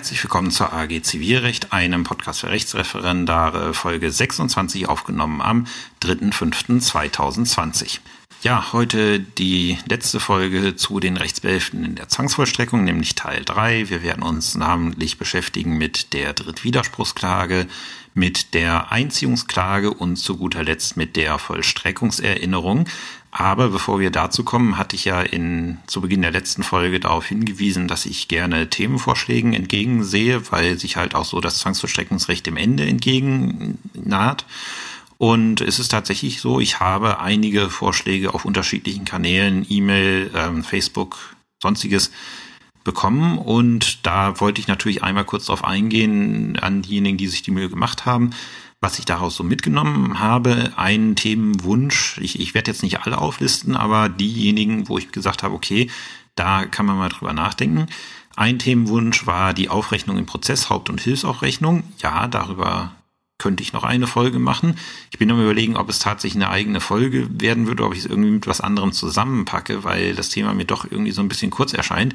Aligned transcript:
Herzlich 0.00 0.24
willkommen 0.24 0.50
zur 0.50 0.72
AG 0.72 1.02
Zivilrecht, 1.02 1.74
einem 1.74 2.04
Podcast 2.04 2.40
für 2.40 2.48
Rechtsreferendare, 2.48 3.74
Folge 3.74 4.10
26, 4.10 4.88
aufgenommen 4.88 5.42
am 5.42 5.66
3.5.2020. 6.02 7.98
Ja, 8.42 8.72
heute 8.72 9.20
die 9.20 9.76
letzte 9.86 10.18
Folge 10.18 10.74
zu 10.74 10.98
den 10.98 11.18
Rechtsbehelften 11.18 11.84
in 11.84 11.94
der 11.94 12.08
Zwangsvollstreckung, 12.08 12.84
nämlich 12.84 13.14
Teil 13.14 13.44
3. 13.44 13.90
Wir 13.90 14.02
werden 14.02 14.22
uns 14.22 14.54
namentlich 14.54 15.18
beschäftigen 15.18 15.76
mit 15.76 16.14
der 16.14 16.32
Drittwiderspruchsklage, 16.32 17.66
mit 18.14 18.54
der 18.54 18.92
Einziehungsklage 18.92 19.92
und 19.92 20.16
zu 20.16 20.38
guter 20.38 20.64
Letzt 20.64 20.96
mit 20.96 21.16
der 21.16 21.38
Vollstreckungserinnerung. 21.38 22.86
Aber 23.30 23.68
bevor 23.68 24.00
wir 24.00 24.10
dazu 24.10 24.42
kommen, 24.42 24.78
hatte 24.78 24.96
ich 24.96 25.04
ja 25.04 25.20
in, 25.20 25.76
zu 25.86 26.00
Beginn 26.00 26.22
der 26.22 26.32
letzten 26.32 26.62
Folge 26.62 26.98
darauf 26.98 27.26
hingewiesen, 27.26 27.88
dass 27.88 28.06
ich 28.06 28.28
gerne 28.28 28.70
Themenvorschlägen 28.70 29.52
entgegensehe, 29.52 30.50
weil 30.50 30.78
sich 30.78 30.96
halt 30.96 31.14
auch 31.14 31.26
so 31.26 31.42
das 31.42 31.58
Zwangsvollstreckungsrecht 31.58 32.46
dem 32.46 32.56
Ende 32.56 32.86
entgegen 32.86 33.76
naht. 33.92 34.46
Und 35.20 35.60
es 35.60 35.78
ist 35.78 35.90
tatsächlich 35.90 36.40
so, 36.40 36.60
ich 36.60 36.80
habe 36.80 37.20
einige 37.20 37.68
Vorschläge 37.68 38.32
auf 38.32 38.46
unterschiedlichen 38.46 39.04
Kanälen, 39.04 39.66
E-Mail, 39.68 40.30
ähm, 40.34 40.64
Facebook, 40.64 41.36
sonstiges 41.62 42.10
bekommen. 42.84 43.36
Und 43.36 44.06
da 44.06 44.40
wollte 44.40 44.62
ich 44.62 44.66
natürlich 44.66 45.02
einmal 45.02 45.26
kurz 45.26 45.44
darauf 45.44 45.62
eingehen, 45.62 46.58
an 46.58 46.80
diejenigen, 46.80 47.18
die 47.18 47.26
sich 47.26 47.42
die 47.42 47.50
Mühe 47.50 47.68
gemacht 47.68 48.06
haben, 48.06 48.30
was 48.80 48.98
ich 48.98 49.04
daraus 49.04 49.36
so 49.36 49.44
mitgenommen 49.44 50.20
habe. 50.20 50.72
Ein 50.76 51.16
Themenwunsch, 51.16 52.16
ich, 52.22 52.40
ich 52.40 52.54
werde 52.54 52.70
jetzt 52.70 52.82
nicht 52.82 53.00
alle 53.02 53.18
auflisten, 53.18 53.76
aber 53.76 54.08
diejenigen, 54.08 54.88
wo 54.88 54.96
ich 54.96 55.12
gesagt 55.12 55.42
habe, 55.42 55.54
okay, 55.54 55.90
da 56.34 56.64
kann 56.64 56.86
man 56.86 56.96
mal 56.96 57.10
drüber 57.10 57.34
nachdenken. 57.34 57.88
Ein 58.36 58.58
Themenwunsch 58.58 59.26
war 59.26 59.52
die 59.52 59.68
Aufrechnung 59.68 60.16
im 60.16 60.24
Prozess, 60.24 60.70
Haupt- 60.70 60.88
und 60.88 61.02
Hilfsaufrechnung. 61.02 61.82
Ja, 61.98 62.26
darüber 62.26 62.92
könnte 63.40 63.62
ich 63.62 63.72
noch 63.72 63.82
eine 63.82 64.06
Folge 64.06 64.38
machen. 64.38 64.76
Ich 65.10 65.18
bin 65.18 65.30
am 65.30 65.40
überlegen, 65.40 65.76
ob 65.76 65.88
es 65.88 65.98
tatsächlich 65.98 66.40
eine 66.40 66.52
eigene 66.52 66.80
Folge 66.80 67.26
werden 67.40 67.66
würde, 67.66 67.84
ob 67.84 67.94
ich 67.94 68.00
es 68.00 68.06
irgendwie 68.06 68.30
mit 68.30 68.46
was 68.46 68.60
anderem 68.60 68.92
zusammenpacke, 68.92 69.82
weil 69.82 70.14
das 70.14 70.28
Thema 70.28 70.54
mir 70.54 70.66
doch 70.66 70.84
irgendwie 70.88 71.10
so 71.10 71.22
ein 71.22 71.28
bisschen 71.28 71.50
kurz 71.50 71.72
erscheint. 71.72 72.14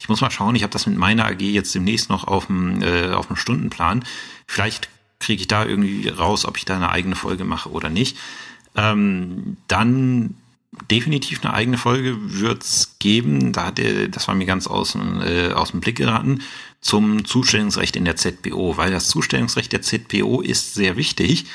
Ich 0.00 0.08
muss 0.08 0.20
mal 0.20 0.30
schauen, 0.30 0.56
ich 0.56 0.62
habe 0.62 0.72
das 0.72 0.86
mit 0.86 0.98
meiner 0.98 1.26
AG 1.26 1.40
jetzt 1.40 1.74
demnächst 1.74 2.10
noch 2.10 2.26
auf 2.26 2.46
dem, 2.46 2.82
äh, 2.82 3.10
auf 3.10 3.28
dem 3.28 3.36
Stundenplan. 3.36 4.04
Vielleicht 4.46 4.90
kriege 5.20 5.40
ich 5.40 5.48
da 5.48 5.64
irgendwie 5.64 6.08
raus, 6.08 6.44
ob 6.44 6.58
ich 6.58 6.64
da 6.64 6.76
eine 6.76 6.90
eigene 6.90 7.14
Folge 7.14 7.44
mache 7.44 7.70
oder 7.70 7.88
nicht. 7.88 8.18
Ähm, 8.76 9.56
dann 9.68 10.34
definitiv 10.90 11.44
eine 11.44 11.54
eigene 11.54 11.78
Folge 11.78 12.16
wird's 12.18 12.96
geben. 12.98 13.52
Da 13.52 13.66
hat 13.66 13.78
er, 13.78 14.08
das 14.08 14.28
war 14.28 14.34
mir 14.34 14.46
ganz 14.46 14.66
aus, 14.66 14.96
äh, 14.96 15.52
aus 15.52 15.70
dem 15.70 15.80
Blick 15.80 15.96
geraten, 15.96 16.42
zum 16.84 17.24
Zustellungsrecht 17.24 17.96
in 17.96 18.04
der 18.04 18.16
ZBO, 18.16 18.76
weil 18.76 18.92
das 18.92 19.08
Zustellungsrecht 19.08 19.72
der 19.72 19.82
ZBO 19.82 20.42
ist 20.42 20.74
sehr 20.74 20.96
wichtig, 20.96 21.46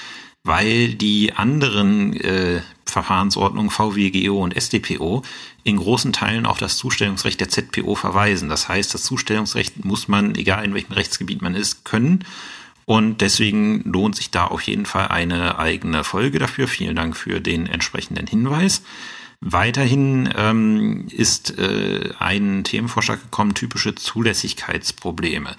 weil 0.43 0.95
die 0.95 1.33
anderen 1.33 2.13
äh, 2.19 2.61
Verfahrensordnungen 2.85 3.69
VWGO 3.69 4.43
und 4.43 4.57
SDPO 4.57 5.21
in 5.63 5.77
großen 5.77 6.13
Teilen 6.13 6.47
auf 6.47 6.57
das 6.57 6.77
Zustellungsrecht 6.77 7.39
der 7.39 7.49
ZPO 7.49 7.93
verweisen. 7.93 8.49
Das 8.49 8.67
heißt, 8.67 8.91
das 8.93 9.03
Zustellungsrecht 9.03 9.85
muss 9.85 10.07
man, 10.07 10.33
egal 10.33 10.65
in 10.65 10.73
welchem 10.73 10.93
Rechtsgebiet 10.93 11.43
man 11.43 11.53
ist, 11.53 11.85
können. 11.85 12.25
Und 12.85 13.21
deswegen 13.21 13.83
lohnt 13.83 14.15
sich 14.15 14.31
da 14.31 14.45
auf 14.45 14.63
jeden 14.63 14.87
Fall 14.87 15.09
eine 15.09 15.59
eigene 15.59 16.03
Folge 16.03 16.39
dafür. 16.39 16.67
Vielen 16.67 16.95
Dank 16.95 17.15
für 17.15 17.39
den 17.39 17.67
entsprechenden 17.67 18.25
Hinweis. 18.25 18.81
Weiterhin 19.41 20.33
ähm, 20.35 21.07
ist 21.09 21.57
äh, 21.57 22.09
ein 22.19 22.65
Themenvorschlag 22.65 23.21
gekommen, 23.21 23.53
typische 23.53 23.95
Zulässigkeitsprobleme. 23.95 25.55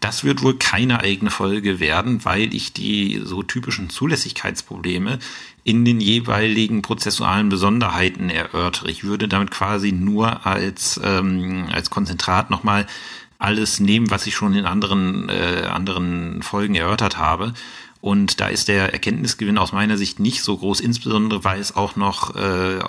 Das 0.00 0.22
wird 0.22 0.42
wohl 0.42 0.58
keine 0.58 1.00
eigene 1.00 1.30
Folge 1.30 1.80
werden, 1.80 2.26
weil 2.26 2.54
ich 2.54 2.74
die 2.74 3.22
so 3.24 3.42
typischen 3.42 3.88
Zulässigkeitsprobleme 3.88 5.18
in 5.64 5.86
den 5.86 6.00
jeweiligen 6.00 6.82
prozessualen 6.82 7.48
Besonderheiten 7.48 8.28
erörtere. 8.28 8.90
Ich 8.90 9.04
würde 9.04 9.28
damit 9.28 9.50
quasi 9.50 9.92
nur 9.92 10.44
als, 10.44 11.00
ähm, 11.02 11.68
als 11.72 11.88
Konzentrat 11.88 12.50
nochmal 12.50 12.86
alles 13.38 13.80
nehmen, 13.80 14.10
was 14.10 14.26
ich 14.26 14.34
schon 14.34 14.54
in 14.54 14.66
anderen, 14.66 15.30
äh, 15.30 15.68
anderen 15.70 16.42
Folgen 16.42 16.74
erörtert 16.74 17.16
habe 17.16 17.54
und 18.02 18.40
da 18.40 18.48
ist 18.48 18.66
der 18.66 18.92
Erkenntnisgewinn 18.92 19.58
aus 19.58 19.70
meiner 19.70 19.96
Sicht 19.96 20.18
nicht 20.18 20.42
so 20.42 20.58
groß, 20.58 20.80
insbesondere 20.80 21.44
weil 21.44 21.60
es 21.60 21.76
auch 21.76 21.94
noch 21.94 22.34
äh, 22.34 22.80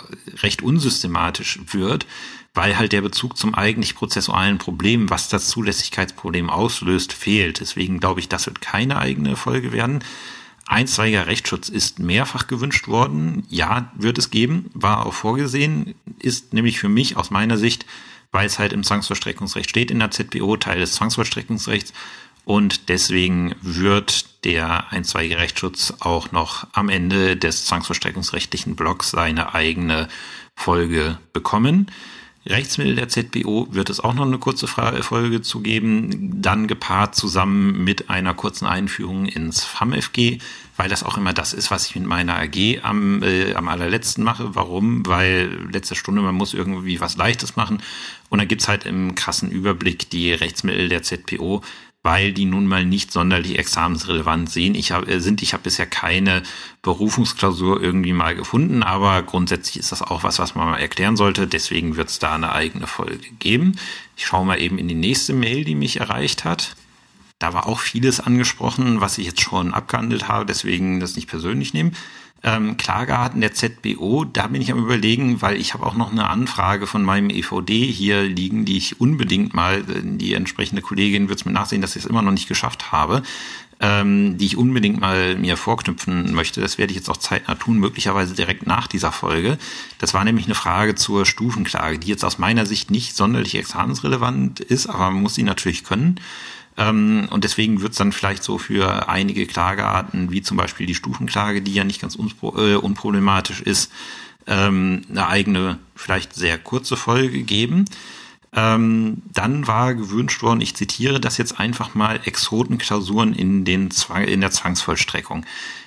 recht 0.41 0.63
unsystematisch 0.63 1.59
wird, 1.71 2.07
weil 2.55 2.79
halt 2.79 2.93
der 2.93 3.01
Bezug 3.01 3.37
zum 3.37 3.53
eigentlich 3.53 3.93
prozessualen 3.93 4.57
Problem, 4.57 5.11
was 5.11 5.29
das 5.29 5.49
Zulässigkeitsproblem 5.49 6.49
auslöst, 6.49 7.13
fehlt. 7.13 7.59
Deswegen 7.59 7.99
glaube 7.99 8.21
ich, 8.21 8.27
das 8.27 8.47
wird 8.47 8.61
keine 8.61 8.97
eigene 8.97 9.35
Folge 9.35 9.71
werden. 9.71 10.03
Einstweiliger 10.65 11.27
Rechtsschutz 11.27 11.69
ist 11.69 11.99
mehrfach 11.99 12.47
gewünscht 12.47 12.87
worden. 12.87 13.45
Ja, 13.49 13.91
wird 13.95 14.17
es 14.17 14.31
geben, 14.31 14.71
war 14.73 15.05
auch 15.05 15.13
vorgesehen, 15.13 15.93
ist 16.17 16.53
nämlich 16.53 16.79
für 16.79 16.89
mich 16.89 17.17
aus 17.17 17.29
meiner 17.29 17.59
Sicht, 17.59 17.85
weil 18.31 18.47
es 18.47 18.57
halt 18.57 18.73
im 18.73 18.83
Zwangsvollstreckungsrecht 18.83 19.69
steht 19.69 19.91
in 19.91 19.99
der 19.99 20.09
ZBO, 20.09 20.57
Teil 20.57 20.79
des 20.79 20.93
Zwangsvollstreckungsrechts 20.93 21.93
und 22.45 22.89
deswegen 22.89 23.55
wird 23.61 24.43
der 24.45 24.91
einstweilige 24.91 25.37
Rechtsschutz 25.37 25.93
auch 25.99 26.31
noch 26.31 26.67
am 26.73 26.89
Ende 26.89 27.37
des 27.37 27.65
zwangsverstreckungsrechtlichen 27.65 28.75
Blocks 28.75 29.11
seine 29.11 29.53
eigene 29.53 30.09
Folge 30.55 31.17
bekommen. 31.31 31.87
Rechtsmittel 32.45 32.95
der 32.95 33.07
ZBO 33.07 33.67
wird 33.71 33.89
es 33.89 34.01
auch 34.01 34.13
noch 34.13 34.25
eine 34.25 34.37
kurze 34.37 34.67
Folge 34.67 35.41
zu 35.41 35.61
geben, 35.61 36.41
dann 36.41 36.67
gepaart 36.67 37.15
zusammen 37.15 37.85
mit 37.85 38.09
einer 38.09 38.33
kurzen 38.33 38.65
Einführung 38.65 39.27
ins 39.27 39.63
FAMFG, 39.63 40.39
weil 40.75 40.89
das 40.89 41.03
auch 41.03 41.17
immer 41.17 41.31
das 41.31 41.53
ist, 41.53 41.71
was 41.71 41.87
ich 41.87 41.95
mit 41.95 42.05
meiner 42.05 42.35
AG 42.35 42.81
am, 42.83 43.23
äh, 43.23 43.53
am 43.53 43.69
allerletzten 43.69 44.25
mache. 44.25 44.55
Warum? 44.55 45.05
Weil 45.05 45.69
letzte 45.71 45.95
Stunde, 45.95 46.21
man 46.21 46.35
muss 46.35 46.53
irgendwie 46.53 46.99
was 46.99 47.15
Leichtes 47.15 47.55
machen 47.55 47.81
und 48.27 48.39
dann 48.39 48.47
gibt's 48.49 48.67
halt 48.67 48.85
im 48.85 49.15
krassen 49.15 49.49
Überblick 49.49 50.09
die 50.09 50.33
Rechtsmittel 50.33 50.89
der 50.89 51.01
ZPO, 51.01 51.61
weil 52.03 52.33
die 52.33 52.45
nun 52.45 52.67
mal 52.67 52.85
nicht 52.85 53.11
sonderlich 53.11 53.57
examensrelevant 53.57 54.49
sehen. 54.49 54.75
Ich 54.75 54.91
hab, 54.91 55.07
äh, 55.07 55.19
sind. 55.19 55.41
Ich 55.41 55.53
habe 55.53 55.63
bisher 55.63 55.85
keine 55.85 56.43
Berufungsklausur 56.81 57.81
irgendwie 57.81 58.13
mal 58.13 58.35
gefunden, 58.35 58.83
aber 58.83 59.23
grundsätzlich 59.23 59.77
ist 59.77 59.93
das 59.93 60.01
auch 60.01 60.23
was, 60.23 60.37
was 60.37 60.53
man 60.53 60.69
mal 60.69 60.77
erklären 60.77 61.15
sollte. 61.15 61.47
Deswegen 61.47 61.95
wird 61.95 62.09
es 62.09 62.19
da 62.19 62.35
eine 62.35 62.51
eigene 62.51 62.87
Folge 62.87 63.29
geben. 63.39 63.77
Ich 64.17 64.25
schaue 64.25 64.45
mal 64.45 64.61
eben 64.61 64.77
in 64.77 64.89
die 64.89 64.95
nächste 64.95 65.33
Mail, 65.33 65.63
die 65.63 65.75
mich 65.75 66.01
erreicht 66.01 66.43
hat. 66.43 66.75
Da 67.39 67.53
war 67.53 67.67
auch 67.67 67.79
vieles 67.79 68.19
angesprochen, 68.19 69.01
was 69.01 69.17
ich 69.17 69.25
jetzt 69.25 69.41
schon 69.41 69.73
abgehandelt 69.73 70.27
habe, 70.27 70.45
deswegen 70.45 70.99
das 70.99 71.15
nicht 71.15 71.27
persönlich 71.27 71.73
nehmen 71.73 71.95
ähm, 72.43 72.75
Klagearten 72.77 73.39
der 73.41 73.53
ZBO, 73.53 74.25
da 74.25 74.47
bin 74.47 74.61
ich 74.61 74.71
am 74.71 74.79
überlegen, 74.79 75.41
weil 75.41 75.55
ich 75.55 75.73
habe 75.73 75.85
auch 75.85 75.95
noch 75.95 76.11
eine 76.11 76.29
Anfrage 76.29 76.87
von 76.87 77.03
meinem 77.03 77.29
EVD 77.29 77.85
hier 77.85 78.23
liegen, 78.23 78.65
die 78.65 78.77
ich 78.77 78.99
unbedingt 78.99 79.53
mal, 79.53 79.79
äh, 79.79 80.01
die 80.03 80.33
entsprechende 80.33 80.81
Kollegin 80.81 81.29
wird 81.29 81.39
es 81.39 81.45
mir 81.45 81.53
nachsehen, 81.53 81.81
dass 81.81 81.95
ich 81.95 82.03
es 82.03 82.09
immer 82.09 82.21
noch 82.21 82.31
nicht 82.33 82.49
geschafft 82.49 82.91
habe, 82.91 83.23
ähm, 83.79 84.37
die 84.37 84.45
ich 84.45 84.57
unbedingt 84.57 84.99
mal 84.99 85.37
mir 85.37 85.55
vorknüpfen 85.55 86.33
möchte. 86.33 86.59
Das 86.59 86.77
werde 86.77 86.91
ich 86.91 86.97
jetzt 86.97 87.09
auch 87.09 87.17
zeitnah 87.17 87.55
tun, 87.55 87.79
möglicherweise 87.79 88.35
direkt 88.35 88.67
nach 88.67 88.87
dieser 88.87 89.13
Folge. 89.13 89.57
Das 89.99 90.13
war 90.13 90.25
nämlich 90.25 90.45
eine 90.45 90.55
Frage 90.55 90.95
zur 90.95 91.25
Stufenklage, 91.25 91.97
die 91.97 92.09
jetzt 92.09 92.25
aus 92.25 92.39
meiner 92.39 92.65
Sicht 92.65 92.91
nicht 92.91 93.15
sonderlich 93.15 93.55
examensrelevant 93.55 94.59
ist, 94.59 94.87
aber 94.87 95.11
man 95.11 95.21
muss 95.21 95.35
sie 95.35 95.43
natürlich 95.43 95.85
können. 95.85 96.19
Ähm, 96.77 97.27
und 97.29 97.43
deswegen 97.43 97.81
wird 97.81 97.91
es 97.91 97.97
dann 97.97 98.11
vielleicht 98.11 98.43
so 98.43 98.57
für 98.57 99.07
einige 99.09 99.45
Klagearten, 99.45 100.31
wie 100.31 100.41
zum 100.41 100.57
Beispiel 100.57 100.87
die 100.87 100.95
Stufenklage, 100.95 101.61
die 101.61 101.73
ja 101.73 101.83
nicht 101.83 102.01
ganz 102.01 102.15
äh, 102.15 102.75
unproblematisch 102.75 103.61
ist, 103.61 103.91
ähm, 104.47 105.03
eine 105.09 105.27
eigene, 105.27 105.79
vielleicht 105.95 106.33
sehr 106.33 106.57
kurze 106.57 106.97
Folge 106.97 107.43
geben. 107.43 107.85
Ähm, 108.55 109.23
dann 109.33 109.65
war 109.65 109.95
gewünscht 109.95 110.43
worden, 110.43 110.61
ich 110.61 110.75
zitiere 110.75 111.19
das 111.19 111.37
jetzt 111.37 111.59
einfach 111.59 111.95
mal, 111.95 112.19
Exotenklausuren 112.23 113.33
in, 113.33 113.65
den 113.65 113.89
Zwang, 113.89 114.23
in 114.25 114.41
der 114.41 114.51
Zwangsvollstreckung. 114.51 115.45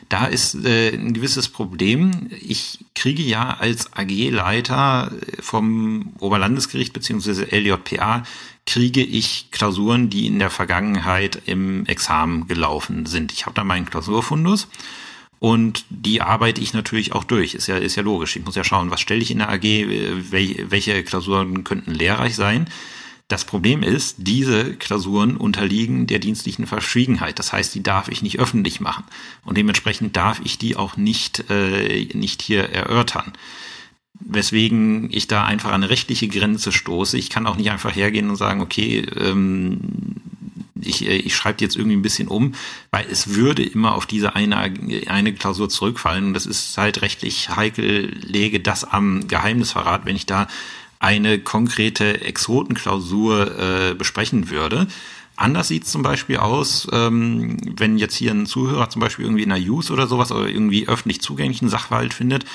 Da 0.08 0.26
ist 0.26 0.54
äh, 0.64 0.92
ein 0.94 1.14
gewisses 1.14 1.48
Problem. 1.48 2.28
Ich 2.40 2.84
kriege 2.94 3.22
ja 3.22 3.56
als 3.58 3.92
AG-Leiter 3.92 5.12
vom 5.40 6.12
Oberlandesgericht 6.18 6.92
beziehungsweise 6.92 7.44
LJPA 7.50 8.24
kriege 8.66 9.02
ich 9.02 9.50
Klausuren, 9.52 10.10
die 10.10 10.26
in 10.26 10.38
der 10.38 10.50
Vergangenheit 10.50 11.40
im 11.46 11.86
Examen 11.86 12.48
gelaufen 12.48 13.06
sind. 13.06 13.32
Ich 13.32 13.46
habe 13.46 13.54
da 13.54 13.64
meinen 13.64 13.86
Klausurfundus 13.86 14.68
und 15.38 15.84
die 15.88 16.20
arbeite 16.20 16.60
ich 16.60 16.74
natürlich 16.74 17.12
auch 17.12 17.24
durch. 17.24 17.54
Ist 17.54 17.68
ja, 17.68 17.76
ist 17.76 17.96
ja 17.96 18.02
logisch. 18.02 18.36
Ich 18.36 18.44
muss 18.44 18.56
ja 18.56 18.64
schauen, 18.64 18.90
was 18.90 19.00
stelle 19.00 19.22
ich 19.22 19.30
in 19.30 19.38
der 19.38 19.50
AG, 19.50 19.62
welche 19.62 21.02
Klausuren 21.04 21.62
könnten 21.64 21.92
lehrreich 21.92 22.34
sein. 22.34 22.68
Das 23.28 23.44
Problem 23.44 23.82
ist, 23.82 24.16
diese 24.18 24.74
Klausuren 24.74 25.36
unterliegen 25.36 26.06
der 26.06 26.20
dienstlichen 26.20 26.66
Verschwiegenheit. 26.66 27.38
Das 27.38 27.52
heißt, 27.52 27.74
die 27.74 27.82
darf 27.82 28.08
ich 28.08 28.22
nicht 28.22 28.38
öffentlich 28.38 28.80
machen. 28.80 29.04
Und 29.44 29.56
dementsprechend 29.56 30.16
darf 30.16 30.40
ich 30.44 30.58
die 30.58 30.76
auch 30.76 30.96
nicht, 30.96 31.50
äh, 31.50 32.08
nicht 32.14 32.40
hier 32.42 32.70
erörtern 32.70 33.32
weswegen 34.20 35.08
ich 35.12 35.28
da 35.28 35.44
einfach 35.44 35.70
an 35.70 35.82
eine 35.82 35.90
rechtliche 35.90 36.28
Grenze 36.28 36.72
stoße. 36.72 37.18
Ich 37.18 37.30
kann 37.30 37.46
auch 37.46 37.56
nicht 37.56 37.70
einfach 37.70 37.94
hergehen 37.94 38.30
und 38.30 38.36
sagen, 38.36 38.60
okay, 38.60 39.06
ähm, 39.18 39.80
ich, 40.80 41.06
äh, 41.06 41.16
ich 41.16 41.34
schreibe 41.34 41.62
jetzt 41.62 41.76
irgendwie 41.76 41.96
ein 41.96 42.02
bisschen 42.02 42.28
um, 42.28 42.54
weil 42.90 43.06
es 43.10 43.34
würde 43.34 43.62
immer 43.62 43.94
auf 43.94 44.06
diese 44.06 44.34
eine, 44.34 44.56
eine 44.56 45.32
Klausur 45.34 45.68
zurückfallen 45.68 46.26
und 46.26 46.34
das 46.34 46.46
ist 46.46 46.76
halt 46.78 47.02
rechtlich 47.02 47.50
heikel, 47.50 48.16
lege 48.20 48.60
das 48.60 48.84
am 48.84 49.28
Geheimnisverrat, 49.28 50.04
wenn 50.04 50.16
ich 50.16 50.26
da 50.26 50.48
eine 50.98 51.38
konkrete 51.38 52.22
Exotenklausur 52.22 53.58
äh, 53.90 53.94
besprechen 53.94 54.50
würde. 54.50 54.86
Anders 55.36 55.68
sieht 55.68 55.84
es 55.84 55.92
zum 55.92 56.02
Beispiel 56.02 56.38
aus, 56.38 56.88
ähm, 56.92 57.58
wenn 57.76 57.98
jetzt 57.98 58.14
hier 58.14 58.30
ein 58.30 58.46
Zuhörer 58.46 58.88
zum 58.88 59.00
Beispiel 59.00 59.26
irgendwie 59.26 59.42
in 59.42 59.52
einer 59.52 59.62
Use 59.62 59.92
oder 59.92 60.06
sowas 60.06 60.32
oder 60.32 60.48
irgendwie 60.48 60.88
öffentlich 60.88 61.20
zugänglichen 61.20 61.68
Sachverhalt 61.68 62.14
findet 62.14 62.46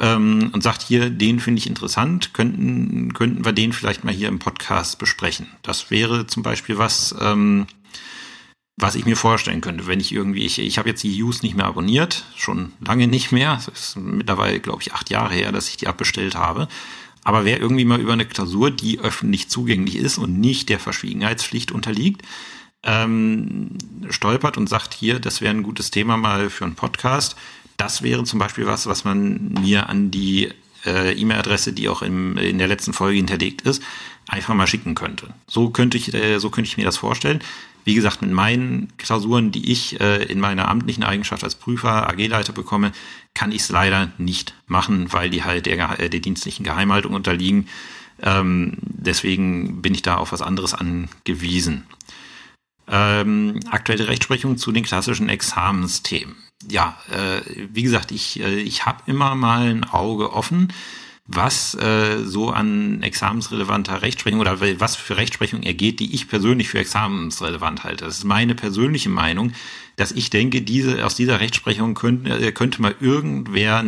ähm, 0.00 0.50
und 0.52 0.62
sagt 0.62 0.82
hier, 0.82 1.10
den 1.10 1.40
finde 1.40 1.58
ich 1.58 1.66
interessant, 1.66 2.34
könnten, 2.34 3.14
könnten 3.14 3.44
wir 3.44 3.52
den 3.52 3.72
vielleicht 3.72 4.04
mal 4.04 4.14
hier 4.14 4.28
im 4.28 4.38
Podcast 4.38 4.98
besprechen. 4.98 5.46
Das 5.62 5.90
wäre 5.90 6.26
zum 6.26 6.42
Beispiel 6.42 6.78
was, 6.78 7.14
ähm, 7.20 7.66
was 8.76 8.94
ich 8.94 9.06
mir 9.06 9.16
vorstellen 9.16 9.62
könnte, 9.62 9.86
wenn 9.86 10.00
ich 10.00 10.12
irgendwie, 10.12 10.44
ich, 10.44 10.58
ich 10.58 10.78
habe 10.78 10.90
jetzt 10.90 11.02
die 11.02 11.22
Use 11.22 11.40
nicht 11.42 11.56
mehr 11.56 11.66
abonniert, 11.66 12.24
schon 12.36 12.72
lange 12.80 13.08
nicht 13.08 13.32
mehr. 13.32 13.56
Es 13.58 13.68
ist 13.68 13.96
mittlerweile, 13.96 14.60
glaube 14.60 14.82
ich, 14.82 14.92
acht 14.92 15.08
Jahre 15.08 15.34
her, 15.34 15.50
dass 15.50 15.68
ich 15.68 15.78
die 15.78 15.88
abbestellt 15.88 16.34
habe. 16.34 16.68
Aber 17.24 17.44
wer 17.44 17.58
irgendwie 17.58 17.84
mal 17.84 18.00
über 18.00 18.12
eine 18.12 18.26
Klausur, 18.26 18.70
die 18.70 19.00
öffentlich 19.00 19.48
zugänglich 19.48 19.96
ist 19.96 20.18
und 20.18 20.38
nicht 20.38 20.68
der 20.68 20.78
Verschwiegenheitspflicht 20.78 21.72
unterliegt, 21.72 22.22
ähm, 22.84 23.70
stolpert 24.10 24.56
und 24.56 24.68
sagt, 24.68 24.94
hier, 24.94 25.18
das 25.18 25.40
wäre 25.40 25.52
ein 25.52 25.64
gutes 25.64 25.90
Thema 25.90 26.16
mal 26.16 26.50
für 26.50 26.64
einen 26.64 26.76
Podcast, 26.76 27.34
das 27.76 28.02
wäre 28.02 28.24
zum 28.24 28.38
Beispiel 28.38 28.66
was, 28.66 28.86
was 28.86 29.04
man 29.04 29.52
mir 29.60 29.88
an 29.88 30.10
die 30.10 30.50
äh, 30.84 31.12
E-Mail-Adresse, 31.12 31.72
die 31.72 31.88
auch 31.88 32.02
im, 32.02 32.36
in 32.38 32.58
der 32.58 32.68
letzten 32.68 32.92
Folge 32.92 33.16
hinterlegt 33.16 33.62
ist, 33.62 33.82
einfach 34.28 34.54
mal 34.54 34.66
schicken 34.66 34.94
könnte. 34.94 35.34
So 35.46 35.70
könnte 35.70 35.96
ich, 35.96 36.14
äh, 36.14 36.38
so 36.38 36.50
könnte 36.50 36.68
ich 36.68 36.76
mir 36.76 36.84
das 36.84 36.96
vorstellen. 36.96 37.40
Wie 37.84 37.94
gesagt, 37.94 38.20
mit 38.22 38.32
meinen 38.32 38.92
Klausuren, 38.96 39.52
die 39.52 39.70
ich 39.70 40.00
äh, 40.00 40.24
in 40.24 40.40
meiner 40.40 40.68
amtlichen 40.68 41.04
Eigenschaft 41.04 41.44
als 41.44 41.54
Prüfer, 41.54 42.08
AG-Leiter 42.08 42.52
bekomme, 42.52 42.92
kann 43.34 43.52
ich 43.52 43.62
es 43.62 43.68
leider 43.68 44.10
nicht 44.18 44.54
machen, 44.66 45.12
weil 45.12 45.30
die 45.30 45.44
halt 45.44 45.66
der, 45.66 46.00
äh, 46.00 46.10
der 46.10 46.20
dienstlichen 46.20 46.64
Geheimhaltung 46.64 47.14
unterliegen. 47.14 47.68
Ähm, 48.22 48.78
deswegen 48.80 49.82
bin 49.82 49.94
ich 49.94 50.02
da 50.02 50.16
auf 50.16 50.32
was 50.32 50.42
anderes 50.42 50.74
angewiesen. 50.74 51.86
Ähm, 52.88 53.60
aktuelle 53.70 54.08
Rechtsprechung 54.08 54.56
zu 54.56 54.72
den 54.72 54.84
klassischen 54.84 55.28
Examensthemen 55.28 56.45
ja, 56.68 56.96
äh, 57.10 57.40
wie 57.72 57.82
gesagt, 57.82 58.12
ich, 58.12 58.40
äh, 58.40 58.60
ich 58.60 58.86
habe 58.86 59.02
immer 59.06 59.34
mal 59.34 59.68
ein 59.68 59.84
Auge 59.84 60.32
offen, 60.32 60.72
was 61.26 61.74
äh, 61.74 62.24
so 62.24 62.50
an 62.50 63.02
examensrelevanter 63.02 64.02
Rechtsprechung 64.02 64.40
oder 64.40 64.60
was 64.60 64.94
für 64.94 65.16
Rechtsprechung 65.16 65.62
ergeht, 65.62 65.98
die 65.98 66.14
ich 66.14 66.28
persönlich 66.28 66.68
für 66.68 66.78
examensrelevant 66.78 67.82
halte. 67.84 68.04
Das 68.04 68.18
ist 68.18 68.24
meine 68.24 68.54
persönliche 68.54 69.08
Meinung, 69.08 69.52
dass 69.96 70.12
ich 70.12 70.30
denke, 70.30 70.62
diese 70.62 71.04
aus 71.04 71.16
dieser 71.16 71.40
Rechtsprechung 71.40 71.94
könnte, 71.94 72.30
äh, 72.30 72.52
könnte 72.52 72.80
mal 72.80 72.94
irgendwer 73.00 73.84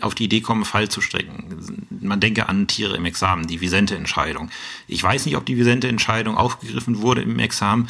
auf 0.00 0.14
die 0.14 0.24
Idee 0.24 0.40
kommen, 0.40 0.64
Fall 0.64 0.88
zu 0.88 1.00
strecken. 1.00 1.86
Man 2.00 2.18
denke 2.18 2.48
an 2.48 2.66
Tiere 2.66 2.96
im 2.96 3.04
Examen, 3.04 3.46
die 3.46 3.60
Visente-Entscheidung. 3.60 4.50
Ich 4.88 5.02
weiß 5.02 5.26
nicht, 5.26 5.36
ob 5.36 5.46
die 5.46 5.56
Visente-Entscheidung 5.56 6.36
aufgegriffen 6.36 7.00
wurde 7.00 7.22
im 7.22 7.38
Examen. 7.38 7.88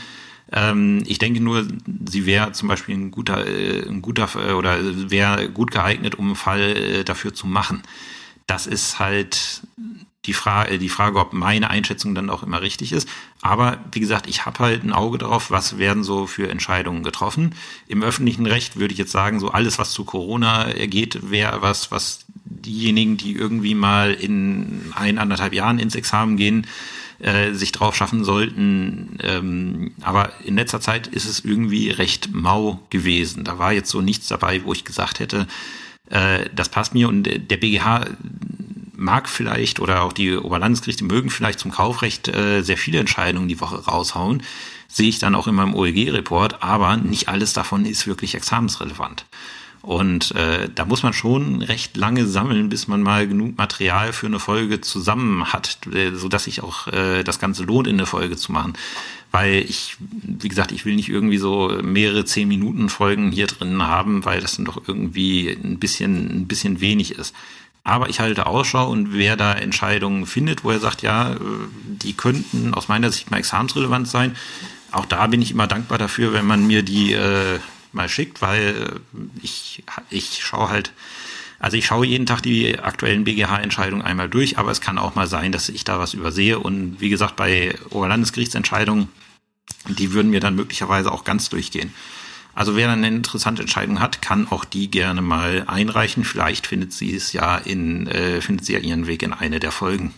Ähm, 0.53 1.03
ich 1.07 1.19
denke 1.19 1.41
nur, 1.41 1.67
sie 2.09 2.27
wäre 2.27 2.53
zum 2.53 2.69
Beispiel 2.69 2.95
ein 2.95 3.11
guter, 3.11 3.47
äh, 3.47 3.89
ein 3.89 4.03
guter 4.03 4.29
äh, 4.37 4.53
oder 4.53 4.79
wäre 5.11 5.49
gut 5.49 5.71
geeignet, 5.71 6.15
um 6.17 6.27
einen 6.27 6.37
Fall 6.37 6.61
äh, 6.61 7.05
dafür 7.05 7.35
zu 7.35 7.47
machen. 7.47 7.83
Das 8.47 8.67
ist 8.67 8.99
halt 8.99 9.63
die 10.27 10.35
Frage, 10.35 10.79
die 10.79 10.89
Frage, 10.89 11.19
ob 11.19 11.33
meine 11.33 11.71
Einschätzung 11.71 12.15
dann 12.15 12.31
auch 12.31 12.43
immer 12.45 12.63
richtig 12.63 12.93
ist. 12.93 13.09
Aber 13.41 13.79
wie 13.91 13.99
gesagt, 13.99 14.29
ich 14.29 14.47
habe 14.47 14.61
halt 14.61 14.85
ein 14.85 14.93
Auge 14.93 15.19
darauf, 15.19 15.51
was 15.51 15.79
werden 15.79 16.05
so 16.05 16.27
für 16.27 16.49
Entscheidungen 16.49 17.03
getroffen. 17.03 17.55
Im 17.89 18.03
öffentlichen 18.03 18.47
Recht 18.47 18.77
würde 18.77 18.93
ich 18.93 18.99
jetzt 18.99 19.11
sagen, 19.11 19.41
so 19.41 19.51
alles, 19.51 19.79
was 19.79 19.93
zu 19.93 20.05
Corona 20.05 20.65
ergeht, 20.65 21.31
wäre 21.31 21.61
was, 21.61 21.91
was 21.91 22.25
diejenigen, 22.45 23.17
die 23.17 23.33
irgendwie 23.33 23.75
mal 23.75 24.13
in 24.13 24.93
ein, 24.95 25.19
anderthalb 25.19 25.55
Jahren 25.55 25.81
ins 25.81 25.97
Examen 25.97 26.37
gehen, 26.37 26.67
äh, 27.23 27.53
sich 27.55 27.73
drauf 27.73 27.95
schaffen 27.95 28.25
sollten. 28.25 29.19
Ähm, 29.23 29.93
aber 30.03 30.33
in 30.45 30.57
letzter 30.57 30.81
Zeit 30.81 31.07
ist 31.07 31.25
es 31.25 31.45
irgendwie 31.45 31.91
recht 31.91 32.35
mau 32.35 32.81
gewesen. 32.91 33.45
Da 33.45 33.59
war 33.59 33.73
jetzt 33.73 33.91
so 33.91 34.01
nichts 34.01 34.29
dabei, 34.29 34.65
wo 34.65 34.73
ich 34.73 34.85
gesagt 34.85 35.21
hätte, 35.21 35.47
äh, 36.11 36.47
das 36.55 36.69
passt 36.69 36.95
mir. 36.95 37.09
Und 37.09 37.23
der 37.25 37.57
BGH 37.57 38.07
mag 38.95 39.29
vielleicht 39.29 39.81
oder 39.81 40.03
auch 40.03 40.13
die 40.13 40.37
Oberlandesgerichte 40.37 41.05
mögen 41.05 41.31
vielleicht 41.31 41.59
zum 41.59 41.71
Kaufrecht 41.71 42.29
äh, 42.29 42.63
sehr 42.63 42.77
viele 42.77 42.99
Entscheidungen 42.99 43.49
die 43.49 43.61
Woche 43.61 43.85
raushauen. 43.85 44.43
Sehe 44.89 45.09
ich 45.09 45.19
dann 45.19 45.35
auch 45.35 45.47
in 45.47 45.55
meinem 45.55 45.75
OEG-Report, 45.75 46.63
aber 46.63 46.97
nicht 46.97 47.29
alles 47.29 47.53
davon 47.53 47.87
ist 47.87 48.07
wirklich 48.07 48.35
examensrelevant. 48.35 49.27
Und 49.83 50.31
äh, 50.37 50.69
da 50.73 50.85
muss 50.85 51.03
man 51.03 51.13
schon 51.13 51.61
recht 51.61 51.97
lange 51.97 52.27
sammeln, 52.27 52.69
bis 52.69 52.87
man 52.87 53.03
mal 53.03 53.27
genug 53.27 53.59
Material 53.59 54.13
für 54.13 54.27
eine 54.27 54.39
Folge 54.39 54.81
zusammen 54.81 55.53
hat, 55.53 55.79
äh, 55.93 56.13
so 56.15 56.29
dass 56.29 56.45
sich 56.45 56.63
auch 56.63 56.87
äh, 56.87 57.25
das 57.25 57.41
Ganze 57.41 57.65
lohnt, 57.65 57.89
in 57.89 57.97
eine 57.97 58.07
Folge 58.07 58.37
zu 58.37 58.53
machen. 58.53 58.75
Weil 59.33 59.65
ich, 59.69 59.97
wie 59.99 60.49
gesagt, 60.49 60.71
ich 60.71 60.85
will 60.85 60.95
nicht 60.95 61.09
irgendwie 61.09 61.39
so 61.39 61.81
mehrere 61.83 62.25
zehn 62.25 62.47
Minuten 62.47 62.89
Folgen 62.91 63.33
hier 63.33 63.49
drin 63.49 63.83
haben, 63.83 64.25
weil 64.25 64.41
das 64.41 64.55
dann 64.55 64.67
doch 64.67 64.83
irgendwie 64.87 65.49
ein 65.49 65.79
bisschen, 65.81 66.43
ein 66.43 66.47
bisschen 66.47 66.81
wenig 66.81 67.13
ist. 67.13 67.35
Aber 67.83 68.09
ich 68.09 68.21
halte 68.21 68.47
Ausschau 68.47 68.89
und 68.89 69.13
wer 69.13 69.37
da 69.37 69.53
Entscheidungen 69.53 70.27
findet, 70.27 70.63
wo 70.63 70.71
er 70.71 70.79
sagt, 70.79 71.03
ja, 71.03 71.33
äh, 71.33 71.39
die 71.85 72.13
könnten 72.13 72.73
aus 72.73 72.87
meiner 72.87 73.11
Sicht 73.11 73.33
mal 73.33 73.39
examensrelevant 73.39 74.07
sein, 74.07 74.37
auch 74.93 75.07
da 75.07 75.27
bin 75.27 75.43
ich 75.43 75.51
immer 75.51 75.67
dankbar 75.67 75.99
dafür, 75.99 76.33
wenn 76.35 76.47
man 76.47 76.67
mir 76.67 76.83
die 76.83 77.15
äh, 77.15 77.59
mal 77.93 78.09
schickt, 78.09 78.43
weil 78.43 79.01
ich, 79.43 79.85
ich 80.11 80.43
schaue 80.43 80.69
halt, 80.69 80.93
also 81.59 81.77
ich 81.77 81.87
schaue 81.87 82.07
jeden 82.07 82.27
Tag 82.27 82.43
die 82.43 82.79
aktuellen 82.79 83.25
BGH-Entscheidungen 83.25 84.03
einmal 84.03 84.29
durch, 84.29 84.59
aber 84.59 84.71
es 84.71 84.81
kann 84.81 84.99
auch 84.99 85.15
mal 85.15 85.27
sein, 85.27 85.53
dass 85.53 85.69
ich 85.69 85.85
da 85.85 85.99
was 85.99 86.15
übersehe. 86.15 86.59
Und 86.59 87.01
wie 87.01 87.09
gesagt, 87.09 87.37
bei 87.37 87.75
Oberlandesgerichtsentscheidungen, 87.91 89.09
die 89.89 90.13
würden 90.13 90.31
mir 90.31 90.41
dann 90.41 90.57
möglicherweise 90.57 91.13
auch 91.13 91.25
ganz 91.25 91.49
durchgehen. 91.49 91.95
Also 92.55 92.77
wer 92.77 92.87
dann 92.87 92.99
eine 93.05 93.17
interessante 93.17 93.63
Entscheidung 93.63 94.01
hat, 94.01 94.21
kann 94.21 94.47
auch 94.51 94.65
die 94.65 94.91
gerne 94.91 95.23
mal 95.23 95.65
einreichen. 95.67 96.25
Vielleicht 96.25 96.67
findet 96.67 96.93
sie 96.93 97.15
es 97.15 97.33
ja 97.33 97.57
in, 97.57 98.07
äh, 98.09 98.41
findet 98.41 98.67
sie 98.67 98.75
ja 98.75 98.79
ihren 98.79 99.07
Weg 99.07 99.23
in 99.23 99.33
eine 99.33 99.59
der 99.59 99.73
Folgen. 99.73 100.13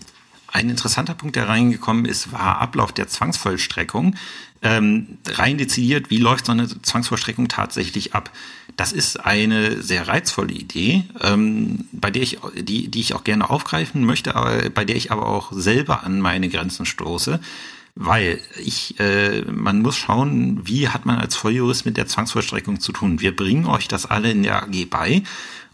Ein 0.48 0.70
interessanter 0.70 1.14
Punkt, 1.14 1.36
der 1.36 1.48
reingekommen 1.48 2.04
ist, 2.04 2.32
war 2.32 2.60
Ablauf 2.60 2.92
der 2.92 3.08
Zwangsvollstreckung. 3.08 4.16
Ähm, 4.66 5.18
rein 5.26 5.58
dezidiert, 5.58 6.08
wie 6.08 6.16
läuft 6.16 6.46
so 6.46 6.52
eine 6.52 6.66
Zwangsvollstreckung 6.66 7.48
tatsächlich 7.48 8.14
ab? 8.14 8.30
Das 8.76 8.92
ist 8.92 9.24
eine 9.24 9.82
sehr 9.82 10.08
reizvolle 10.08 10.54
Idee, 10.54 11.04
ähm, 11.20 11.84
bei 11.92 12.10
der 12.10 12.22
ich, 12.22 12.38
die, 12.56 12.88
die 12.88 13.00
ich 13.00 13.14
auch 13.14 13.24
gerne 13.24 13.50
aufgreifen 13.50 14.06
möchte, 14.06 14.34
aber 14.34 14.70
bei 14.70 14.86
der 14.86 14.96
ich 14.96 15.12
aber 15.12 15.26
auch 15.26 15.52
selber 15.52 16.02
an 16.02 16.18
meine 16.18 16.48
Grenzen 16.48 16.86
stoße. 16.86 17.40
Weil 17.94 18.40
ich, 18.64 18.98
äh, 18.98 19.42
man 19.42 19.82
muss 19.82 19.96
schauen, 19.96 20.66
wie 20.66 20.88
hat 20.88 21.04
man 21.04 21.18
als 21.18 21.36
Volljurist 21.36 21.84
mit 21.84 21.98
der 21.98 22.06
Zwangsvollstreckung 22.06 22.80
zu 22.80 22.90
tun. 22.90 23.20
Wir 23.20 23.36
bringen 23.36 23.66
euch 23.66 23.86
das 23.86 24.06
alle 24.06 24.30
in 24.30 24.42
der 24.42 24.64
AG 24.64 24.86
bei 24.88 25.22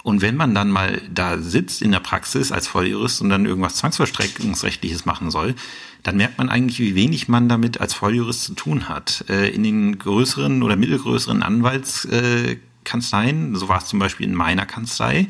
und 0.03 0.23
wenn 0.23 0.37
man 0.37 0.55
dann 0.55 0.71
mal 0.71 1.03
da 1.13 1.39
sitzt 1.39 1.83
in 1.83 1.93
der 1.93 2.01
Praxis 2.01 2.53
als 2.53 2.67
Volljurist 2.67 3.21
und 3.21 3.29
dann 3.29 3.47
irgendwas 3.47 3.77
Zwangsvollstreckungsrechtliches 3.77 5.05
machen 5.05 5.31
soll, 5.31 5.55
dann 6.03 6.17
merkt 6.17 6.39
man 6.39 6.49
eigentlich, 6.49 6.79
wie 6.79 6.95
wenig 6.95 7.29
man 7.29 7.49
damit 7.49 7.81
als 7.81 7.95
Volljurist 7.95 8.45
zu 8.45 8.55
tun 8.55 8.89
hat. 8.89 9.25
Äh, 9.29 9.51
in 9.51 9.63
den 9.63 9.99
größeren 9.99 10.63
oder 10.63 10.77
mittelgrößeren 10.77 11.43
Anwaltskanzleien, 11.43 13.55
so 13.57 13.69
war 13.69 13.79
es 13.79 13.87
zum 13.87 13.99
Beispiel 13.99 14.27
in 14.27 14.35
meiner 14.35 14.65
Kanzlei, 14.65 15.29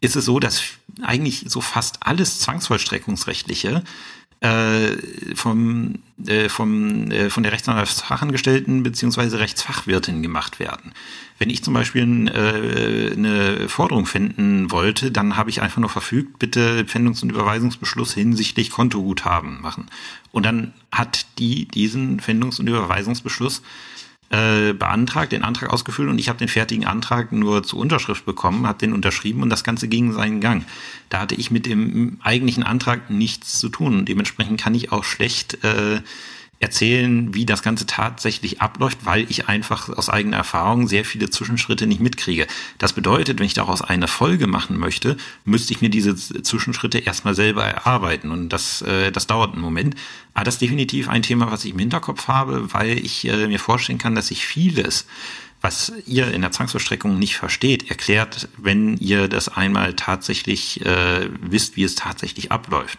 ist 0.00 0.14
es 0.14 0.24
so, 0.24 0.38
dass 0.38 0.62
eigentlich 1.02 1.46
so 1.48 1.60
fast 1.60 2.06
alles 2.06 2.38
Zwangsvollstreckungsrechtliche 2.40 3.82
vom, 5.34 5.94
äh, 6.26 6.48
vom, 6.48 7.10
äh, 7.10 7.30
von 7.30 7.42
der 7.42 7.52
Rechtsanwaltsfachangestellten 7.52 8.82
beziehungsweise 8.82 9.38
Rechtsfachwirtin 9.38 10.22
gemacht 10.22 10.60
werden. 10.60 10.92
Wenn 11.38 11.50
ich 11.50 11.64
zum 11.64 11.74
Beispiel 11.74 12.28
äh, 12.28 13.12
eine 13.12 13.68
Forderung 13.68 14.06
finden 14.06 14.70
wollte, 14.70 15.10
dann 15.10 15.36
habe 15.36 15.50
ich 15.50 15.62
einfach 15.62 15.78
nur 15.78 15.90
verfügt, 15.90 16.38
bitte 16.38 16.84
Pfändungs- 16.84 17.22
und 17.22 17.30
Überweisungsbeschluss 17.30 18.14
hinsichtlich 18.14 18.70
Kontoguthaben 18.70 19.60
machen. 19.60 19.86
Und 20.32 20.44
dann 20.44 20.74
hat 20.92 21.26
die 21.38 21.66
diesen 21.66 22.20
Pfändungs- 22.20 22.60
und 22.60 22.68
Überweisungsbeschluss 22.68 23.62
äh, 24.30 24.72
beantragt, 24.72 25.32
den 25.32 25.44
Antrag 25.44 25.72
ausgefüllt 25.72 26.08
und 26.08 26.18
ich 26.18 26.28
habe 26.28 26.38
den 26.38 26.48
fertigen 26.48 26.86
Antrag 26.86 27.32
nur 27.32 27.62
zur 27.62 27.78
Unterschrift 27.78 28.24
bekommen, 28.24 28.66
habe 28.66 28.78
den 28.78 28.92
unterschrieben 28.92 29.42
und 29.42 29.50
das 29.50 29.64
Ganze 29.64 29.88
ging 29.88 30.12
seinen 30.12 30.40
Gang. 30.40 30.64
Da 31.08 31.20
hatte 31.20 31.34
ich 31.34 31.50
mit 31.50 31.66
dem 31.66 32.18
eigentlichen 32.22 32.62
Antrag 32.62 33.10
nichts 33.10 33.58
zu 33.58 33.68
tun 33.68 34.04
dementsprechend 34.04 34.60
kann 34.60 34.74
ich 34.74 34.92
auch 34.92 35.04
schlecht 35.04 35.62
äh, 35.64 36.00
erzählen, 36.58 37.34
wie 37.34 37.44
das 37.44 37.62
Ganze 37.62 37.86
tatsächlich 37.86 38.62
abläuft, 38.62 39.04
weil 39.04 39.30
ich 39.30 39.48
einfach 39.48 39.90
aus 39.90 40.08
eigener 40.08 40.38
Erfahrung 40.38 40.88
sehr 40.88 41.04
viele 41.04 41.28
Zwischenschritte 41.28 41.86
nicht 41.86 42.00
mitkriege. 42.00 42.46
Das 42.78 42.94
bedeutet, 42.94 43.38
wenn 43.38 43.46
ich 43.46 43.54
daraus 43.54 43.82
eine 43.82 44.08
Folge 44.08 44.46
machen 44.46 44.78
möchte, 44.78 45.16
müsste 45.44 45.74
ich 45.74 45.82
mir 45.82 45.90
diese 45.90 46.16
Zwischenschritte 46.16 46.98
erstmal 46.98 47.34
selber 47.34 47.64
erarbeiten 47.64 48.30
und 48.30 48.48
das, 48.48 48.82
äh, 48.82 49.12
das 49.12 49.26
dauert 49.26 49.52
einen 49.52 49.62
Moment. 49.62 49.96
Aber 50.32 50.44
das 50.44 50.54
ist 50.54 50.62
definitiv 50.62 51.08
ein 51.08 51.22
Thema, 51.22 51.50
was 51.50 51.64
ich 51.64 51.72
im 51.72 51.78
Hinterkopf 51.78 52.26
habe, 52.28 52.72
weil 52.72 52.98
ich 52.98 53.26
äh, 53.28 53.48
mir 53.48 53.60
vorstellen 53.60 53.98
kann, 53.98 54.14
dass 54.14 54.30
ich 54.30 54.46
vieles 54.46 55.06
was 55.62 55.92
ihr 56.06 56.32
in 56.32 56.42
der 56.42 56.52
Zwangsvollstreckung 56.52 57.18
nicht 57.18 57.36
versteht, 57.36 57.90
erklärt, 57.90 58.48
wenn 58.56 58.98
ihr 58.98 59.26
das 59.26 59.48
einmal 59.48 59.94
tatsächlich 59.94 60.84
äh, 60.84 61.28
wisst, 61.40 61.76
wie 61.76 61.82
es 61.82 61.94
tatsächlich 61.94 62.52
abläuft. 62.52 62.98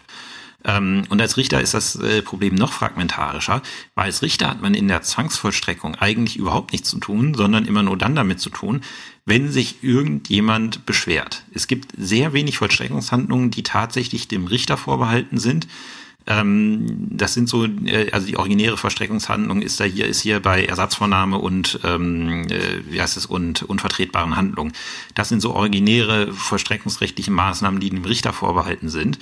Ähm, 0.64 1.04
und 1.08 1.20
als 1.20 1.36
Richter 1.36 1.60
ist 1.60 1.74
das 1.74 1.96
äh, 1.96 2.22
Problem 2.22 2.54
noch 2.54 2.72
fragmentarischer, 2.72 3.62
weil 3.94 4.06
als 4.06 4.22
Richter 4.22 4.50
hat 4.50 4.60
man 4.60 4.74
in 4.74 4.88
der 4.88 5.02
Zwangsvollstreckung 5.02 5.94
eigentlich 5.94 6.36
überhaupt 6.36 6.72
nichts 6.72 6.90
zu 6.90 6.98
tun, 6.98 7.34
sondern 7.34 7.64
immer 7.64 7.82
nur 7.82 7.96
dann 7.96 8.16
damit 8.16 8.40
zu 8.40 8.50
tun, 8.50 8.80
wenn 9.24 9.52
sich 9.52 9.82
irgendjemand 9.82 10.84
beschwert. 10.84 11.44
Es 11.54 11.68
gibt 11.68 11.92
sehr 11.96 12.32
wenig 12.32 12.58
Vollstreckungshandlungen, 12.58 13.50
die 13.50 13.62
tatsächlich 13.62 14.26
dem 14.26 14.46
Richter 14.46 14.76
vorbehalten 14.76 15.38
sind. 15.38 15.68
Ähm, 16.28 17.08
das 17.10 17.32
sind 17.32 17.48
so, 17.48 17.64
äh, 17.64 18.10
also 18.12 18.26
die 18.26 18.36
originäre 18.36 18.76
Verstreckungshandlung 18.76 19.62
ist 19.62 19.80
da 19.80 19.84
hier, 19.84 20.06
ist 20.06 20.20
hier 20.20 20.40
bei 20.40 20.64
Ersatzvornahme 20.66 21.38
und 21.38 21.80
ähm, 21.84 22.48
äh, 22.50 22.82
wie 22.90 23.00
heißt 23.00 23.16
es, 23.16 23.24
und 23.24 23.62
unvertretbaren 23.62 24.36
Handlungen. 24.36 24.72
Das 25.14 25.30
sind 25.30 25.40
so 25.40 25.54
originäre 25.54 26.32
vollstreckungsrechtliche 26.34 27.30
Maßnahmen, 27.30 27.80
die 27.80 27.88
dem 27.88 28.04
Richter 28.04 28.34
vorbehalten 28.34 28.90
sind. 28.90 29.18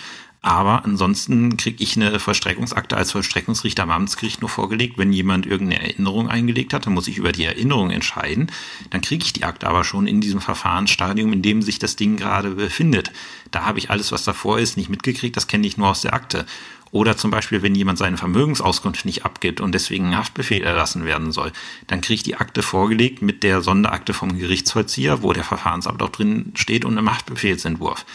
Aber 0.47 0.85
ansonsten 0.85 1.57
kriege 1.57 1.83
ich 1.83 1.97
eine 1.97 2.21
Vollstreckungsakte 2.21 2.97
als 2.97 3.11
Vollstreckungsrichter 3.11 3.83
am 3.83 3.91
Amtsgericht 3.91 4.43
nur 4.43 4.49
vorgelegt. 4.49 4.97
Wenn 4.97 5.13
jemand 5.13 5.45
irgendeine 5.45 5.83
Erinnerung 5.83 6.29
eingelegt 6.29 6.73
hat, 6.73 6.87
dann 6.87 6.95
muss 6.95 7.09
ich 7.09 7.19
über 7.19 7.33
die 7.33 7.43
Erinnerung 7.43 7.91
entscheiden. 7.91 8.53
Dann 8.91 9.01
kriege 9.01 9.25
ich 9.25 9.33
die 9.33 9.43
Akte 9.43 9.67
aber 9.67 9.83
schon 9.83 10.07
in 10.07 10.21
diesem 10.21 10.41
Verfahrensstadium, 10.41 11.33
in 11.33 11.43
dem 11.43 11.63
sich 11.63 11.81
das 11.81 11.97
Ding 11.97 12.17
gerade 12.17 12.51
befindet. 12.51 13.11
Da 13.51 13.65
habe 13.65 13.81
ich 13.81 13.91
alles, 13.91 14.13
was 14.13 14.23
davor 14.23 14.61
ist, 14.61 14.77
nicht 14.77 14.89
mitgekriegt. 14.89 15.37
Das 15.37 15.49
kenne 15.49 15.67
ich 15.67 15.79
nur 15.79 15.89
aus 15.89 16.03
der 16.03 16.15
Akte. 16.15 16.47
Oder 16.93 17.17
zum 17.17 17.33
Beispiel, 17.33 17.63
wenn 17.63 17.75
jemand 17.75 17.99
seine 17.99 18.17
Vermögensauskunft 18.17 19.05
nicht 19.05 19.25
abgibt 19.25 19.61
und 19.61 19.73
deswegen 19.73 20.07
ein 20.07 20.17
Haftbefehl 20.17 20.63
erlassen 20.63 21.05
werden 21.05 21.33
soll, 21.33 21.51
dann 21.89 22.03
kriege 22.03 22.15
ich 22.15 22.23
die 22.23 22.37
Akte 22.37 22.63
vorgelegt 22.63 23.21
mit 23.21 23.43
der 23.43 23.63
Sonderakte 23.63 24.15
vom 24.15 24.39
Gerichtsvollzieher, 24.39 25.23
wo 25.23 25.33
der 25.33 25.43
Verfahrensablauf 25.43 26.13
drin 26.13 26.53
steht 26.55 26.85
und 26.85 26.97
einem 26.97 27.11
Haftbefehlsentwurf. 27.11 28.07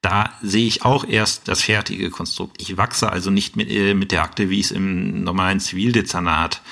Da 0.00 0.32
sehe 0.42 0.66
ich 0.66 0.84
auch 0.84 1.04
erst 1.04 1.48
das 1.48 1.62
fertige 1.62 2.10
Konstrukt. 2.10 2.60
Ich 2.62 2.76
wachse 2.76 3.10
also 3.10 3.30
nicht 3.30 3.56
mit, 3.56 3.68
äh, 3.70 3.94
mit 3.94 4.12
der 4.12 4.22
Akte, 4.22 4.48
wie 4.48 4.60
ich 4.60 4.66
es 4.66 4.70
im 4.70 5.24
normalen 5.24 5.58
Zivildezernat 5.58 6.62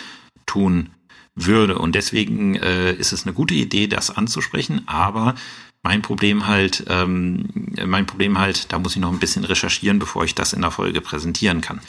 tun 0.46 0.90
würde. 1.34 1.78
Und 1.78 1.94
deswegen 1.94 2.54
äh, 2.56 2.92
ist 2.92 3.12
es 3.12 3.24
eine 3.24 3.34
gute 3.34 3.54
Idee, 3.54 3.88
das 3.88 4.10
anzusprechen, 4.10 4.82
aber 4.86 5.34
mein 5.82 6.02
Problem 6.02 6.46
halt, 6.48 6.84
ähm, 6.88 7.48
mein 7.84 8.06
Problem 8.06 8.38
halt, 8.38 8.72
da 8.72 8.78
muss 8.78 8.96
ich 8.96 9.00
noch 9.00 9.12
ein 9.12 9.20
bisschen 9.20 9.44
recherchieren, 9.44 9.98
bevor 10.00 10.24
ich 10.24 10.34
das 10.34 10.52
in 10.52 10.62
der 10.62 10.72
Folge 10.72 11.00
präsentieren 11.00 11.60
kann. 11.60 11.80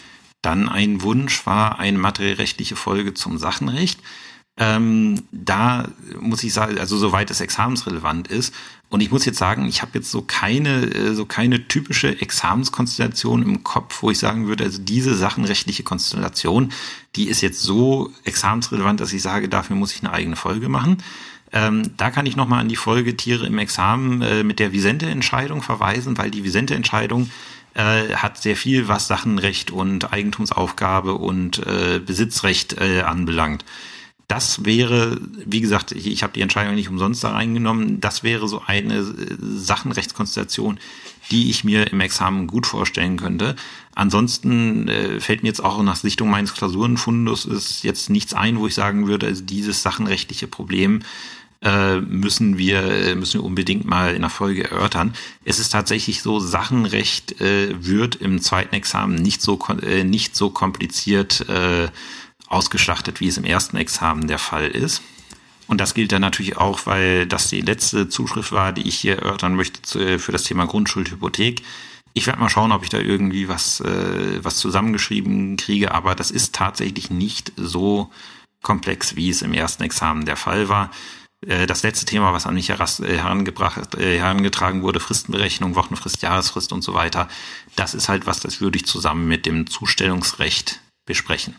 Dann 0.43 0.69
ein 0.69 1.01
Wunsch 1.01 1.45
war 1.47 1.79
eine 1.79 1.97
materiellrechtliche 1.97 2.75
Folge 2.75 3.15
zum 3.15 3.37
Sachenrecht. 3.39 3.99
Ähm, 4.59 5.21
da 5.31 5.87
muss 6.19 6.43
ich 6.43 6.51
sagen, 6.51 6.79
also 6.79 6.97
soweit 6.97 7.29
es 7.29 7.41
examensrelevant 7.41 8.27
ist. 8.27 8.53
Und 8.89 9.01
ich 9.01 9.11
muss 9.11 9.25
jetzt 9.25 9.37
sagen, 9.37 9.67
ich 9.67 9.81
habe 9.81 9.91
jetzt 9.95 10.09
so 10.09 10.21
keine, 10.21 10.85
äh, 10.85 11.13
so 11.13 11.25
keine 11.25 11.67
typische 11.67 12.19
Examenskonstellation 12.21 13.43
im 13.43 13.63
Kopf, 13.63 14.01
wo 14.01 14.09
ich 14.09 14.17
sagen 14.17 14.47
würde, 14.47 14.63
also 14.63 14.81
diese 14.81 15.15
sachenrechtliche 15.15 15.83
Konstellation, 15.83 16.71
die 17.15 17.27
ist 17.27 17.41
jetzt 17.41 17.61
so 17.61 18.11
examensrelevant, 18.23 18.99
dass 18.99 19.13
ich 19.13 19.21
sage, 19.21 19.49
dafür 19.49 19.75
muss 19.75 19.93
ich 19.93 20.01
eine 20.01 20.13
eigene 20.13 20.35
Folge 20.35 20.69
machen. 20.69 21.03
Ähm, 21.53 21.91
da 21.97 22.09
kann 22.09 22.25
ich 22.25 22.35
nochmal 22.35 22.61
an 22.61 22.69
die 22.69 22.75
Folge 22.75 23.15
Tiere 23.15 23.45
im 23.45 23.57
Examen 23.59 24.21
äh, 24.21 24.43
mit 24.43 24.59
der 24.59 24.71
Visente-Entscheidung 24.71 25.61
verweisen, 25.61 26.17
weil 26.17 26.31
die 26.31 26.43
Visente-Entscheidung 26.43 27.29
äh, 27.73 28.15
hat 28.15 28.41
sehr 28.41 28.55
viel, 28.55 28.87
was 28.87 29.07
Sachenrecht 29.07 29.71
und 29.71 30.11
Eigentumsaufgabe 30.11 31.13
und 31.13 31.59
äh, 31.65 31.99
Besitzrecht 31.99 32.81
äh, 32.81 33.01
anbelangt. 33.01 33.63
Das 34.27 34.65
wäre, 34.65 35.21
wie 35.45 35.61
gesagt, 35.61 35.93
ich, 35.93 36.05
ich 36.07 36.21
habe 36.21 36.33
die 36.33 36.41
Entscheidung 36.41 36.75
nicht 36.75 36.89
umsonst 36.89 37.23
da 37.23 37.31
reingenommen, 37.31 38.01
das 38.01 38.23
wäre 38.23 38.49
so 38.49 38.61
eine 38.65 38.97
äh, 38.97 39.05
Sachenrechtskonstellation, 39.39 40.79
die 41.31 41.49
ich 41.49 41.63
mir 41.63 41.91
im 41.91 42.01
Examen 42.01 42.47
gut 42.47 42.67
vorstellen 42.67 43.15
könnte. 43.15 43.55
Ansonsten 43.95 44.89
äh, 44.89 45.21
fällt 45.21 45.43
mir 45.43 45.49
jetzt 45.49 45.63
auch 45.63 45.81
nach 45.81 45.95
Sichtung 45.95 46.29
meines 46.29 46.53
Klausurenfundus 46.53 47.45
ist 47.45 47.83
jetzt 47.83 48.09
nichts 48.09 48.33
ein, 48.33 48.59
wo 48.59 48.67
ich 48.67 48.75
sagen 48.75 49.07
würde, 49.07 49.27
also 49.27 49.43
dieses 49.43 49.81
sachenrechtliche 49.81 50.47
Problem 50.47 51.03
äh, 51.61 52.01
müssen 52.01 52.57
wir 52.57 52.83
äh, 52.83 53.15
müssen 53.15 53.39
wir 53.39 53.45
unbedingt 53.45 53.85
mal 53.85 54.13
in 54.13 54.21
der 54.21 54.29
Folge 54.29 54.69
erörtern. 54.69 55.13
Es 55.43 55.57
ist 55.57 55.69
tatsächlich 55.69 56.21
so, 56.21 56.39
Sachenrecht 56.39 57.41
äh, 57.41 57.73
wird 57.79 58.15
im 58.15 58.41
zweiten 58.41 58.75
Examen 58.75 59.15
nicht 59.15 59.41
so 59.41 59.57
äh, 59.81 60.03
nicht 60.03 60.35
so 60.35 60.49
kompliziert 60.49 61.47
äh, 61.49 61.87
ausgeschlachtet, 62.47 63.19
wie 63.19 63.27
es 63.27 63.37
im 63.37 63.45
ersten 63.45 63.77
Examen 63.77 64.27
der 64.27 64.39
Fall 64.39 64.67
ist. 64.67 65.01
Und 65.67 65.81
das 65.81 65.93
gilt 65.93 66.11
dann 66.11 66.21
natürlich 66.21 66.57
auch, 66.57 66.85
weil 66.85 67.25
das 67.25 67.49
die 67.49 67.61
letzte 67.61 68.07
Zuschrift 68.07 68.51
war, 68.51 68.71
die 68.71 68.87
ich 68.87 68.95
hier 68.95 69.17
erörtern 69.17 69.55
möchte 69.55 70.17
für 70.17 70.31
das 70.31 70.43
Thema 70.43 70.65
Grundschuldhypothek. 70.65 71.61
Ich 72.13 72.25
werde 72.25 72.39
mal 72.39 72.49
schauen, 72.49 72.71
ob 72.71 72.83
ich 72.83 72.89
da 72.89 72.97
irgendwie 72.97 73.47
was, 73.47 73.79
äh, 73.81 74.43
was 74.43 74.57
zusammengeschrieben 74.57 75.55
kriege, 75.57 75.93
aber 75.93 76.15
das 76.15 76.31
ist 76.31 76.55
tatsächlich 76.55 77.11
nicht 77.11 77.51
so 77.57 78.09
komplex, 78.63 79.15
wie 79.15 79.29
es 79.29 79.43
im 79.43 79.53
ersten 79.53 79.83
Examen 79.83 80.25
der 80.25 80.35
Fall 80.35 80.67
war. 80.67 80.89
Äh, 81.45 81.67
das 81.67 81.83
letzte 81.83 82.05
Thema, 82.05 82.33
was 82.33 82.47
an 82.47 82.55
mich 82.55 82.69
äh, 82.69 82.75
herangebracht, 82.75 83.95
äh, 83.95 84.17
herangetragen 84.17 84.81
wurde, 84.81 84.99
Fristenberechnung, 84.99 85.75
Wochenfrist, 85.75 86.21
Jahresfrist 86.21 86.73
und 86.73 86.81
so 86.81 86.93
weiter, 86.93 87.27
das 87.75 87.93
ist 87.93 88.09
halt 88.09 88.25
was, 88.25 88.39
das 88.39 88.61
würde 88.61 88.77
ich 88.77 88.85
zusammen 88.85 89.27
mit 89.27 89.45
dem 89.45 89.67
Zustellungsrecht 89.67 90.81
besprechen. 91.05 91.55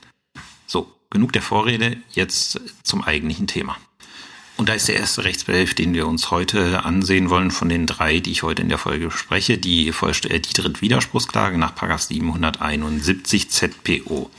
So, 0.69 0.95
genug 1.09 1.33
der 1.33 1.41
Vorrede, 1.41 1.97
jetzt 2.13 2.61
zum 2.83 3.03
eigentlichen 3.03 3.47
Thema. 3.47 3.79
Und 4.59 4.69
da 4.69 4.75
ist 4.75 4.89
der 4.89 4.97
erste 4.97 5.25
Rechtsbehelf, 5.25 5.73
den 5.73 5.95
wir 5.95 6.07
uns 6.07 6.31
heute 6.31 6.85
ansehen 6.85 7.31
wollen, 7.31 7.51
von 7.51 7.71
den 7.71 7.87
drei, 7.87 8.21
die 8.21 8.33
ich 8.33 8.43
heute 8.43 8.61
in 8.61 8.69
der 8.69 8.77
Folge 8.77 9.07
bespreche, 9.07 9.57
die, 9.57 9.91
die 9.91 10.53
Drittwiderspruchsklage 10.53 11.57
nach 11.57 11.73
771 11.99 13.51
ZPO. 13.51 14.31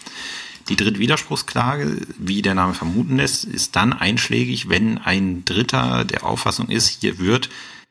Die 0.67 0.75
Drittwiderspruchsklage, 0.75 2.05
wie 2.19 2.43
der 2.43 2.53
Name 2.53 2.75
vermuten 2.75 3.17
lässt, 3.17 3.45
ist 3.45 3.75
dann 3.75 3.91
einschlägig, 3.91 4.69
wenn 4.69 4.99
ein 4.99 5.45
Dritter 5.45 6.05
der 6.05 6.23
Auffassung 6.23 6.69
ist, 6.69 6.99
hier 7.01 7.17
wird 7.17 7.49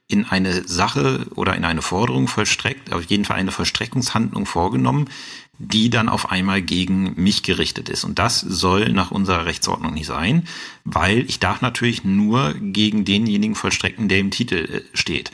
in 0.09 0.25
eine 0.25 0.67
Sache 0.67 1.27
oder 1.35 1.55
in 1.55 1.65
eine 1.67 1.83
Forderung 1.83 2.29
vollstreckt, 2.29 2.93
auf 2.93 3.05
jeden 3.05 3.27
Fall 3.27 3.37
eine 3.37 3.53
Vollstreckungshandlung 3.53 4.47
vorgenommen, 4.47 5.09
die 5.59 5.91
dann 5.91 6.09
auf 6.09 6.31
einmal 6.31 6.63
gegen 6.63 7.13
mich 7.23 7.43
gerichtet 7.43 7.91
ist. 7.91 8.05
Und 8.05 8.19
das 8.19 8.41
soll 8.41 8.89
nach 8.91 9.11
unserer 9.11 9.45
Rechtsordnung 9.45 9.93
nicht 9.93 10.07
sein, 10.07 10.49
weil 10.85 11.21
ich 11.29 11.41
darf 11.41 11.61
natürlich 11.61 12.05
nur 12.05 12.55
gegen 12.55 13.05
denjenigen 13.05 13.55
vollstrecken, 13.55 14.09
der 14.09 14.21
im 14.21 14.31
Titel 14.31 14.57
äh, 14.57 14.97
steht. 14.97 15.31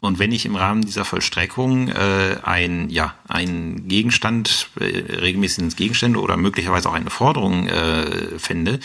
Und 0.00 0.18
wenn 0.18 0.32
ich 0.32 0.44
im 0.44 0.56
Rahmen 0.56 0.82
dieser 0.82 1.04
Vollstreckung 1.04 1.88
äh, 1.88 2.38
ein, 2.42 2.90
ja, 2.90 3.14
ein 3.28 3.86
Gegenstand, 3.88 4.68
äh, 4.78 4.84
regelmäßig 5.20 5.76
Gegenstände 5.76 6.20
oder 6.20 6.36
möglicherweise 6.36 6.88
auch 6.88 6.94
eine 6.94 7.10
Forderung 7.10 7.68
äh, 7.68 8.38
fände, 8.38 8.80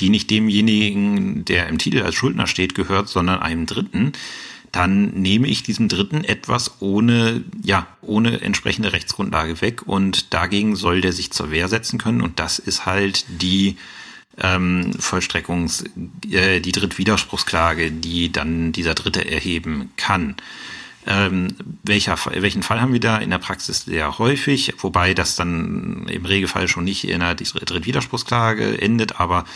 die 0.00 0.10
nicht 0.10 0.30
demjenigen, 0.30 1.44
der 1.44 1.68
im 1.68 1.78
Titel 1.78 2.02
als 2.02 2.14
Schuldner 2.14 2.46
steht, 2.46 2.74
gehört, 2.74 3.08
sondern 3.08 3.40
einem 3.40 3.66
Dritten, 3.66 4.12
dann 4.76 5.06
nehme 5.14 5.48
ich 5.48 5.62
diesem 5.62 5.88
Dritten 5.88 6.22
etwas 6.22 6.82
ohne, 6.82 7.42
ja, 7.64 7.86
ohne 8.02 8.42
entsprechende 8.42 8.92
Rechtsgrundlage 8.92 9.62
weg 9.62 9.88
und 9.88 10.34
dagegen 10.34 10.76
soll 10.76 11.00
der 11.00 11.12
sich 11.12 11.30
zur 11.30 11.50
Wehr 11.50 11.68
setzen 11.68 11.98
können 11.98 12.20
und 12.20 12.38
das 12.38 12.58
ist 12.58 12.84
halt 12.84 13.24
die 13.28 13.78
ähm, 14.38 14.92
Vollstreckungs, 14.98 15.84
äh, 16.30 16.60
die 16.60 16.72
Drittwiderspruchsklage, 16.72 17.90
die 17.90 18.30
dann 18.30 18.72
dieser 18.72 18.92
Dritte 18.92 19.26
erheben 19.26 19.92
kann. 19.96 20.36
Ähm, 21.06 21.54
welcher, 21.82 22.18
welchen 22.34 22.62
Fall 22.62 22.82
haben 22.82 22.92
wir 22.92 23.00
da 23.00 23.16
in 23.16 23.30
der 23.30 23.38
Praxis 23.38 23.84
sehr 23.84 24.18
häufig, 24.18 24.74
wobei 24.80 25.14
das 25.14 25.36
dann 25.36 26.06
im 26.08 26.26
Regelfall 26.26 26.68
schon 26.68 26.84
nicht 26.84 27.08
in 27.08 27.20
der 27.20 27.34
Drittwiderspruchsklage 27.34 28.78
endet, 28.82 29.20
aber 29.20 29.46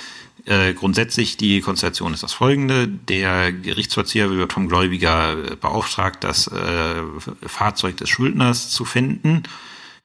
äh, 0.46 0.72
grundsätzlich 0.74 1.36
die 1.36 1.60
Konstellation 1.60 2.14
ist 2.14 2.22
das 2.22 2.32
folgende. 2.32 2.88
Der 2.88 3.52
Gerichtsvollzieher 3.52 4.30
wird 4.30 4.52
vom 4.52 4.68
Gläubiger 4.68 5.36
beauftragt, 5.60 6.24
das 6.24 6.46
äh, 6.48 7.02
Fahrzeug 7.46 7.96
des 7.96 8.08
Schuldners 8.08 8.70
zu 8.70 8.84
finden. 8.84 9.42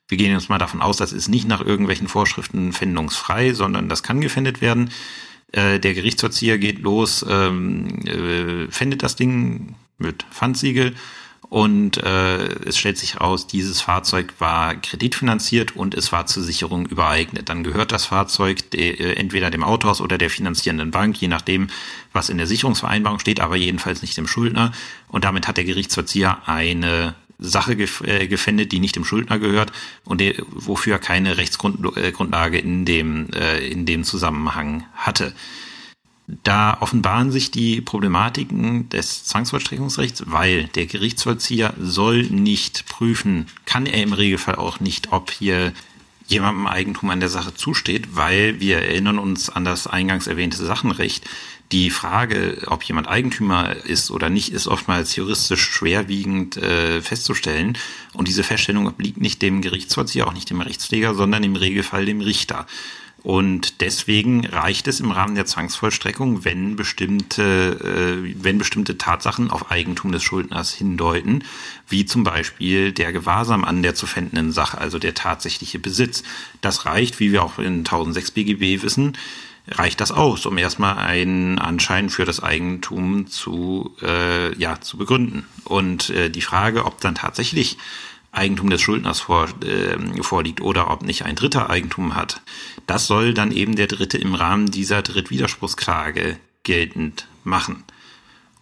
Wir 0.08 0.18
gehen 0.18 0.32
jetzt 0.32 0.50
mal 0.50 0.60
davon 0.60 0.82
aus, 0.82 0.98
das 0.98 1.14
ist 1.14 1.30
nicht 1.30 1.48
nach 1.48 1.62
irgendwelchen 1.62 2.08
Vorschriften 2.08 2.74
fändungsfrei, 2.74 3.54
sondern 3.54 3.90
das 3.90 4.04
kann 4.04 4.22
gefändet 4.22 4.62
werden. 4.62 4.92
Äh, 5.52 5.80
der 5.80 5.94
Gerichtsvollzieher 5.94 6.58
geht 6.58 6.80
los, 6.80 7.26
ähm, 7.28 8.06
äh, 8.06 8.72
fändet 8.72 9.04
das 9.04 9.16
Ding 9.16 9.76
mit 9.98 10.24
Pfandsiegel 10.32 10.96
Und 11.56 12.04
äh, 12.04 12.48
es 12.66 12.78
stellt 12.78 12.98
sich 12.98 13.14
heraus, 13.14 13.48
dieses 13.48 13.80
Fahrzeug 13.80 14.34
war 14.40 14.76
kreditfinanziert 14.76 15.74
und 15.74 15.96
es 15.96 16.12
war 16.12 16.26
zur 16.26 16.44
Sicherung 16.44 16.86
übereignet. 16.86 17.48
Dann 17.48 17.64
gehört 17.64 17.94
das 17.94 18.04
Fahrzeug 18.08 18.70
de, 18.72 18.90
äh, 18.90 19.14
entweder 19.14 19.50
dem 19.52 19.64
Autohaus 19.64 20.02
oder 20.02 20.18
der 20.18 20.30
finanzierenden 20.30 20.92
Bank, 20.92 21.16
je 21.16 21.30
nachdem, 21.30 21.70
was 22.12 22.28
in 22.28 22.38
der 22.38 22.46
Sicherungsvereinbarung 22.46 23.20
steht, 23.20 23.40
aber 23.40 23.56
jedenfalls 23.56 24.02
nicht 24.02 24.18
dem 24.18 24.28
Schuldner. 24.28 24.74
Und 25.08 25.24
damit 25.24 25.48
hat 25.48 25.56
der 25.56 25.64
Gerichtsverzieher 25.64 26.46
eine 26.46 27.16
Sache 27.40 27.78
äh, 28.04 28.28
gefändet, 28.28 28.74
die 28.74 28.82
nicht 28.82 28.98
dem 28.98 29.06
Schuldner 29.06 29.40
gehört 29.40 29.72
und 30.04 30.20
der, 30.20 30.34
wofür 30.50 30.98
keine 30.98 31.38
Rechtsgrundlage 31.38 32.58
in 32.58 32.84
dem, 32.84 33.30
äh, 33.32 33.66
in 33.66 33.86
dem 33.86 34.04
Zusammenhang 34.04 34.84
hatte. 34.94 35.34
Da 36.28 36.78
offenbaren 36.80 37.32
sich 37.32 37.52
die 37.52 37.82
Problematiken 37.82 38.90
des 38.90 39.26
Zwangsvollstreckungsrechts, 39.26 40.24
weil 40.26 40.66
der 40.70 40.88
Gerichtsvollzieher 40.88 41.74
soll 41.80 42.24
nicht 42.24 42.88
prüfen, 42.88 43.46
kann 43.66 43.86
er 43.86 44.02
im 44.02 44.14
Regelfall 44.14 44.56
auch 44.56 44.80
nicht, 44.80 45.12
ob 45.12 45.30
hier 45.30 45.72
jemandem 46.28 46.66
Eigentum 46.66 47.12
an 47.12 47.20
der 47.20 47.30
Sache 47.30 47.54
zusteht, 47.54 48.16
weil 48.16 48.60
wir 48.60 48.80
erinnern 48.80 49.20
uns 49.20 49.50
an 49.50 49.66
das 49.66 49.86
eingangs 49.86 50.26
erwähnte 50.26 50.58
Sachenrecht. 50.58 51.26
Die 51.72 51.92
Frage, 51.92 52.64
ob 52.68 52.84
jemand 52.84 53.08
Eigentümer 53.08 53.76
ist 53.76 54.10
oder 54.10 54.30
nicht, 54.30 54.50
ist 54.50 54.68
oftmals 54.68 55.16
juristisch 55.16 55.64
schwerwiegend 55.64 56.58
äh, 56.58 57.02
festzustellen. 57.02 57.78
Und 58.14 58.28
diese 58.28 58.44
Feststellung 58.44 58.88
obliegt 58.88 59.18
nicht 59.20 59.42
dem 59.42 59.62
Gerichtsvollzieher, 59.62 60.28
auch 60.28 60.34
nicht 60.34 60.50
dem 60.50 60.62
Rechtspfleger, 60.62 61.14
sondern 61.14 61.44
im 61.44 61.56
Regelfall 61.56 62.06
dem 62.06 62.22
Richter. 62.22 62.66
Und 63.26 63.82
deswegen 63.82 64.46
reicht 64.46 64.88
es 64.88 65.00
im 65.00 65.10
Rahmen 65.10 65.34
der 65.34 65.48
Zwangsvollstreckung, 65.48 66.46
wenn 66.46 66.76
bestimmte, 66.76 68.22
äh, 68.22 68.36
wenn 68.38 68.60
bestimmte 68.60 69.00
Tatsachen 69.00 69.50
auf 69.50 69.72
Eigentum 69.72 70.12
des 70.12 70.22
Schuldners 70.22 70.72
hindeuten, 70.72 71.44
wie 71.90 72.06
zum 72.06 72.24
Beispiel 72.24 72.92
der 72.92 73.12
Gewahrsam 73.14 73.64
an 73.66 73.82
der 73.82 73.96
zu 73.96 74.06
fändenden 74.06 74.52
Sache, 74.52 74.78
also 74.78 75.00
der 75.00 75.16
tatsächliche 75.16 75.80
Besitz. 75.80 76.22
Das 76.62 76.86
reicht, 76.86 77.20
wie 77.20 77.32
wir 77.32 77.42
auch 77.42 77.58
in 77.58 77.80
1006 77.80 78.30
BGB 78.30 78.84
wissen, 78.84 79.18
reicht 79.70 80.02
das 80.02 80.12
aus, 80.12 80.46
um 80.46 80.60
erstmal 80.60 81.00
einen 81.00 81.58
Anschein 81.58 82.12
für 82.12 82.26
das 82.26 82.44
Eigentum 82.44 83.26
zu, 83.26 83.96
äh, 84.04 84.56
ja, 84.56 84.80
zu 84.82 84.98
begründen. 84.98 85.48
Und 85.64 86.12
äh, 86.12 86.30
die 86.30 86.42
Frage, 86.42 86.86
ob 86.86 87.02
dann 87.02 87.16
tatsächlich 87.16 87.80
Eigentum 88.36 88.70
des 88.70 88.82
Schuldners 88.82 89.22
vor, 89.22 89.48
äh, 89.64 89.98
vorliegt 90.22 90.62
oder 90.62 90.92
ob 90.92 91.04
nicht 91.04 91.24
ein 91.24 91.36
Dritter 91.36 91.70
Eigentum 91.70 92.16
hat, 92.16 92.42
das 92.88 93.08
soll 93.08 93.34
dann 93.34 93.52
eben 93.52 93.76
der 93.76 93.88
Dritte 93.88 94.18
im 94.18 94.36
Rahmen 94.36 94.72
dieser 94.72 95.02
Drittwiderspruchsklage 95.02 96.38
geltend 96.64 97.28
machen. 97.44 97.84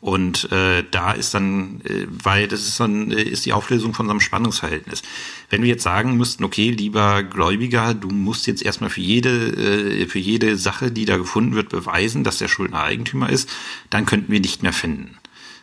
Und 0.04 0.52
äh, 0.52 0.84
da 0.92 1.14
ist 1.14 1.34
dann, 1.34 1.80
äh, 1.86 2.06
weil 2.10 2.50
das 2.50 2.68
ist 2.68 2.78
dann 2.78 3.10
äh, 3.12 3.22
ist 3.24 3.46
die 3.46 3.54
Auflösung 3.54 3.94
von 3.94 4.06
so 4.06 4.10
einem 4.10 4.20
Spannungsverhältnis. 4.20 5.02
Wenn 5.50 5.62
wir 5.62 5.70
jetzt 5.70 5.84
sagen 5.84 6.18
müssten, 6.18 6.44
okay, 6.44 6.72
lieber 6.72 7.24
Gläubiger, 7.24 7.94
du 7.94 8.10
musst 8.10 8.46
jetzt 8.46 8.64
erstmal 8.64 8.90
für 8.90 9.00
jede 9.00 10.02
äh, 10.02 10.06
für 10.08 10.20
jede 10.20 10.58
Sache, 10.58 10.92
die 10.92 11.06
da 11.06 11.16
gefunden 11.16 11.56
wird, 11.56 11.70
beweisen, 11.70 12.26
dass 12.26 12.38
der 12.38 12.50
Schuldner 12.50 12.84
Eigentümer 12.84 13.30
ist, 13.30 13.50
dann 13.90 14.06
könnten 14.06 14.30
wir 14.30 14.42
nicht 14.42 14.62
mehr 14.62 14.74
finden. 14.74 15.18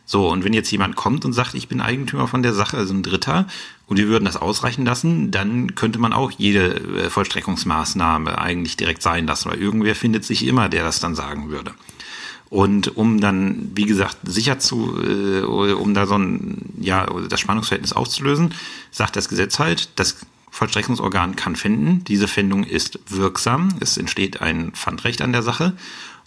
So, 0.06 0.28
und 0.28 0.42
wenn 0.42 0.54
jetzt 0.54 0.72
jemand 0.72 0.96
kommt 0.96 1.26
und 1.26 1.34
sagt, 1.34 1.54
ich 1.54 1.68
bin 1.68 1.80
Eigentümer 1.82 2.26
von 2.26 2.42
der 2.42 2.54
Sache, 2.54 2.78
also 2.78 2.94
ein 2.94 3.02
Dritter, 3.02 3.46
und 3.90 3.96
wir 3.96 4.06
würden 4.06 4.24
das 4.24 4.36
ausreichen 4.36 4.84
lassen, 4.84 5.32
dann 5.32 5.74
könnte 5.74 5.98
man 5.98 6.12
auch 6.12 6.30
jede 6.30 6.76
äh, 6.76 7.10
Vollstreckungsmaßnahme 7.10 8.38
eigentlich 8.38 8.76
direkt 8.76 9.02
sein 9.02 9.26
lassen, 9.26 9.50
weil 9.50 9.60
irgendwer 9.60 9.96
findet 9.96 10.24
sich 10.24 10.46
immer, 10.46 10.68
der 10.68 10.84
das 10.84 11.00
dann 11.00 11.16
sagen 11.16 11.50
würde. 11.50 11.72
Und 12.50 12.96
um 12.96 13.20
dann, 13.20 13.72
wie 13.74 13.86
gesagt, 13.86 14.16
sicher 14.22 14.60
zu, 14.60 14.96
äh, 15.02 15.42
um 15.42 15.92
da 15.92 16.06
so 16.06 16.14
ein, 16.16 16.72
ja, 16.78 17.04
das 17.28 17.40
Spannungsverhältnis 17.40 17.92
auszulösen, 17.92 18.54
sagt 18.92 19.16
das 19.16 19.28
Gesetz 19.28 19.58
halt, 19.58 19.88
das 19.96 20.18
Vollstreckungsorgan 20.52 21.34
kann 21.34 21.56
finden. 21.56 22.04
Diese 22.04 22.28
Findung 22.28 22.62
ist 22.62 23.00
wirksam. 23.08 23.74
Es 23.80 23.96
entsteht 23.96 24.40
ein 24.40 24.70
Pfandrecht 24.70 25.20
an 25.20 25.32
der 25.32 25.42
Sache. 25.42 25.72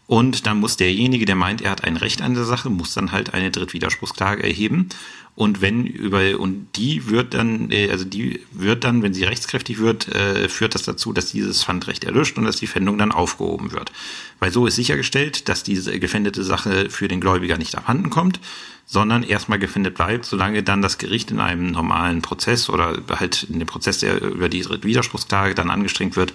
Und 0.05 0.45
dann 0.45 0.59
muss 0.59 0.75
derjenige, 0.77 1.25
der 1.25 1.35
meint, 1.35 1.61
er 1.61 1.71
hat 1.71 1.85
ein 1.85 1.97
Recht 1.97 2.21
an 2.21 2.33
der 2.33 2.43
Sache, 2.43 2.69
muss 2.69 2.93
dann 2.93 3.11
halt 3.11 3.33
eine 3.33 3.51
Drittwiderspruchsklage 3.51 4.43
erheben. 4.43 4.89
Und 5.35 5.61
wenn 5.61 5.87
über 5.87 6.39
und 6.39 6.67
die 6.75 7.09
wird 7.09 7.33
dann, 7.33 7.71
äh, 7.71 7.89
also 7.89 8.05
die 8.05 8.41
wird 8.51 8.83
dann, 8.83 9.01
wenn 9.01 9.15
sie 9.15 9.23
rechtskräftig 9.23 9.79
wird, 9.79 10.07
äh, 10.09 10.47
führt 10.47 10.75
das 10.75 10.83
dazu, 10.83 11.11
dass 11.11 11.31
dieses 11.31 11.63
Pfandrecht 11.63 12.03
erlöscht 12.03 12.37
und 12.37 12.43
dass 12.43 12.57
die 12.57 12.67
Pfändung 12.67 12.99
dann 12.99 13.11
aufgehoben 13.11 13.71
wird. 13.71 13.91
Weil 14.39 14.51
so 14.51 14.67
ist 14.67 14.75
sichergestellt, 14.75 15.49
dass 15.49 15.63
diese 15.63 15.97
gefändete 15.99 16.43
Sache 16.43 16.89
für 16.91 17.07
den 17.07 17.19
Gläubiger 17.19 17.57
nicht 17.57 17.75
abhanden 17.75 18.11
kommt, 18.11 18.39
sondern 18.85 19.23
erstmal 19.23 19.57
gefändet 19.57 19.95
bleibt, 19.95 20.25
solange 20.25 20.61
dann 20.61 20.83
das 20.83 20.99
Gericht 20.99 21.31
in 21.31 21.39
einem 21.39 21.71
normalen 21.71 22.21
Prozess 22.21 22.69
oder 22.69 22.99
halt 23.09 23.43
in 23.43 23.57
dem 23.57 23.67
Prozess, 23.67 23.99
der 23.99 24.21
über 24.21 24.49
die 24.49 24.63
Widerspruchsklage 24.65 25.55
dann 25.55 25.71
angestrengt 25.71 26.15
wird, 26.15 26.33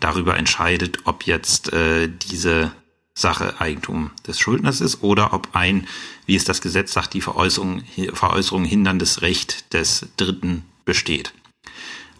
darüber 0.00 0.38
entscheidet, 0.38 1.00
ob 1.04 1.24
jetzt 1.24 1.72
äh, 1.74 2.08
diese 2.08 2.72
Sache 3.18 3.60
Eigentum 3.60 4.10
des 4.26 4.38
Schuldners 4.38 4.80
ist 4.80 5.02
oder 5.02 5.32
ob 5.32 5.48
ein, 5.52 5.88
wie 6.26 6.36
es 6.36 6.44
das 6.44 6.60
Gesetz 6.60 6.92
sagt, 6.92 7.14
die 7.14 7.20
Veräußerung, 7.20 7.82
Veräußerung 8.12 8.64
hinderndes 8.64 9.22
Recht 9.22 9.72
des 9.74 10.06
Dritten 10.16 10.64
besteht. 10.84 11.32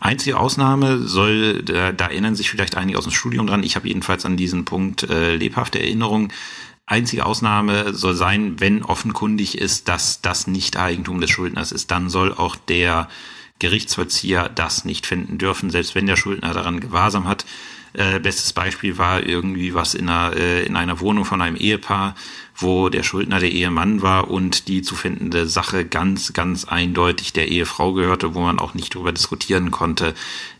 Einzige 0.00 0.38
Ausnahme 0.38 0.98
soll, 0.98 1.62
da, 1.62 1.92
da 1.92 2.06
erinnern 2.06 2.34
sich 2.34 2.50
vielleicht 2.50 2.76
einige 2.76 2.98
aus 2.98 3.04
dem 3.04 3.12
Studium 3.12 3.46
dran, 3.46 3.62
ich 3.62 3.76
habe 3.76 3.88
jedenfalls 3.88 4.24
an 4.24 4.36
diesen 4.36 4.64
Punkt 4.64 5.04
äh, 5.04 5.36
lebhafte 5.36 5.80
Erinnerung. 5.80 6.32
Einzige 6.86 7.26
Ausnahme 7.26 7.94
soll 7.94 8.14
sein, 8.14 8.58
wenn 8.58 8.82
offenkundig 8.82 9.58
ist, 9.58 9.88
dass 9.88 10.20
das 10.20 10.46
nicht 10.46 10.76
Eigentum 10.76 11.20
des 11.20 11.30
Schuldners 11.30 11.70
ist, 11.70 11.90
dann 11.90 12.08
soll 12.08 12.32
auch 12.32 12.56
der 12.56 13.08
Gerichtsvollzieher 13.60 14.48
das 14.48 14.84
nicht 14.84 15.06
finden 15.06 15.38
dürfen, 15.38 15.70
selbst 15.70 15.94
wenn 15.94 16.06
der 16.06 16.16
Schuldner 16.16 16.54
daran 16.54 16.80
Gewahrsam 16.80 17.28
hat. 17.28 17.44
Äh, 17.94 18.20
bestes 18.20 18.52
Beispiel 18.52 18.98
war 18.98 19.24
irgendwie 19.24 19.74
was 19.74 19.94
in 19.94 20.08
einer, 20.08 20.36
äh, 20.36 20.64
in 20.64 20.76
einer 20.76 21.00
Wohnung 21.00 21.24
von 21.24 21.40
einem 21.42 21.56
Ehepaar, 21.56 22.14
wo 22.60 22.88
der 22.88 23.04
Schuldner 23.04 23.38
der 23.38 23.52
Ehemann 23.52 24.02
war 24.02 24.30
und 24.30 24.66
die 24.66 24.82
zu 24.82 24.96
findende 24.96 25.46
Sache 25.46 25.84
ganz, 25.84 26.32
ganz 26.32 26.64
eindeutig 26.64 27.32
der 27.32 27.48
Ehefrau 27.48 27.92
gehörte, 27.92 28.34
wo 28.34 28.40
man 28.40 28.58
auch 28.58 28.74
nicht 28.74 28.94
darüber 28.94 29.12
diskutieren 29.12 29.70
konnte, 29.70 30.14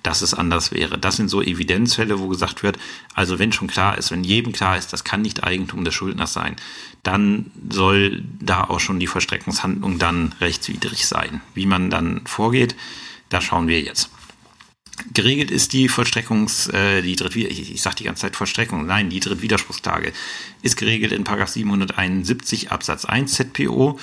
dass 0.04 0.22
es 0.22 0.32
anders 0.32 0.70
wäre. 0.70 0.96
Das 0.96 1.16
sind 1.16 1.28
so 1.28 1.42
Evidenzfälle, 1.42 2.20
wo 2.20 2.28
gesagt 2.28 2.62
wird, 2.62 2.78
also 3.14 3.38
wenn 3.40 3.52
schon 3.52 3.66
klar 3.66 3.98
ist, 3.98 4.12
wenn 4.12 4.22
jedem 4.22 4.52
klar 4.52 4.78
ist, 4.78 4.92
das 4.92 5.02
kann 5.02 5.22
nicht 5.22 5.42
Eigentum 5.42 5.84
des 5.84 5.94
Schuldners 5.94 6.32
sein, 6.32 6.54
dann 7.02 7.50
soll 7.68 8.22
da 8.40 8.64
auch 8.64 8.80
schon 8.80 9.00
die 9.00 9.06
Verstreckungshandlung 9.08 9.98
dann 9.98 10.34
rechtswidrig 10.40 11.06
sein. 11.06 11.40
Wie 11.54 11.66
man 11.66 11.90
dann 11.90 12.20
vorgeht, 12.26 12.76
da 13.28 13.40
schauen 13.40 13.66
wir 13.66 13.80
jetzt. 13.80 14.10
Geregelt 15.14 15.50
ist 15.50 15.72
die 15.72 15.88
Vollstreckungs, 15.88 16.68
äh, 16.68 17.02
die 17.02 17.16
Drittwider 17.16 17.50
ich, 17.50 17.72
ich 17.72 17.82
sage 17.82 17.96
die 17.96 18.04
ganze 18.04 18.22
Zeit 18.22 18.37
Vollstreckung, 18.37 18.87
nein, 18.87 19.11
die 19.11 19.20
Drittwiderspruchsklage 19.20 20.12
ist 20.62 20.76
geregelt 20.76 21.12
in 21.12 21.24
Paragraph 21.24 21.50
771 21.50 22.70
Absatz 22.70 23.04
1 23.04 23.32
ZPO 23.32 23.98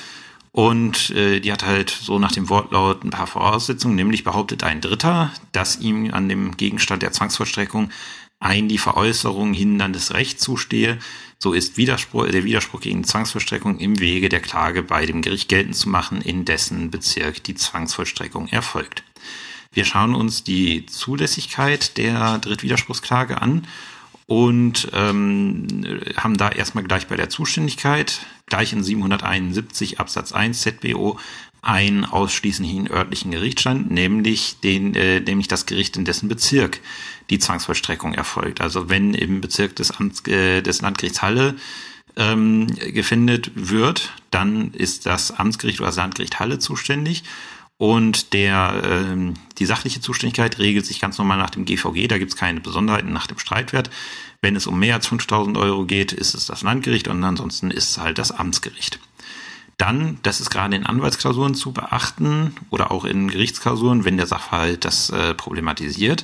und 0.52 1.10
äh, 1.10 1.42
die 1.42 1.52
hat 1.52 1.66
halt 1.66 1.90
so 1.90 2.18
nach 2.18 2.32
dem 2.32 2.50
Wortlaut 2.50 3.04
ein 3.04 3.10
paar 3.10 3.28
Voraussetzungen, 3.28 3.96
nämlich 3.96 4.24
behauptet 4.24 4.64
ein 4.64 4.82
Dritter, 4.82 5.32
dass 5.52 5.80
ihm 5.80 6.14
an 6.14 6.30
dem 6.30 6.56
Gegenstand 6.56 7.02
der 7.02 7.12
Zwangsvollstreckung 7.12 7.92
ein 8.40 8.68
die 8.68 8.78
Veräußerung 8.78 9.54
hinderndes 9.54 10.14
Recht 10.14 10.40
zustehe, 10.40 11.00
so 11.40 11.54
ist 11.54 11.78
Widerspruch, 11.78 12.28
der 12.28 12.44
Widerspruch 12.44 12.82
gegen 12.82 13.04
Zwangsvollstreckung 13.04 13.80
im 13.80 14.00
Wege 14.00 14.30
der 14.30 14.40
Klage 14.40 14.82
bei 14.84 15.06
dem 15.06 15.22
Gericht 15.22 15.50
geltend 15.50 15.76
zu 15.76 15.90
machen, 15.90 16.22
in 16.22 16.46
dessen 16.46 16.92
Bezirk 16.92 17.44
die 17.44 17.56
Zwangsvollstreckung 17.56 18.48
erfolgt. 18.48 19.04
Wir 19.76 19.84
schauen 19.84 20.16
uns 20.16 20.44
die 20.46 20.86
Zulässigkeit 20.86 21.98
der 21.98 22.38
Drittwiderspruchsklage 22.40 23.42
an 23.42 23.68
und 24.26 24.88
ähm, 24.94 25.68
haben 26.16 26.38
da 26.38 26.50
erstmal 26.50 26.86
gleich 26.86 27.08
bei 27.08 27.18
der 27.18 27.30
Zuständigkeit, 27.30 28.26
gleich 28.46 28.72
in 28.72 28.84
771 28.84 30.00
Absatz 30.00 30.32
1 30.32 30.62
ZBO, 30.62 31.20
einen 31.62 32.06
ausschließlichen 32.06 32.90
örtlichen 32.90 33.32
Gerichtsstand, 33.32 33.92
nämlich 33.92 34.62
den, 34.62 34.96
äh, 34.96 35.20
nämlich 35.20 35.50
das 35.50 35.66
Gericht 35.66 35.98
in 35.98 36.06
dessen 36.06 36.30
Bezirk 36.30 36.80
die 37.30 37.40
Zwangsvollstreckung 37.40 38.14
erfolgt. 38.14 38.62
Also 38.62 38.88
wenn 38.88 39.14
im 39.14 39.42
Bezirk 39.42 39.76
des, 39.76 39.92
Amts, 39.92 40.26
äh, 40.28 40.62
des 40.62 40.82
Landgerichts 40.82 41.22
Halle 41.22 41.56
ähm, 42.16 42.68
gefindet 42.68 43.52
wird, 43.56 44.14
dann 44.32 44.72
ist 44.72 45.06
das 45.06 45.32
Amtsgericht 45.32 45.82
oder 45.82 45.90
das 45.90 45.98
Landgericht 45.98 46.40
Halle 46.40 46.60
zuständig 46.60 47.24
und 47.78 48.34
der, 48.34 48.82
ähm, 48.86 49.34
die 49.58 49.66
sachliche 49.66 50.00
Zuständigkeit 50.00 50.60
regelt 50.60 50.86
sich 50.86 51.02
ganz 51.02 51.18
normal 51.18 51.38
nach 51.38 51.50
dem 51.50 51.66
GVG. 51.66 52.08
Da 52.08 52.18
gibt 52.18 52.32
es 52.32 52.38
keine 52.38 52.62
Besonderheiten 52.62 53.12
nach 53.12 53.28
dem 53.28 53.38
Streitwert. 53.38 53.90
Wenn 54.42 54.56
es 54.56 54.68
um 54.68 54.80
mehr 54.80 54.96
als 54.96 55.08
5000 55.08 55.58
Euro 55.58 55.86
geht, 55.86 56.14
ist 56.14 56.36
es 56.36 56.46
das 56.46 56.62
Landgericht 56.62 57.08
und 57.08 57.24
ansonsten 57.24 57.72
ist 57.72 57.90
es 57.90 57.98
halt 57.98 58.18
das 58.18 58.32
Amtsgericht. 58.32 59.00
Dann, 59.78 60.20
das 60.24 60.40
ist 60.40 60.52
gerade 60.52 60.76
in 60.76 60.86
Anwaltsklausuren 60.86 61.54
zu 61.54 61.74
beachten 61.74 62.56
oder 62.70 62.92
auch 62.92 63.04
in 63.04 63.28
Gerichtsklausuren, 63.28 64.06
wenn 64.06 64.16
der 64.16 64.28
Sachverhalt 64.28 64.86
das 64.86 65.10
äh, 65.10 65.34
problematisiert, 65.34 66.24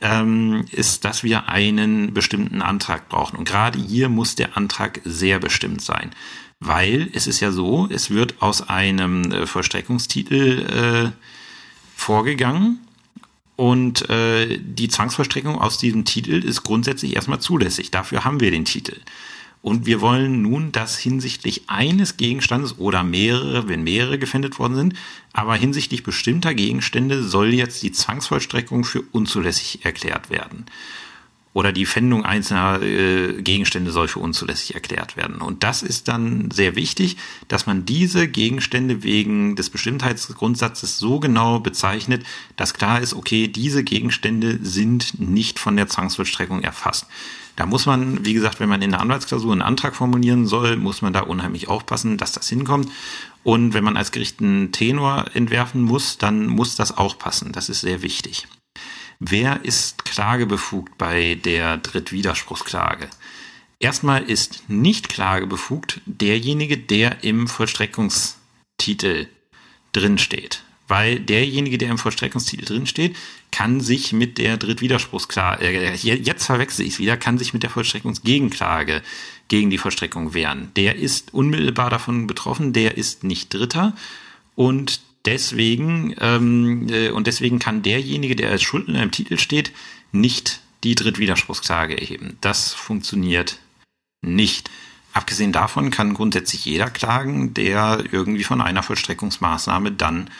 ähm, 0.00 0.64
ist, 0.72 1.04
dass 1.04 1.22
wir 1.22 1.48
einen 1.48 2.12
bestimmten 2.14 2.62
Antrag 2.62 3.08
brauchen. 3.08 3.36
Und 3.36 3.44
gerade 3.44 3.78
hier 3.78 4.08
muss 4.08 4.34
der 4.34 4.56
Antrag 4.56 5.00
sehr 5.04 5.38
bestimmt 5.38 5.82
sein. 5.82 6.10
Weil 6.60 7.08
es 7.14 7.26
ist 7.26 7.40
ja 7.40 7.52
so, 7.52 7.88
es 7.90 8.10
wird 8.10 8.40
aus 8.42 8.68
einem 8.68 9.32
äh, 9.32 9.46
Vollstreckungstitel 9.46 10.66
äh, 10.66 11.10
vorgegangen 11.96 12.80
und 13.56 14.08
äh, 14.08 14.58
die 14.58 14.88
Zwangsvollstreckung 14.88 15.58
aus 15.58 15.76
diesem 15.76 16.06
Titel 16.06 16.42
ist 16.42 16.62
grundsätzlich 16.62 17.14
erstmal 17.14 17.40
zulässig. 17.40 17.90
Dafür 17.90 18.24
haben 18.24 18.40
wir 18.40 18.50
den 18.50 18.64
Titel. 18.64 18.96
Und 19.62 19.84
wir 19.84 20.00
wollen 20.00 20.40
nun, 20.40 20.72
dass 20.72 20.96
hinsichtlich 20.96 21.64
eines 21.66 22.16
Gegenstandes 22.16 22.78
oder 22.78 23.02
mehrere, 23.02 23.68
wenn 23.68 23.82
mehrere 23.82 24.18
gefändet 24.18 24.58
worden 24.58 24.76
sind, 24.76 24.94
aber 25.34 25.54
hinsichtlich 25.56 26.02
bestimmter 26.02 26.54
Gegenstände 26.54 27.22
soll 27.22 27.52
jetzt 27.52 27.82
die 27.82 27.92
Zwangsvollstreckung 27.92 28.84
für 28.84 29.02
unzulässig 29.12 29.84
erklärt 29.84 30.30
werden. 30.30 30.64
Oder 31.52 31.72
die 31.72 31.86
Fändung 31.86 32.24
einzelner 32.24 32.80
äh, 32.80 33.42
Gegenstände 33.42 33.90
soll 33.90 34.06
für 34.06 34.20
unzulässig 34.20 34.74
erklärt 34.74 35.16
werden. 35.16 35.40
Und 35.40 35.64
das 35.64 35.82
ist 35.82 36.06
dann 36.06 36.50
sehr 36.52 36.76
wichtig, 36.76 37.16
dass 37.48 37.66
man 37.66 37.84
diese 37.84 38.28
Gegenstände 38.28 39.02
wegen 39.02 39.56
des 39.56 39.68
Bestimmtheitsgrundsatzes 39.68 40.98
so 40.98 41.18
genau 41.18 41.58
bezeichnet, 41.58 42.24
dass 42.54 42.74
klar 42.74 43.00
ist, 43.00 43.14
okay, 43.14 43.48
diese 43.48 43.82
Gegenstände 43.82 44.60
sind 44.62 45.18
nicht 45.18 45.58
von 45.58 45.76
der 45.76 45.88
Zwangsvollstreckung 45.88 46.62
erfasst. 46.62 47.06
Da 47.56 47.66
muss 47.66 47.84
man, 47.84 48.24
wie 48.24 48.32
gesagt, 48.32 48.60
wenn 48.60 48.68
man 48.68 48.80
in 48.80 48.92
der 48.92 49.00
Anwaltsklausur 49.00 49.52
einen 49.52 49.60
Antrag 49.60 49.96
formulieren 49.96 50.46
soll, 50.46 50.76
muss 50.76 51.02
man 51.02 51.12
da 51.12 51.20
unheimlich 51.20 51.68
aufpassen, 51.68 52.16
dass 52.16 52.32
das 52.32 52.48
hinkommt. 52.48 52.88
Und 53.42 53.74
wenn 53.74 53.84
man 53.84 53.96
als 53.96 54.12
Gericht 54.12 54.40
einen 54.40 54.70
Tenor 54.72 55.26
entwerfen 55.34 55.82
muss, 55.82 56.16
dann 56.16 56.46
muss 56.46 56.76
das 56.76 56.96
auch 56.96 57.18
passen. 57.18 57.52
Das 57.52 57.68
ist 57.68 57.80
sehr 57.80 58.02
wichtig. 58.02 58.46
Wer 59.20 59.64
ist 59.64 60.04
klagebefugt 60.04 60.98
bei 60.98 61.36
der 61.36 61.76
Drittwiderspruchsklage? 61.76 63.08
Erstmal 63.78 64.22
ist 64.24 64.64
nicht 64.68 65.08
klagebefugt 65.08 66.00
derjenige, 66.06 66.76
der 66.76 67.22
im 67.22 67.46
Vollstreckungstitel 67.46 69.28
drinsteht 69.92 70.62
weil 70.90 71.20
derjenige, 71.20 71.78
der 71.78 71.88
im 71.88 71.98
Vollstreckungstitel 71.98 72.64
drinsteht, 72.64 73.16
kann 73.52 73.80
sich 73.80 74.12
mit 74.12 74.38
der 74.38 74.56
Drittwiderspruchsklage, 74.56 75.64
äh, 75.64 75.94
jetzt 75.94 76.44
verwechsel 76.44 76.84
ich 76.84 76.94
es 76.94 76.98
wieder, 76.98 77.16
kann 77.16 77.38
sich 77.38 77.54
mit 77.54 77.62
der 77.62 77.70
Vollstreckungsgegenklage 77.70 79.00
gegen 79.46 79.70
die 79.70 79.78
Vollstreckung 79.78 80.34
wehren. 80.34 80.72
Der 80.74 80.96
ist 80.96 81.32
unmittelbar 81.32 81.90
davon 81.90 82.26
betroffen, 82.26 82.72
der 82.72 82.98
ist 82.98 83.22
nicht 83.22 83.54
Dritter 83.54 83.94
und 84.56 85.00
deswegen 85.26 86.14
ähm, 86.20 86.86
äh, 86.90 87.10
und 87.10 87.26
deswegen 87.26 87.58
kann 87.58 87.82
derjenige, 87.82 88.36
der 88.36 88.50
als 88.50 88.62
Schuldner 88.62 89.02
im 89.02 89.10
Titel 89.10 89.38
steht, 89.38 89.72
nicht 90.12 90.60
die 90.84 90.94
Drittwiderspruchsklage 90.94 92.00
erheben. 92.00 92.38
Das 92.40 92.72
funktioniert 92.72 93.58
nicht. 94.22 94.70
Abgesehen 95.12 95.52
davon 95.52 95.90
kann 95.90 96.14
grundsätzlich 96.14 96.64
jeder 96.64 96.88
klagen, 96.88 97.52
der 97.52 98.04
irgendwie 98.12 98.44
von 98.44 98.60
einer 98.60 98.82
Vollstreckungsmaßnahme 98.82 99.92
dann 99.92 100.30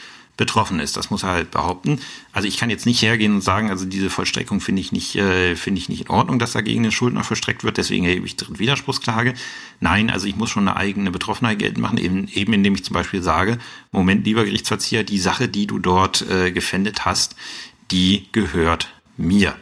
betroffen 0.41 0.79
ist. 0.79 0.97
Das 0.97 1.11
muss 1.11 1.21
er 1.21 1.29
halt 1.29 1.51
behaupten. 1.51 1.99
Also 2.31 2.47
ich 2.47 2.57
kann 2.57 2.71
jetzt 2.71 2.87
nicht 2.87 2.99
hergehen 3.03 3.35
und 3.35 3.41
sagen, 3.41 3.69
also 3.69 3.85
diese 3.85 4.09
Vollstreckung 4.09 4.59
finde 4.59 4.81
ich 4.81 4.91
nicht, 4.91 5.15
äh, 5.15 5.55
finde 5.55 5.79
ich 5.79 5.87
nicht 5.87 6.01
in 6.01 6.09
Ordnung, 6.09 6.39
dass 6.39 6.53
da 6.53 6.61
gegen 6.61 6.81
den 6.81 6.91
Schuldner 6.91 7.23
vollstreckt 7.23 7.63
wird, 7.63 7.77
deswegen 7.77 8.05
erhebe 8.05 8.25
ich 8.25 8.35
Widerspruchsklage. 8.49 9.35
Nein, 9.81 10.09
also 10.09 10.25
ich 10.25 10.35
muss 10.35 10.49
schon 10.49 10.67
eine 10.67 10.77
eigene 10.77 11.11
Betroffenheit 11.11 11.59
geltend 11.59 11.83
machen, 11.83 11.99
eben, 11.99 12.27
eben 12.29 12.53
indem 12.53 12.73
ich 12.73 12.83
zum 12.83 12.95
Beispiel 12.95 13.21
sage, 13.21 13.59
Moment, 13.91 14.25
lieber 14.25 14.43
Gerichtsverzieher, 14.43 15.03
die 15.03 15.19
Sache, 15.19 15.47
die 15.47 15.67
du 15.67 15.77
dort 15.77 16.27
äh, 16.27 16.51
gefändet 16.51 17.05
hast, 17.05 17.35
die 17.91 18.25
gehört 18.31 18.91
mir. 19.17 19.55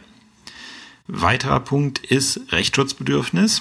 Weiterer 1.08 1.60
Punkt 1.60 1.98
ist 1.98 2.40
Rechtsschutzbedürfnis. 2.52 3.60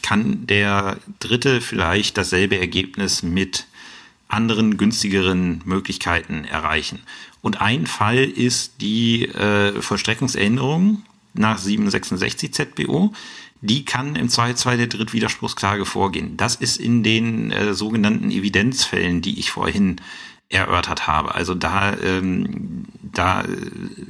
Kann 0.00 0.46
der 0.46 0.96
Dritte 1.18 1.60
vielleicht 1.60 2.16
dasselbe 2.16 2.58
Ergebnis 2.58 3.22
mit 3.22 3.66
anderen 4.28 4.76
günstigeren 4.76 5.62
Möglichkeiten 5.64 6.44
erreichen. 6.44 7.00
Und 7.42 7.60
ein 7.60 7.86
Fall 7.86 8.24
ist 8.24 8.80
die 8.80 9.26
äh, 9.26 9.80
Vollstreckungsänderung 9.80 11.02
nach 11.34 11.58
766 11.58 12.52
ZBO. 12.52 13.12
Die 13.60 13.84
kann 13.84 14.16
im 14.16 14.28
Zweifelsfall 14.28 14.76
der 14.76 14.88
Drittwiderspruchsklage 14.88 15.84
vorgehen. 15.84 16.36
Das 16.36 16.56
ist 16.56 16.76
in 16.76 17.02
den 17.02 17.52
äh, 17.52 17.74
sogenannten 17.74 18.30
Evidenzfällen, 18.30 19.22
die 19.22 19.38
ich 19.38 19.50
vorhin 19.50 20.00
erörtert 20.48 21.06
habe. 21.06 21.34
Also 21.34 21.54
da, 21.54 21.96
ähm, 21.98 22.84
da 23.02 23.44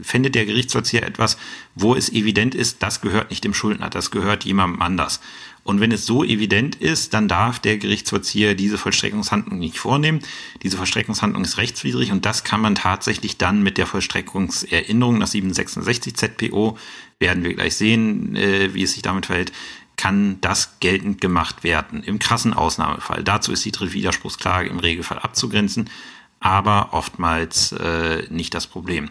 findet 0.03 0.35
der 0.35 0.45
Gerichtsvollzieher 0.45 1.07
etwas, 1.07 1.39
wo 1.75 1.95
es 1.95 2.11
evident 2.11 2.55
ist, 2.55 2.83
das 2.83 3.01
gehört 3.01 3.31
nicht 3.31 3.45
dem 3.45 3.55
Schuldner, 3.55 3.89
das 3.89 4.11
gehört 4.11 4.45
jemandem 4.45 4.83
anders. 4.83 5.21
Und 5.67 5.81
wenn 5.81 5.91
es 5.91 6.07
so 6.07 6.23
evident 6.23 6.77
ist, 6.77 7.13
dann 7.13 7.27
darf 7.27 7.59
der 7.59 7.77
Gerichtsvollzieher 7.77 8.55
diese 8.55 8.79
Vollstreckungshandlung 8.79 9.59
nicht 9.59 9.79
vornehmen. 9.79 10.21
Diese 10.63 10.77
Vollstreckungshandlung 10.77 11.43
ist 11.43 11.59
rechtswidrig 11.59 12.13
und 12.13 12.25
das 12.25 12.45
kann 12.45 12.61
man 12.61 12.77
tatsächlich 12.77 13.37
dann 13.37 13.65
mit 13.65 13.77
der 13.77 13.87
Vollstreckungserinnerung 13.87 15.19
nach 15.19 15.27
766 15.27 16.15
ZPO, 16.15 16.79
werden 17.19 17.43
wir 17.43 17.55
gleich 17.55 17.75
sehen, 17.75 18.37
äh, 18.37 18.75
wie 18.75 18.85
es 18.85 18.93
sich 18.93 19.03
damit 19.03 19.27
verhält, 19.27 19.51
kann 19.97 20.41
das 20.41 20.79
geltend 20.79 21.21
gemacht 21.21 21.65
werden. 21.65 22.05
Im 22.05 22.21
krassen 22.21 22.55
Ausnahmefall. 22.55 23.25
Dazu 23.25 23.51
ist 23.51 23.65
die 23.65 23.73
Drittwiderspruchsklage 23.73 24.69
im 24.69 24.79
Regelfall 24.79 25.19
abzugrenzen, 25.19 25.91
aber 26.39 26.91
oftmals 26.93 27.73
äh, 27.73 28.23
nicht 28.31 28.55
das 28.55 28.69
Problem. 28.69 29.09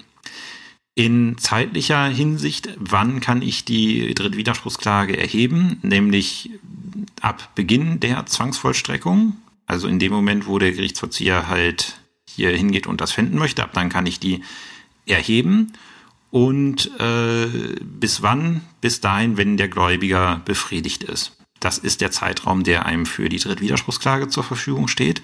In 0.95 1.38
zeitlicher 1.38 2.05
Hinsicht, 2.08 2.69
wann 2.77 3.19
kann 3.19 3.41
ich 3.41 3.65
die 3.65 4.15
Drittwiderspruchsklage 4.15 5.17
erheben? 5.17 5.77
Nämlich 5.81 6.51
ab 7.19 7.49
Beginn 7.53 7.99
der 7.99 8.25
Zwangsvollstreckung, 8.25 9.36
also 9.67 9.89
in 9.89 9.99
dem 9.99 10.13
Moment, 10.13 10.47
wo 10.47 10.58
der 10.58 10.71
Gerichtsvollzieher 10.71 11.49
halt 11.49 11.99
hier 12.25 12.51
hingeht 12.51 12.88
und 12.88 13.01
das 13.01 13.12
finden 13.12 13.38
möchte, 13.38 13.62
ab 13.62 13.71
dann 13.73 13.89
kann 13.89 14.05
ich 14.05 14.21
die 14.21 14.41
erheben. 15.05 15.73
Und 16.31 16.91
äh, 16.99 17.75
bis 17.81 18.21
wann? 18.21 18.62
Bis 18.79 19.01
dahin, 19.01 19.36
wenn 19.36 19.58
der 19.58 19.67
Gläubiger 19.67 20.41
befriedigt 20.45 21.03
ist. 21.03 21.34
Das 21.60 21.77
ist 21.77 21.99
der 21.99 22.12
Zeitraum, 22.12 22.63
der 22.63 22.86
einem 22.86 23.05
für 23.05 23.27
die 23.27 23.39
Drittwiderspruchsklage 23.39 24.29
zur 24.29 24.43
Verfügung 24.43 24.88
steht. 24.88 25.21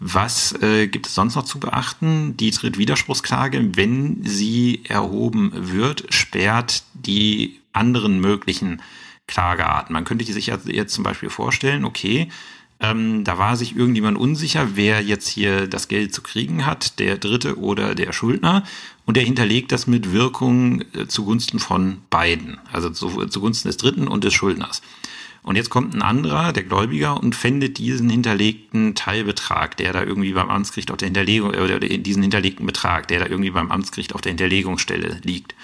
Was 0.00 0.52
äh, 0.62 0.86
gibt 0.86 1.06
es 1.06 1.14
sonst 1.14 1.34
noch 1.34 1.44
zu 1.44 1.58
beachten? 1.58 2.36
Die 2.36 2.50
Drittwiderspruchsklage, 2.50 3.76
wenn 3.76 4.22
sie 4.24 4.82
erhoben 4.88 5.52
wird, 5.54 6.12
sperrt 6.14 6.84
die 6.94 7.60
anderen 7.72 8.20
möglichen 8.20 8.80
Klagearten. 9.26 9.92
Man 9.92 10.04
könnte 10.04 10.24
sich 10.24 10.46
jetzt 10.46 10.94
zum 10.94 11.04
Beispiel 11.04 11.30
vorstellen, 11.30 11.84
okay, 11.84 12.28
ähm, 12.80 13.24
da 13.24 13.38
war 13.38 13.56
sich 13.56 13.76
irgendjemand 13.76 14.16
unsicher, 14.16 14.76
wer 14.76 15.02
jetzt 15.02 15.28
hier 15.28 15.66
das 15.66 15.88
Geld 15.88 16.14
zu 16.14 16.22
kriegen 16.22 16.64
hat, 16.64 17.00
der 17.00 17.18
Dritte 17.18 17.58
oder 17.58 17.94
der 17.94 18.12
Schuldner. 18.12 18.64
Und 19.04 19.16
der 19.16 19.24
hinterlegt 19.24 19.72
das 19.72 19.86
mit 19.86 20.12
Wirkung 20.12 20.82
äh, 20.94 21.08
zugunsten 21.08 21.58
von 21.58 21.98
beiden, 22.10 22.58
also 22.72 22.90
zu, 22.90 23.26
zugunsten 23.26 23.68
des 23.68 23.78
Dritten 23.78 24.06
und 24.06 24.22
des 24.22 24.34
Schuldners. 24.34 24.82
Und 25.48 25.56
jetzt 25.56 25.70
kommt 25.70 25.94
ein 25.94 26.02
anderer, 26.02 26.52
der 26.52 26.62
Gläubiger, 26.62 27.18
und 27.22 27.34
findet 27.34 27.78
diesen 27.78 28.10
hinterlegten 28.10 28.94
Teilbetrag, 28.94 29.78
der 29.78 29.94
da 29.94 30.02
irgendwie 30.02 30.34
beim 30.34 30.50
Amtsgericht 30.50 30.90
auf 30.90 30.98
der 30.98 31.06
Hinterlegung, 31.06 31.54
äh, 31.54 31.60
oder 31.60 31.80
diesen 31.80 32.20
hinterlegten 32.20 32.66
Betrag, 32.66 33.08
der 33.08 33.20
da 33.20 33.26
irgendwie 33.28 33.48
beim 33.48 33.70
Amtsgericht 33.70 34.14
auf 34.14 34.20
der 34.20 34.28
Hinterlegungsstelle 34.32 35.22
liegt. 35.24 35.54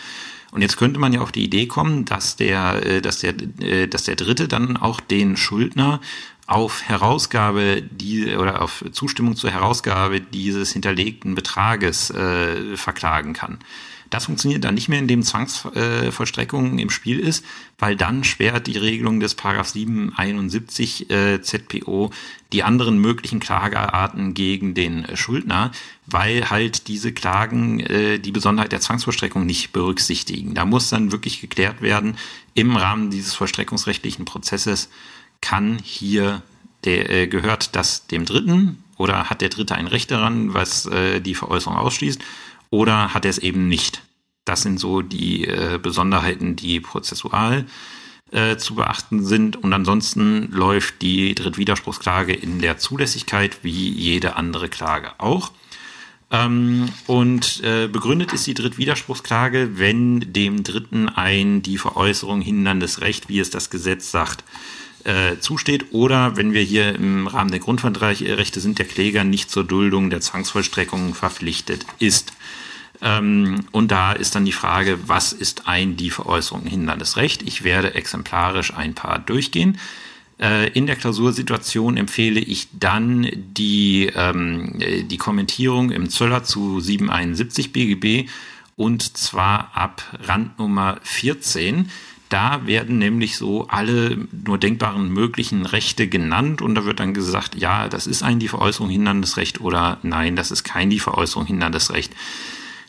Und 0.52 0.62
jetzt 0.62 0.78
könnte 0.78 0.98
man 0.98 1.12
ja 1.12 1.20
auf 1.20 1.32
die 1.32 1.44
Idee 1.44 1.66
kommen, 1.66 2.06
dass 2.06 2.36
der, 2.36 2.82
äh, 2.82 3.02
dass 3.02 3.18
der, 3.18 3.34
äh, 3.60 3.86
dass 3.86 4.04
der 4.04 4.16
Dritte 4.16 4.48
dann 4.48 4.78
auch 4.78 5.00
den 5.00 5.36
Schuldner 5.36 6.00
auf 6.46 6.84
Herausgabe 6.84 7.82
die 7.82 8.34
oder 8.36 8.62
auf 8.62 8.86
Zustimmung 8.90 9.36
zur 9.36 9.50
Herausgabe 9.50 10.22
dieses 10.22 10.72
hinterlegten 10.72 11.34
Betrages 11.34 12.08
äh, 12.08 12.78
verklagen 12.78 13.34
kann. 13.34 13.58
Das 14.14 14.26
funktioniert 14.26 14.62
dann 14.62 14.76
nicht 14.76 14.88
mehr, 14.88 15.00
indem 15.00 15.24
Zwangsvollstreckung 15.24 16.78
äh, 16.78 16.82
im 16.82 16.90
Spiel 16.90 17.18
ist, 17.18 17.44
weil 17.80 17.96
dann 17.96 18.22
sperrt 18.22 18.68
die 18.68 18.78
Regelung 18.78 19.18
des 19.18 19.34
Paragraph 19.34 19.66
771 19.70 21.10
äh, 21.10 21.42
ZPO 21.42 22.12
die 22.52 22.62
anderen 22.62 22.98
möglichen 22.98 23.40
Klagearten 23.40 24.32
gegen 24.34 24.74
den 24.74 25.04
Schuldner, 25.16 25.72
weil 26.06 26.48
halt 26.48 26.86
diese 26.86 27.10
Klagen 27.12 27.80
äh, 27.80 28.20
die 28.20 28.30
Besonderheit 28.30 28.70
der 28.70 28.80
Zwangsvollstreckung 28.80 29.44
nicht 29.44 29.72
berücksichtigen. 29.72 30.54
Da 30.54 30.64
muss 30.64 30.90
dann 30.90 31.10
wirklich 31.10 31.40
geklärt 31.40 31.82
werden, 31.82 32.16
im 32.54 32.76
Rahmen 32.76 33.10
dieses 33.10 33.34
vollstreckungsrechtlichen 33.34 34.26
Prozesses 34.26 34.90
kann 35.40 35.80
hier 35.82 36.42
der, 36.84 37.10
äh, 37.10 37.26
gehört 37.26 37.74
das 37.74 38.06
dem 38.06 38.26
Dritten 38.26 38.84
oder 38.96 39.28
hat 39.28 39.40
der 39.40 39.48
Dritte 39.48 39.74
ein 39.74 39.88
Recht 39.88 40.12
daran, 40.12 40.54
was 40.54 40.86
äh, 40.86 41.18
die 41.18 41.34
Veräußerung 41.34 41.76
ausschließt 41.76 42.20
oder 42.74 43.14
hat 43.14 43.24
er 43.24 43.30
es 43.30 43.38
eben 43.38 43.68
nicht. 43.68 44.02
Das 44.44 44.62
sind 44.62 44.80
so 44.80 45.00
die 45.00 45.46
äh, 45.46 45.78
Besonderheiten, 45.80 46.56
die 46.56 46.80
prozessual 46.80 47.66
äh, 48.32 48.56
zu 48.56 48.74
beachten 48.74 49.24
sind. 49.24 49.56
Und 49.56 49.72
ansonsten 49.72 50.50
läuft 50.50 51.00
die 51.00 51.36
Drittwiderspruchsklage 51.36 52.32
in 52.32 52.58
der 52.58 52.76
Zulässigkeit 52.76 53.58
wie 53.62 53.90
jede 53.90 54.34
andere 54.34 54.68
Klage 54.68 55.12
auch. 55.18 55.52
Ähm, 56.32 56.88
und 57.06 57.62
äh, 57.62 57.86
begründet 57.86 58.32
ist 58.32 58.48
die 58.48 58.54
Drittwiderspruchsklage, 58.54 59.78
wenn 59.78 60.32
dem 60.32 60.64
Dritten 60.64 61.08
ein 61.08 61.62
die 61.62 61.78
Veräußerung 61.78 62.40
hinderndes 62.40 63.00
Recht, 63.00 63.28
wie 63.28 63.38
es 63.38 63.50
das 63.50 63.70
Gesetz 63.70 64.10
sagt, 64.10 64.42
äh, 65.04 65.38
zusteht 65.38 65.92
oder 65.92 66.36
wenn 66.36 66.52
wir 66.52 66.62
hier 66.62 66.94
im 66.94 67.28
Rahmen 67.28 67.50
der 67.50 67.60
Grundrechte 67.60 68.60
sind, 68.60 68.78
der 68.78 68.86
Kläger 68.86 69.22
nicht 69.22 69.50
zur 69.50 69.62
Duldung 69.62 70.10
der 70.10 70.20
Zwangsvollstreckung 70.20 71.14
verpflichtet 71.14 71.86
ist. 71.98 72.32
Ähm, 73.04 73.66
und 73.70 73.92
da 73.92 74.12
ist 74.12 74.34
dann 74.34 74.46
die 74.46 74.52
Frage, 74.52 74.98
was 75.06 75.32
ist 75.32 75.68
ein 75.68 75.96
die 75.96 76.10
Veräußerung 76.10 76.64
hinderndes 76.64 77.18
Recht? 77.18 77.42
Ich 77.42 77.62
werde 77.62 77.94
exemplarisch 77.94 78.74
ein 78.74 78.94
paar 78.94 79.18
durchgehen. 79.18 79.78
Äh, 80.40 80.70
in 80.70 80.86
der 80.86 80.96
Klausursituation 80.96 81.98
empfehle 81.98 82.40
ich 82.40 82.68
dann 82.72 83.28
die, 83.34 84.10
ähm, 84.16 84.80
die 85.04 85.18
Kommentierung 85.18 85.90
im 85.90 86.08
Zöller 86.08 86.44
zu 86.44 86.80
771 86.80 87.72
BGB 87.72 88.28
und 88.76 89.16
zwar 89.16 89.70
ab 89.74 90.02
Randnummer 90.26 90.98
14. 91.02 91.90
Da 92.30 92.66
werden 92.66 92.98
nämlich 92.98 93.36
so 93.36 93.68
alle 93.68 94.26
nur 94.32 94.58
denkbaren 94.58 95.10
möglichen 95.12 95.66
Rechte 95.66 96.08
genannt 96.08 96.62
und 96.62 96.74
da 96.74 96.84
wird 96.86 96.98
dann 96.98 97.14
gesagt, 97.14 97.54
ja, 97.54 97.86
das 97.86 98.06
ist 98.06 98.22
ein 98.22 98.40
die 98.40 98.48
Veräußerung 98.48 98.88
hinderndes 98.88 99.36
Recht 99.36 99.60
oder 99.60 99.98
nein, 100.02 100.34
das 100.34 100.50
ist 100.50 100.64
kein 100.64 100.88
die 100.88 101.00
Veräußerung 101.00 101.46
hinderndes 101.46 101.92
Recht. 101.92 102.12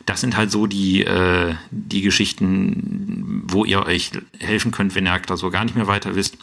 Das 0.06 0.20
sind 0.20 0.36
halt 0.36 0.50
so 0.50 0.66
die, 0.66 1.04
äh, 1.04 1.54
die 1.70 2.00
Geschichten, 2.00 3.42
wo 3.48 3.64
ihr 3.64 3.84
euch 3.84 4.12
helfen 4.38 4.70
könnt, 4.70 4.94
wenn 4.94 5.06
ihr 5.06 5.18
Klausur 5.18 5.50
gar 5.50 5.64
nicht 5.64 5.76
mehr 5.76 5.88
weiter 5.88 6.14
wisst. 6.14 6.38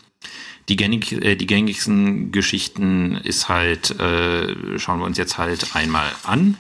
Die, 0.70 0.76
gängig, 0.76 1.12
äh, 1.12 1.36
die 1.36 1.48
gängigsten 1.48 2.32
Geschichten 2.32 3.16
ist 3.16 3.50
halt, 3.50 3.98
äh, 4.00 4.80
schauen 4.80 5.00
wir 5.00 5.06
uns 5.06 5.18
jetzt 5.18 5.38
halt 5.38 5.76
einmal 5.76 6.12
an. 6.24 6.58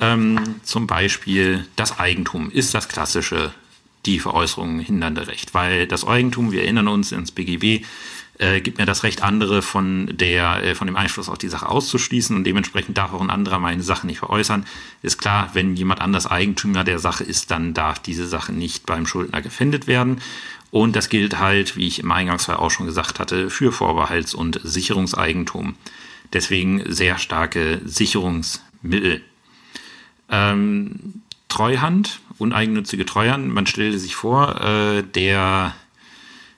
Ähm, 0.00 0.56
zum 0.64 0.86
Beispiel 0.86 1.66
das 1.76 2.00
Eigentum 2.00 2.50
ist 2.50 2.74
das 2.74 2.88
klassische 2.88 3.52
die 4.06 4.18
Veräußerung 4.18 4.80
hindernde 4.80 5.28
Recht, 5.28 5.54
weil 5.54 5.86
das 5.86 6.06
Eigentum, 6.06 6.52
wir 6.52 6.62
erinnern 6.62 6.88
uns 6.88 7.12
ins 7.12 7.30
BGB, 7.30 7.84
äh, 8.42 8.60
gibt 8.60 8.78
mir 8.78 8.86
das 8.86 9.04
Recht, 9.04 9.22
andere 9.22 9.62
von 9.62 10.08
der, 10.12 10.64
äh, 10.64 10.74
von 10.74 10.88
dem 10.88 10.96
Einfluss 10.96 11.28
auf 11.28 11.38
die 11.38 11.48
Sache 11.48 11.68
auszuschließen 11.68 12.34
und 12.34 12.44
dementsprechend 12.44 12.98
darf 12.98 13.12
auch 13.12 13.20
ein 13.20 13.30
anderer 13.30 13.60
meine 13.60 13.82
Sache 13.82 14.06
nicht 14.06 14.18
veräußern. 14.18 14.66
Ist 15.02 15.18
klar, 15.18 15.50
wenn 15.52 15.76
jemand 15.76 16.00
anders 16.00 16.26
Eigentümer 16.26 16.82
der 16.82 16.98
Sache 16.98 17.22
ist, 17.22 17.50
dann 17.52 17.72
darf 17.72 18.00
diese 18.00 18.26
Sache 18.26 18.52
nicht 18.52 18.84
beim 18.84 19.06
Schuldner 19.06 19.42
gefändet 19.42 19.86
werden. 19.86 20.20
Und 20.72 20.96
das 20.96 21.08
gilt 21.08 21.38
halt, 21.38 21.76
wie 21.76 21.86
ich 21.86 22.00
im 22.00 22.10
Eingangsfall 22.10 22.56
auch 22.56 22.70
schon 22.70 22.86
gesagt 22.86 23.20
hatte, 23.20 23.48
für 23.48 23.72
Vorbehalts- 23.72 24.34
und 24.34 24.60
Sicherungseigentum. 24.64 25.76
Deswegen 26.32 26.82
sehr 26.90 27.18
starke 27.18 27.80
Sicherungsmittel. 27.84 29.22
Ähm, 30.30 31.22
Treuhand, 31.48 32.20
uneigennützige 32.38 33.04
Treuhand. 33.04 33.52
Man 33.52 33.66
stelle 33.66 33.98
sich 33.98 34.16
vor, 34.16 34.60
äh, 34.62 35.02
der, 35.02 35.74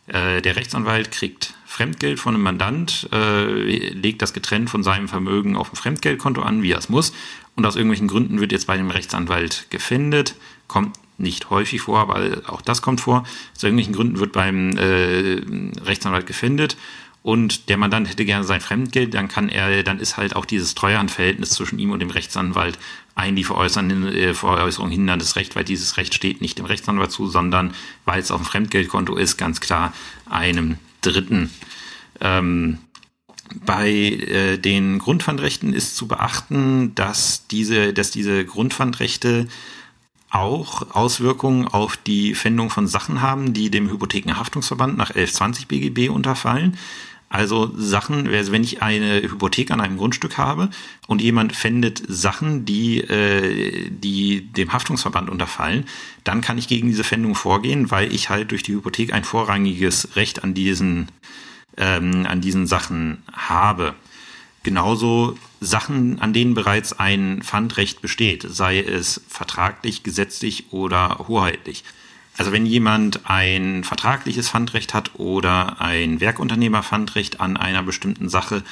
äh, 0.06 0.42
der 0.42 0.56
Rechtsanwalt 0.56 1.10
kriegt 1.10 1.54
Fremdgeld 1.64 2.20
von 2.20 2.34
einem 2.34 2.44
Mandant, 2.44 3.08
äh, 3.12 3.90
legt 3.90 4.22
das 4.22 4.32
getrennt 4.32 4.70
von 4.70 4.82
seinem 4.82 5.08
Vermögen 5.08 5.56
auf 5.56 5.72
ein 5.72 5.76
Fremdgeldkonto 5.76 6.42
an, 6.42 6.62
wie 6.62 6.72
er 6.72 6.78
es 6.78 6.88
muss. 6.88 7.12
Und 7.56 7.64
aus 7.66 7.76
irgendwelchen 7.76 8.08
Gründen 8.08 8.40
wird 8.40 8.52
jetzt 8.52 8.66
bei 8.66 8.76
dem 8.76 8.90
Rechtsanwalt 8.90 9.66
gefändet, 9.70 10.34
kommt 10.68 10.96
nicht 11.16 11.50
häufig 11.50 11.80
vor, 11.80 12.00
aber 12.00 12.42
auch 12.46 12.60
das 12.60 12.82
kommt 12.82 13.00
vor. 13.00 13.24
Aus 13.54 13.62
irgendwelchen 13.62 13.94
Gründen 13.94 14.18
wird 14.18 14.32
beim 14.32 14.76
äh, 14.76 15.40
Rechtsanwalt 15.84 16.26
gefändet 16.26 16.76
und 17.24 17.70
der 17.70 17.78
Mandant 17.78 18.10
hätte 18.10 18.26
gerne 18.26 18.44
sein 18.44 18.60
Fremdgeld, 18.60 19.14
dann 19.14 19.28
kann 19.28 19.48
er, 19.48 19.82
dann 19.82 19.98
ist 19.98 20.18
halt 20.18 20.36
auch 20.36 20.44
dieses 20.44 20.74
Treuhandverhältnis 20.74 21.50
zwischen 21.50 21.78
ihm 21.78 21.90
und 21.90 22.00
dem 22.00 22.10
Rechtsanwalt 22.10 22.78
ein 23.14 23.36
die 23.36 23.44
Veräußerung, 23.44 24.06
äh, 24.06 24.34
Veräußerung 24.34 24.90
hinderndes 24.90 25.36
Recht, 25.36 25.56
weil 25.56 25.64
dieses 25.64 25.96
Recht 25.96 26.14
steht 26.14 26.40
nicht 26.40 26.58
dem 26.58 26.66
Rechtsanwalt 26.66 27.10
zu, 27.10 27.28
sondern 27.28 27.74
weil 28.04 28.20
es 28.20 28.30
auf 28.30 28.42
dem 28.42 28.46
Fremdgeldkonto 28.46 29.16
ist, 29.16 29.36
ganz 29.36 29.60
klar 29.60 29.92
einem 30.28 30.76
Dritten. 31.00 31.50
Ähm, 32.20 32.78
bei 33.64 33.90
äh, 33.90 34.58
den 34.58 34.98
Grundpfandrechten 34.98 35.72
ist 35.72 35.96
zu 35.96 36.08
beachten, 36.08 36.94
dass 36.94 37.46
diese, 37.46 37.92
dass 37.92 38.10
diese 38.10 38.44
Grundpfandrechte 38.44 39.46
auch 40.30 40.94
Auswirkungen 40.94 41.68
auf 41.68 41.96
die 41.96 42.34
Pfändung 42.34 42.70
von 42.70 42.88
Sachen 42.88 43.22
haben, 43.22 43.52
die 43.52 43.70
dem 43.70 43.88
Hypothekenhaftungsverband 43.88 44.96
nach 44.96 45.10
1120 45.10 45.68
BGB 45.68 46.10
unterfallen. 46.10 46.76
Also 47.34 47.72
Sachen, 47.76 48.28
also 48.28 48.52
wenn 48.52 48.62
ich 48.62 48.80
eine 48.80 49.20
Hypothek 49.20 49.72
an 49.72 49.80
einem 49.80 49.96
Grundstück 49.96 50.38
habe 50.38 50.70
und 51.08 51.20
jemand 51.20 51.52
fändet 51.52 52.00
Sachen, 52.06 52.64
die, 52.64 53.00
äh, 53.00 53.90
die 53.90 54.42
dem 54.52 54.72
Haftungsverband 54.72 55.28
unterfallen, 55.28 55.84
dann 56.22 56.42
kann 56.42 56.58
ich 56.58 56.68
gegen 56.68 56.86
diese 56.86 57.02
Fändung 57.02 57.34
vorgehen, 57.34 57.90
weil 57.90 58.14
ich 58.14 58.30
halt 58.30 58.52
durch 58.52 58.62
die 58.62 58.74
Hypothek 58.74 59.12
ein 59.12 59.24
vorrangiges 59.24 60.14
Recht 60.14 60.44
an 60.44 60.54
diesen, 60.54 61.08
ähm, 61.76 62.24
an 62.24 62.40
diesen 62.40 62.68
Sachen 62.68 63.24
habe. 63.32 63.96
Genauso 64.62 65.36
Sachen, 65.60 66.20
an 66.20 66.32
denen 66.32 66.54
bereits 66.54 66.92
ein 67.00 67.42
Pfandrecht 67.42 68.00
besteht, 68.00 68.46
sei 68.48 68.78
es 68.78 69.22
vertraglich, 69.26 70.04
gesetzlich 70.04 70.66
oder 70.70 71.24
hoheitlich. 71.26 71.82
Also 72.36 72.52
wenn 72.52 72.66
jemand 72.66 73.28
ein 73.30 73.84
vertragliches 73.84 74.50
Pfandrecht 74.50 74.92
hat 74.92 75.12
oder 75.14 75.80
ein 75.80 76.20
Werkunternehmerpfandrecht 76.20 77.40
an 77.40 77.56
einer 77.56 77.82
bestimmten 77.82 78.28
Sache, 78.28 78.62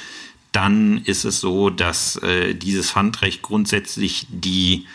dann 0.51 0.99
ist 1.05 1.25
es 1.25 1.39
so, 1.39 1.69
dass 1.69 2.17
äh, 2.17 2.53
dieses 2.53 2.91
Pfandrecht 2.91 3.41
grundsätzlich 3.41 4.27
die 4.29 4.85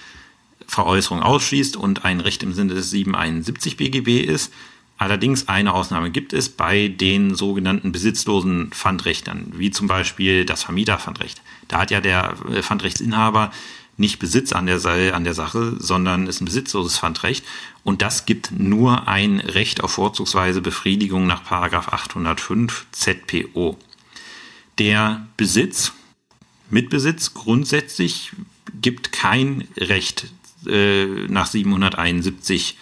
Veräußerung 0.66 1.22
ausschließt 1.22 1.76
und 1.76 2.04
ein 2.04 2.20
Recht 2.20 2.42
im 2.42 2.52
Sinne 2.52 2.74
des 2.74 2.90
771 2.90 3.76
BGB 3.78 4.20
ist. 4.20 4.52
Allerdings 4.98 5.48
eine 5.48 5.72
Ausnahme 5.72 6.10
gibt 6.10 6.32
es 6.32 6.48
bei 6.48 6.88
den 6.88 7.34
sogenannten 7.34 7.92
besitzlosen 7.92 8.70
Pfandrechtern, 8.70 9.52
wie 9.56 9.70
zum 9.70 9.86
Beispiel 9.86 10.44
das 10.44 10.64
Vermieterpfandrecht. 10.64 11.40
Da 11.68 11.78
hat 11.78 11.90
ja 11.90 12.00
der 12.00 12.34
äh, 12.52 12.62
Pfandrechtsinhaber 12.62 13.50
nicht 13.98 14.18
Besitz 14.18 14.52
an 14.52 14.66
der, 14.66 14.80
an 15.14 15.24
der 15.24 15.34
Sache, 15.34 15.76
sondern 15.78 16.26
ist 16.26 16.40
ein 16.40 16.46
besitzloses 16.46 16.98
Pfandrecht. 16.98 17.44
Und 17.84 18.00
das 18.00 18.26
gibt 18.26 18.52
nur 18.52 19.08
ein 19.08 19.40
Recht 19.40 19.82
auf 19.82 19.92
vorzugsweise 19.92 20.60
Befriedigung 20.60 21.26
nach 21.26 21.50
805 21.50 22.86
ZPO. 22.92 23.76
Der 24.78 25.26
Besitz, 25.36 25.92
Mitbesitz 26.70 27.34
grundsätzlich 27.34 28.32
gibt 28.80 29.12
kein 29.12 29.66
Recht 29.76 30.28
äh, 30.66 31.06
nach 31.28 31.46
771 31.46 32.76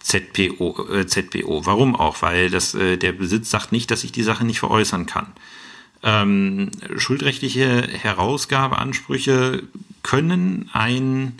ZPO, 0.00 0.88
äh, 0.92 1.06
ZPO. 1.06 1.66
Warum 1.66 1.96
auch? 1.96 2.22
Weil 2.22 2.50
das, 2.50 2.74
äh, 2.74 2.96
der 2.96 3.12
Besitz 3.12 3.50
sagt 3.50 3.72
nicht, 3.72 3.90
dass 3.90 4.04
ich 4.04 4.12
die 4.12 4.22
Sache 4.22 4.44
nicht 4.44 4.60
veräußern 4.60 5.06
kann. 5.06 5.32
Ähm, 6.04 6.70
schuldrechtliche 6.96 7.88
Herausgabeansprüche 7.88 9.62
können 10.02 10.68
ein 10.72 11.32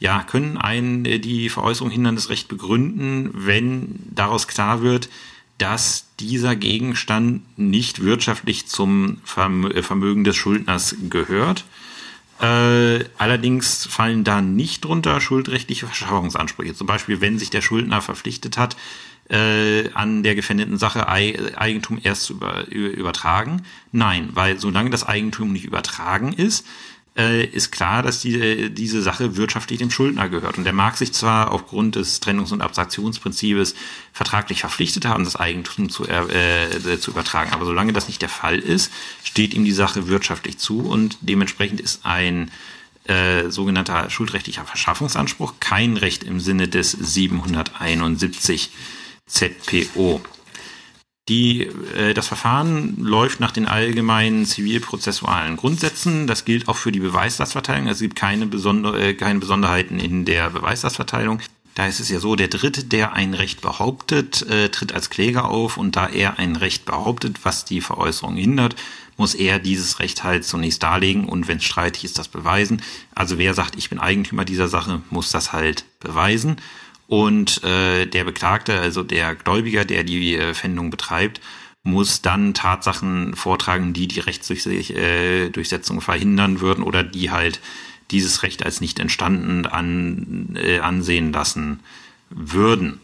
ja, 0.00 0.22
können 0.22 0.58
ein 0.58 1.04
äh, 1.04 1.18
die 1.20 1.48
Veräußerung 1.48 1.90
hinderndes 1.90 2.28
Recht 2.28 2.48
begründen, 2.48 3.30
wenn 3.32 4.00
daraus 4.10 4.48
klar 4.48 4.82
wird, 4.82 5.08
dass 5.58 6.08
dieser 6.18 6.56
Gegenstand 6.56 7.42
nicht 7.56 8.02
wirtschaftlich 8.02 8.66
zum 8.66 9.18
äh, 9.36 9.82
Vermögen 9.82 10.24
des 10.24 10.36
Schuldners 10.36 10.96
gehört 11.08 11.64
äh, 12.40 13.04
allerdings 13.16 13.86
fallen 13.86 14.24
da 14.24 14.40
nicht 14.40 14.84
drunter 14.84 15.20
schuldrechtliche 15.20 15.86
Verschaffungsansprüche. 15.86 16.74
Zum 16.74 16.86
Beispiel, 16.86 17.20
wenn 17.20 17.38
sich 17.38 17.50
der 17.50 17.62
Schuldner 17.62 18.02
verpflichtet 18.02 18.58
hat, 18.58 18.76
äh, 19.28 19.90
an 19.94 20.22
der 20.22 20.34
gefändeten 20.34 20.78
Sache 20.78 21.08
Eigentum 21.08 21.98
erst 22.02 22.24
zu 22.24 22.34
über, 22.34 22.66
übertragen. 22.68 23.62
Nein, 23.92 24.30
weil 24.32 24.58
solange 24.58 24.90
das 24.90 25.06
Eigentum 25.06 25.52
nicht 25.52 25.64
übertragen 25.64 26.32
ist, 26.32 26.66
äh, 27.16 27.44
ist 27.44 27.70
klar, 27.70 28.02
dass 28.02 28.20
die, 28.20 28.34
äh, 28.34 28.70
diese 28.70 29.00
Sache 29.00 29.36
wirtschaftlich 29.36 29.78
dem 29.78 29.90
Schuldner 29.90 30.28
gehört. 30.28 30.58
Und 30.58 30.64
der 30.64 30.72
mag 30.72 30.96
sich 30.96 31.12
zwar 31.12 31.52
aufgrund 31.52 31.94
des 31.94 32.20
Trennungs- 32.20 32.52
und 32.52 32.60
Abstraktionsprinzips 32.60 33.74
vertraglich 34.12 34.60
verpflichtet 34.60 35.04
haben, 35.04 35.24
das 35.24 35.36
Eigentum 35.36 35.90
zu, 35.90 36.06
äh, 36.08 36.98
zu 36.98 37.12
übertragen, 37.12 37.52
aber 37.52 37.64
solange 37.66 37.92
das 37.92 38.08
nicht 38.08 38.20
der 38.20 38.28
Fall 38.28 38.58
ist, 38.58 38.92
steht 39.22 39.54
ihm 39.54 39.64
die 39.64 39.72
Sache 39.72 40.08
wirtschaftlich 40.08 40.58
zu 40.58 40.80
und 40.80 41.18
dementsprechend 41.20 41.80
ist 41.80 42.04
ein 42.04 42.50
äh, 43.06 43.50
sogenannter 43.50 44.10
schuldrechtlicher 44.10 44.64
Verschaffungsanspruch 44.64 45.54
kein 45.60 45.96
Recht 45.96 46.24
im 46.24 46.40
Sinne 46.40 46.68
des 46.68 46.90
771 46.90 48.70
ZPO. 49.26 50.20
Die, 51.28 51.62
äh, 51.96 52.12
das 52.12 52.28
Verfahren 52.28 52.96
läuft 52.98 53.40
nach 53.40 53.52
den 53.52 53.66
allgemeinen 53.66 54.44
zivilprozessualen 54.44 55.56
Grundsätzen. 55.56 56.26
Das 56.26 56.44
gilt 56.44 56.68
auch 56.68 56.76
für 56.76 56.92
die 56.92 57.00
Beweislastverteilung. 57.00 57.88
Es 57.88 58.00
gibt 58.00 58.16
keine, 58.16 58.46
besondere, 58.46 59.00
äh, 59.00 59.14
keine 59.14 59.38
Besonderheiten 59.38 59.98
in 59.98 60.26
der 60.26 60.50
Beweislastverteilung. 60.50 61.40
Da 61.74 61.86
ist 61.86 61.98
es 61.98 62.08
ja 62.08 62.20
so, 62.20 62.36
der 62.36 62.48
Dritte, 62.48 62.84
der 62.84 63.14
ein 63.14 63.34
Recht 63.34 63.62
behauptet, 63.62 64.42
äh, 64.48 64.68
tritt 64.68 64.92
als 64.92 65.10
Kläger 65.10 65.48
auf 65.48 65.76
und 65.76 65.96
da 65.96 66.06
er 66.06 66.38
ein 66.38 66.56
Recht 66.56 66.84
behauptet, 66.84 67.40
was 67.42 67.64
die 67.64 67.80
Veräußerung 67.80 68.36
hindert, 68.36 68.76
muss 69.16 69.34
er 69.34 69.58
dieses 69.58 69.98
Recht 69.98 70.22
halt 70.24 70.44
zunächst 70.44 70.82
darlegen 70.82 71.28
und 71.28 71.48
wenn 71.48 71.58
es 71.58 71.64
streitig 71.64 72.04
ist, 72.04 72.18
das 72.18 72.28
beweisen. 72.28 72.82
Also 73.14 73.38
wer 73.38 73.54
sagt, 73.54 73.76
ich 73.76 73.90
bin 73.90 73.98
Eigentümer 73.98 74.44
dieser 74.44 74.68
Sache, 74.68 75.02
muss 75.10 75.30
das 75.30 75.52
halt 75.52 75.84
beweisen. 76.00 76.56
Und 77.14 77.62
äh, 77.62 78.06
der 78.06 78.24
Beklagte, 78.24 78.80
also 78.80 79.04
der 79.04 79.36
Gläubiger, 79.36 79.84
der 79.84 80.02
die 80.02 80.34
äh, 80.34 80.52
Pfändung 80.52 80.90
betreibt, 80.90 81.40
muss 81.84 82.22
dann 82.22 82.54
Tatsachen 82.54 83.36
vortragen, 83.36 83.92
die 83.92 84.08
die 84.08 84.18
Rechtsdurchsetzung 84.18 85.98
äh, 85.98 86.00
verhindern 86.00 86.60
würden 86.60 86.82
oder 86.82 87.04
die 87.04 87.30
halt 87.30 87.60
dieses 88.10 88.42
Recht 88.42 88.64
als 88.64 88.80
nicht 88.80 88.98
entstanden 88.98 89.64
an, 89.64 90.58
äh, 90.60 90.80
ansehen 90.80 91.32
lassen 91.32 91.78
würden. 92.30 92.98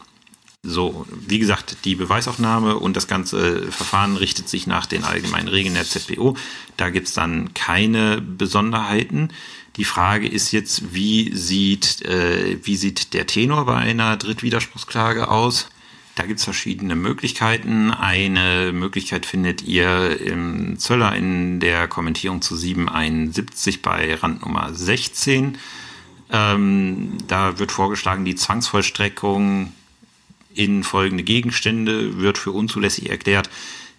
So, 0.61 1.07
wie 1.09 1.39
gesagt, 1.39 1.77
die 1.85 1.95
Beweisaufnahme 1.95 2.75
und 2.75 2.97
das 2.97 3.07
ganze 3.07 3.71
Verfahren 3.71 4.17
richtet 4.17 4.49
sich 4.49 4.67
nach 4.67 4.87
den 4.87 5.05
allgemeinen 5.05 5.47
Regeln 5.47 5.75
der 5.75 5.85
ZPO. 5.85 6.35
Da 6.75 6.89
gibt's 6.89 7.13
dann 7.13 7.53
keine 7.53 8.19
Besonderheiten. 8.19 9.29
Die 9.77 9.85
Frage 9.85 10.27
ist 10.27 10.51
jetzt, 10.51 10.93
wie 10.93 11.35
sieht, 11.35 12.01
äh, 12.03 12.57
wie 12.63 12.75
sieht 12.75 13.13
der 13.13 13.25
Tenor 13.25 13.65
bei 13.65 13.77
einer 13.77 14.17
Drittwiderspruchsklage 14.17 15.29
aus? 15.29 15.69
Da 16.15 16.25
gibt's 16.25 16.43
verschiedene 16.43 16.95
Möglichkeiten. 16.95 17.89
Eine 17.91 18.73
Möglichkeit 18.73 19.25
findet 19.25 19.61
ihr 19.61 20.19
im 20.19 20.77
Zöller 20.77 21.15
in 21.15 21.61
der 21.61 21.87
Kommentierung 21.87 22.41
zu 22.41 22.57
771 22.57 23.81
bei 23.81 24.15
Randnummer 24.15 24.73
16. 24.73 25.57
Ähm, 26.31 27.17
da 27.27 27.59
wird 27.59 27.71
vorgeschlagen, 27.71 28.25
die 28.25 28.35
Zwangsvollstreckung 28.35 29.71
in 30.53 30.83
folgende 30.83 31.23
Gegenstände 31.23 32.17
wird 32.19 32.37
für 32.37 32.51
unzulässig 32.51 33.09
erklärt. 33.09 33.49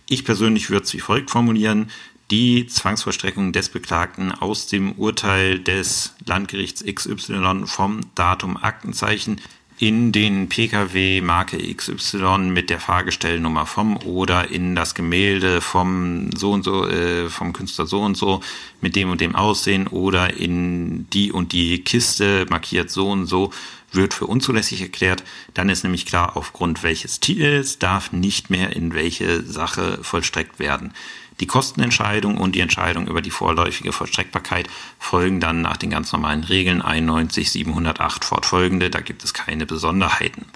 Ich 0.06 0.24
persönlich 0.26 0.68
würde 0.68 0.84
es 0.84 0.92
wie 0.92 1.00
folgt 1.00 1.30
formulieren. 1.30 1.90
Die 2.32 2.66
Zwangsvollstreckung 2.66 3.52
des 3.52 3.68
Beklagten 3.68 4.32
aus 4.32 4.66
dem 4.66 4.92
Urteil 4.92 5.58
des 5.58 6.14
Landgerichts 6.24 6.82
XY 6.82 7.64
vom 7.66 8.00
Datum 8.14 8.56
Aktenzeichen 8.56 9.38
in 9.78 10.12
den 10.12 10.48
Pkw 10.48 11.20
Marke 11.20 11.58
XY 11.58 12.38
mit 12.38 12.70
der 12.70 12.80
Fahrgestellnummer 12.80 13.66
vom 13.66 13.98
oder 13.98 14.50
in 14.50 14.74
das 14.74 14.94
Gemälde 14.94 15.60
vom 15.60 16.30
so 16.34 16.52
und 16.52 16.62
so, 16.62 16.88
äh, 16.88 17.28
vom 17.28 17.52
Künstler 17.52 17.84
so 17.84 18.00
und 18.00 18.16
so 18.16 18.40
mit 18.80 18.96
dem 18.96 19.10
und 19.10 19.20
dem 19.20 19.34
Aussehen 19.34 19.86
oder 19.86 20.34
in 20.34 21.10
die 21.10 21.32
und 21.32 21.52
die 21.52 21.84
Kiste 21.84 22.46
markiert 22.48 22.90
so 22.90 23.10
und 23.10 23.26
so 23.26 23.50
wird 23.90 24.14
für 24.14 24.26
unzulässig 24.26 24.80
erklärt. 24.80 25.22
Dann 25.52 25.68
ist 25.68 25.82
nämlich 25.82 26.06
klar, 26.06 26.34
aufgrund 26.38 26.82
welches 26.82 27.20
Titels 27.20 27.78
darf 27.78 28.10
nicht 28.10 28.48
mehr 28.48 28.74
in 28.74 28.94
welche 28.94 29.42
Sache 29.42 29.98
vollstreckt 30.00 30.58
werden. 30.58 30.94
Die 31.42 31.48
Kostenentscheidung 31.48 32.36
und 32.36 32.54
die 32.54 32.60
Entscheidung 32.60 33.08
über 33.08 33.20
die 33.20 33.32
vorläufige 33.32 33.90
Vollstreckbarkeit 33.90 34.68
folgen 35.00 35.40
dann 35.40 35.60
nach 35.60 35.76
den 35.76 35.90
ganz 35.90 36.12
normalen 36.12 36.44
Regeln 36.44 36.80
91, 36.80 37.50
708 37.50 38.24
fortfolgende. 38.24 38.90
Da 38.90 39.00
gibt 39.00 39.24
es 39.24 39.34
keine 39.34 39.66
Besonderheiten. 39.66 40.46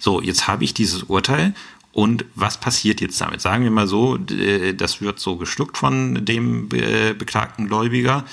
So, 0.00 0.20
jetzt 0.20 0.48
habe 0.48 0.64
ich 0.64 0.74
dieses 0.74 1.04
Urteil 1.04 1.54
und 1.92 2.24
was 2.34 2.58
passiert 2.58 3.00
jetzt 3.00 3.20
damit? 3.20 3.40
Sagen 3.40 3.62
wir 3.62 3.70
mal 3.70 3.86
so, 3.86 4.16
das 4.16 5.00
wird 5.00 5.20
so 5.20 5.36
gestuckt 5.36 5.78
von 5.78 6.24
dem 6.24 6.68
beklagten 6.68 7.68
Gläubiger. 7.68 8.24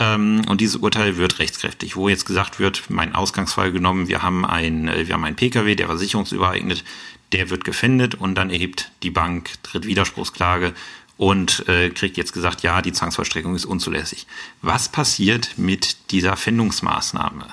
Ähm, 0.00 0.42
und 0.48 0.60
dieses 0.60 0.74
Urteil 0.74 1.18
wird 1.18 1.38
rechtskräftig, 1.38 1.94
wo 1.94 2.08
jetzt 2.08 2.26
gesagt 2.26 2.58
wird, 2.58 2.90
mein 2.90 3.14
Ausgangsfall 3.14 3.70
genommen, 3.70 4.08
wir 4.08 4.24
haben 4.24 4.44
ein, 4.44 4.88
äh, 4.88 5.06
wir 5.06 5.14
haben 5.14 5.24
einen 5.24 5.36
Pkw, 5.36 5.76
der 5.76 5.86
versicherungsübereignet, 5.86 6.82
der 7.30 7.48
wird 7.48 7.64
gefändet 7.64 8.16
und 8.16 8.34
dann 8.34 8.50
erhebt 8.50 8.90
die 9.04 9.10
Bank 9.10 9.50
Drittwiderspruchsklage 9.62 10.72
und 11.16 11.68
äh, 11.68 11.90
kriegt 11.90 12.16
jetzt 12.16 12.32
gesagt, 12.32 12.62
ja, 12.62 12.82
die 12.82 12.92
Zwangsvollstreckung 12.92 13.54
ist 13.54 13.64
unzulässig. 13.64 14.26
Was 14.62 14.88
passiert 14.88 15.56
mit 15.56 16.10
dieser 16.10 16.36
Fändungsmaßnahme? 16.36 17.46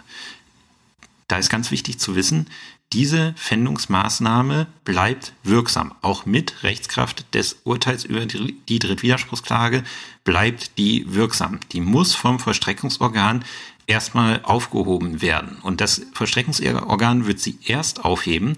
Da 1.27 1.37
ist 1.37 1.49
ganz 1.49 1.71
wichtig 1.71 1.99
zu 1.99 2.15
wissen, 2.15 2.47
diese 2.93 3.33
Fändungsmaßnahme 3.37 4.67
bleibt 4.83 5.31
wirksam. 5.43 5.93
Auch 6.01 6.25
mit 6.25 6.63
Rechtskraft 6.63 7.33
des 7.33 7.61
Urteils 7.63 8.03
über 8.03 8.25
die 8.25 8.79
Drittwiderspruchsklage 8.79 9.83
bleibt 10.25 10.77
die 10.77 11.05
wirksam. 11.07 11.61
Die 11.71 11.79
muss 11.79 12.15
vom 12.15 12.39
Vollstreckungsorgan 12.39 13.45
erstmal 13.87 14.41
aufgehoben 14.43 15.21
werden. 15.21 15.57
Und 15.61 15.79
das 15.79 16.01
Vollstreckungsorgan 16.13 17.27
wird 17.27 17.39
sie 17.39 17.57
erst 17.63 18.03
aufheben, 18.03 18.57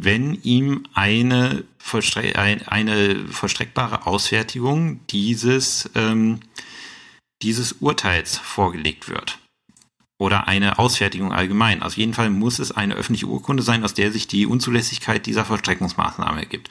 wenn 0.00 0.34
ihm 0.42 0.84
eine, 0.94 1.64
vollstre 1.78 2.36
eine 2.36 3.26
vollstreckbare 3.28 4.06
Ausfertigung 4.06 5.00
dieses, 5.08 5.90
ähm, 5.94 6.40
dieses 7.42 7.72
Urteils 7.80 8.38
vorgelegt 8.38 9.08
wird. 9.08 9.38
Oder 10.20 10.48
eine 10.48 10.78
Ausfertigung 10.78 11.32
allgemein. 11.32 11.82
Auf 11.82 11.96
jeden 11.96 12.14
Fall 12.14 12.30
muss 12.30 12.58
es 12.58 12.72
eine 12.72 12.94
öffentliche 12.94 13.26
Urkunde 13.26 13.62
sein, 13.62 13.84
aus 13.84 13.94
der 13.94 14.10
sich 14.10 14.26
die 14.26 14.46
Unzulässigkeit 14.46 15.26
dieser 15.26 15.44
Vollstreckungsmaßnahme 15.44 16.40
ergibt. 16.40 16.70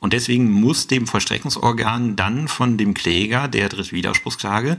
Und 0.00 0.12
deswegen 0.12 0.50
muss 0.50 0.86
dem 0.86 1.06
Vollstreckungsorgan 1.06 2.16
dann 2.16 2.48
von 2.48 2.76
dem 2.76 2.94
Kläger 2.94 3.48
der 3.48 3.68
Drittwiderspruchsklage 3.68 4.78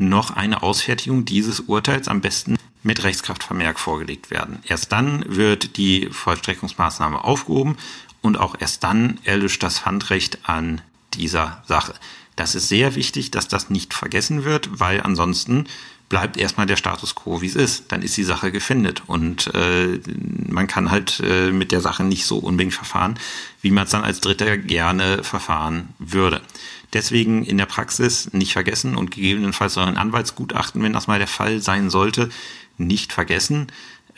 noch 0.00 0.30
eine 0.30 0.62
Ausfertigung 0.62 1.24
dieses 1.24 1.60
Urteils 1.60 2.08
am 2.08 2.20
besten 2.20 2.56
mit 2.82 3.04
Rechtskraftvermerk 3.04 3.78
vorgelegt 3.78 4.30
werden. 4.30 4.58
Erst 4.66 4.92
dann 4.92 5.24
wird 5.28 5.76
die 5.76 6.08
Vollstreckungsmaßnahme 6.10 7.22
aufgehoben 7.22 7.76
und 8.22 8.38
auch 8.38 8.56
erst 8.58 8.82
dann 8.84 9.18
erlischt 9.24 9.62
das 9.62 9.78
Pfandrecht 9.78 10.38
an 10.48 10.80
dieser 11.14 11.62
Sache. 11.66 11.94
Das 12.36 12.54
ist 12.54 12.68
sehr 12.68 12.94
wichtig, 12.94 13.30
dass 13.30 13.48
das 13.48 13.68
nicht 13.68 13.92
vergessen 13.92 14.44
wird, 14.44 14.80
weil 14.80 15.02
ansonsten 15.02 15.66
bleibt 16.08 16.36
erstmal 16.36 16.66
der 16.66 16.76
Status 16.76 17.14
quo, 17.14 17.40
wie 17.40 17.46
es 17.46 17.54
ist. 17.54 17.92
Dann 17.92 18.02
ist 18.02 18.16
die 18.16 18.24
Sache 18.24 18.50
gefändet 18.50 19.02
und 19.06 19.54
äh, 19.54 20.00
man 20.48 20.66
kann 20.66 20.90
halt 20.90 21.20
äh, 21.24 21.50
mit 21.52 21.70
der 21.70 21.80
Sache 21.80 22.02
nicht 22.02 22.24
so 22.24 22.38
unbedingt 22.38 22.74
verfahren, 22.74 23.18
wie 23.60 23.70
man 23.70 23.84
es 23.84 23.90
dann 23.90 24.04
als 24.04 24.20
Dritter 24.20 24.58
gerne 24.58 25.22
verfahren 25.22 25.90
würde. 25.98 26.40
Deswegen 26.92 27.44
in 27.44 27.58
der 27.58 27.66
Praxis 27.66 28.32
nicht 28.32 28.52
vergessen 28.52 28.96
und 28.96 29.10
gegebenenfalls 29.10 29.78
auch 29.78 29.86
ein 29.86 29.96
Anwaltsgutachten, 29.96 30.82
wenn 30.82 30.92
das 30.92 31.06
mal 31.06 31.18
der 31.18 31.28
Fall 31.28 31.60
sein 31.60 31.90
sollte, 31.90 32.30
nicht 32.78 33.12
vergessen, 33.12 33.68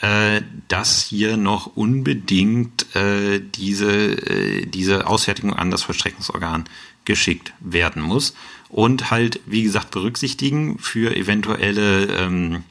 äh, 0.01 0.43
dass 0.69 1.03
hier 1.03 1.37
noch 1.37 1.77
unbedingt 1.77 2.95
äh, 2.97 3.41
diese, 3.41 4.13
äh, 4.13 4.67
diese 4.67 5.07
Ausfertigung 5.07 5.53
an 5.53 5.71
das 5.71 5.83
Vollstreckungsorgan 5.83 6.65
geschickt 7.05 7.53
werden 7.61 8.03
muss. 8.03 8.35
Und 8.69 9.11
halt, 9.11 9.41
wie 9.45 9.63
gesagt, 9.63 9.91
berücksichtigen 9.91 10.79
für 10.79 11.15
eventuelle, 11.15 12.07
ähm, 12.07 12.65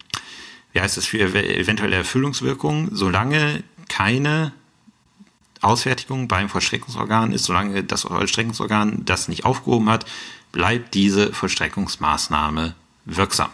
wie 0.73 0.81
heißt 0.81 0.97
es, 0.97 1.05
für 1.05 1.19
eventuelle 1.19 1.95
Erfüllungswirkungen, 1.95 2.89
solange 2.91 3.63
keine 3.87 4.51
Ausfertigung 5.61 6.27
beim 6.27 6.49
Vollstreckungsorgan 6.49 7.31
ist, 7.31 7.45
solange 7.45 7.83
das 7.83 8.01
Vollstreckungsorgan 8.01 9.05
das 9.05 9.27
nicht 9.27 9.45
aufgehoben 9.45 9.89
hat, 9.89 10.05
bleibt 10.51 10.93
diese 10.93 11.33
Vollstreckungsmaßnahme 11.33 12.75
wirksam. 13.05 13.49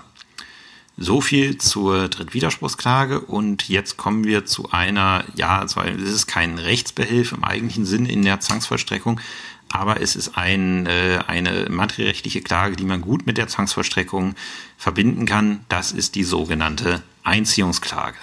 So 1.00 1.22
viel 1.22 1.60
zur 1.60 2.08
Drittwiderspruchsklage 2.08 3.20
und 3.20 3.70
jetzt 3.70 3.98
kommen 3.98 4.24
wir 4.24 4.46
zu 4.46 4.72
einer, 4.72 5.26
ja, 5.36 5.64
es 5.64 5.76
ist 5.76 6.26
kein 6.26 6.58
Rechtsbehelf 6.58 7.34
im 7.34 7.44
eigentlichen 7.44 7.86
Sinn 7.86 8.08
in 8.08 8.24
der 8.24 8.40
Zwangsvollstreckung, 8.40 9.22
aber 9.70 10.02
es 10.02 10.16
ist 10.16 10.38
ein, 10.38 10.88
äh, 10.88 11.20
eine 11.28 11.68
materiellrechtliche 11.70 12.42
Klage, 12.42 12.76
die 12.76 12.86
man 12.86 13.02
gut 13.02 13.28
mit 13.28 13.38
der 13.38 13.48
Zwangsvollstreckung 13.48 14.34
verbinden 14.78 15.26
kann. 15.28 15.66
Das 15.70 15.92
ist 15.92 16.16
die 16.16 16.24
sogenannte 16.24 17.04
Einziehungsklage. 17.24 18.18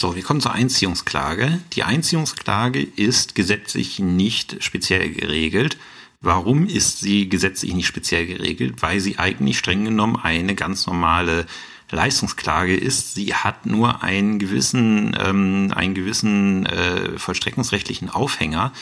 So, 0.00 0.16
wir 0.16 0.22
kommen 0.22 0.40
zur 0.40 0.54
Einziehungsklage. 0.54 1.60
Die 1.74 1.82
Einziehungsklage 1.82 2.80
ist 2.82 3.34
gesetzlich 3.34 3.98
nicht 3.98 4.64
speziell 4.64 5.10
geregelt. 5.10 5.76
Warum 6.22 6.66
ist 6.66 7.00
sie 7.00 7.28
gesetzlich 7.28 7.74
nicht 7.74 7.86
speziell 7.86 8.24
geregelt? 8.26 8.76
Weil 8.80 9.00
sie 9.00 9.18
eigentlich 9.18 9.58
streng 9.58 9.84
genommen 9.84 10.16
eine 10.16 10.54
ganz 10.54 10.86
normale 10.86 11.44
Leistungsklage 11.90 12.74
ist. 12.74 13.14
Sie 13.14 13.34
hat 13.34 13.66
nur 13.66 14.02
einen 14.02 14.38
gewissen, 14.38 15.14
ähm, 15.22 15.70
einen 15.76 15.92
gewissen 15.92 16.64
äh, 16.64 17.18
vollstreckungsrechtlichen 17.18 18.08
Aufhänger, 18.08 18.72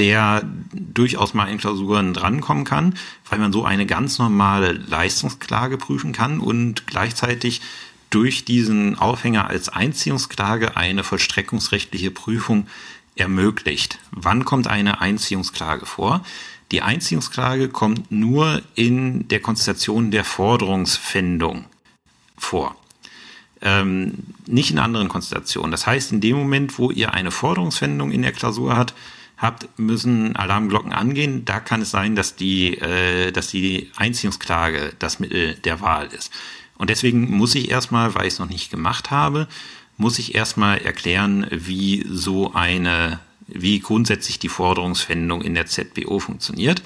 der 0.00 0.42
durchaus 0.72 1.32
mal 1.32 1.46
in 1.46 1.58
Klausuren 1.58 2.12
drankommen 2.12 2.64
kann, 2.64 2.94
weil 3.28 3.38
man 3.38 3.52
so 3.52 3.64
eine 3.64 3.86
ganz 3.86 4.18
normale 4.18 4.72
Leistungsklage 4.72 5.78
prüfen 5.78 6.12
kann 6.12 6.40
und 6.40 6.88
gleichzeitig 6.88 7.60
durch 8.10 8.44
diesen 8.44 8.98
Aufhänger 8.98 9.48
als 9.48 9.68
Einziehungsklage 9.68 10.76
eine 10.76 11.04
vollstreckungsrechtliche 11.04 12.10
Prüfung 12.10 12.66
ermöglicht. 13.16 13.98
Wann 14.10 14.44
kommt 14.44 14.66
eine 14.66 15.00
Einziehungsklage 15.00 15.86
vor? 15.86 16.24
Die 16.72 16.82
Einziehungsklage 16.82 17.68
kommt 17.68 18.10
nur 18.10 18.62
in 18.74 19.26
der 19.28 19.40
Konstellation 19.40 20.10
der 20.10 20.24
Forderungsfindung 20.24 21.64
vor. 22.36 22.76
Ähm, 23.62 24.14
nicht 24.46 24.70
in 24.70 24.78
anderen 24.78 25.08
Konstellationen. 25.08 25.70
Das 25.70 25.86
heißt, 25.86 26.12
in 26.12 26.20
dem 26.20 26.36
Moment, 26.36 26.78
wo 26.78 26.90
ihr 26.90 27.12
eine 27.12 27.30
Forderungsfindung 27.30 28.10
in 28.10 28.22
der 28.22 28.32
Klausur 28.32 28.76
hat, 28.76 28.94
habt, 29.36 29.68
müssen 29.78 30.36
Alarmglocken 30.36 30.92
angehen. 30.92 31.44
Da 31.44 31.60
kann 31.60 31.82
es 31.82 31.90
sein, 31.90 32.14
dass 32.14 32.36
die, 32.36 32.78
äh, 32.78 33.32
dass 33.32 33.48
die 33.48 33.90
Einziehungsklage 33.96 34.92
das 34.98 35.18
Mittel 35.18 35.54
der 35.54 35.80
Wahl 35.80 36.06
ist. 36.06 36.32
Und 36.80 36.88
deswegen 36.88 37.30
muss 37.30 37.54
ich 37.54 37.70
erstmal, 37.70 38.14
weil 38.14 38.26
ich 38.26 38.32
es 38.32 38.38
noch 38.38 38.48
nicht 38.48 38.70
gemacht 38.70 39.10
habe, 39.10 39.48
muss 39.98 40.18
ich 40.18 40.34
erstmal 40.34 40.78
erklären, 40.78 41.46
wie 41.50 42.06
so 42.10 42.54
eine, 42.54 43.20
wie 43.46 43.80
grundsätzlich 43.80 44.38
die 44.38 44.48
Forderungsfindung 44.48 45.42
in 45.42 45.54
der 45.54 45.66
ZBO 45.66 46.20
funktioniert. 46.20 46.82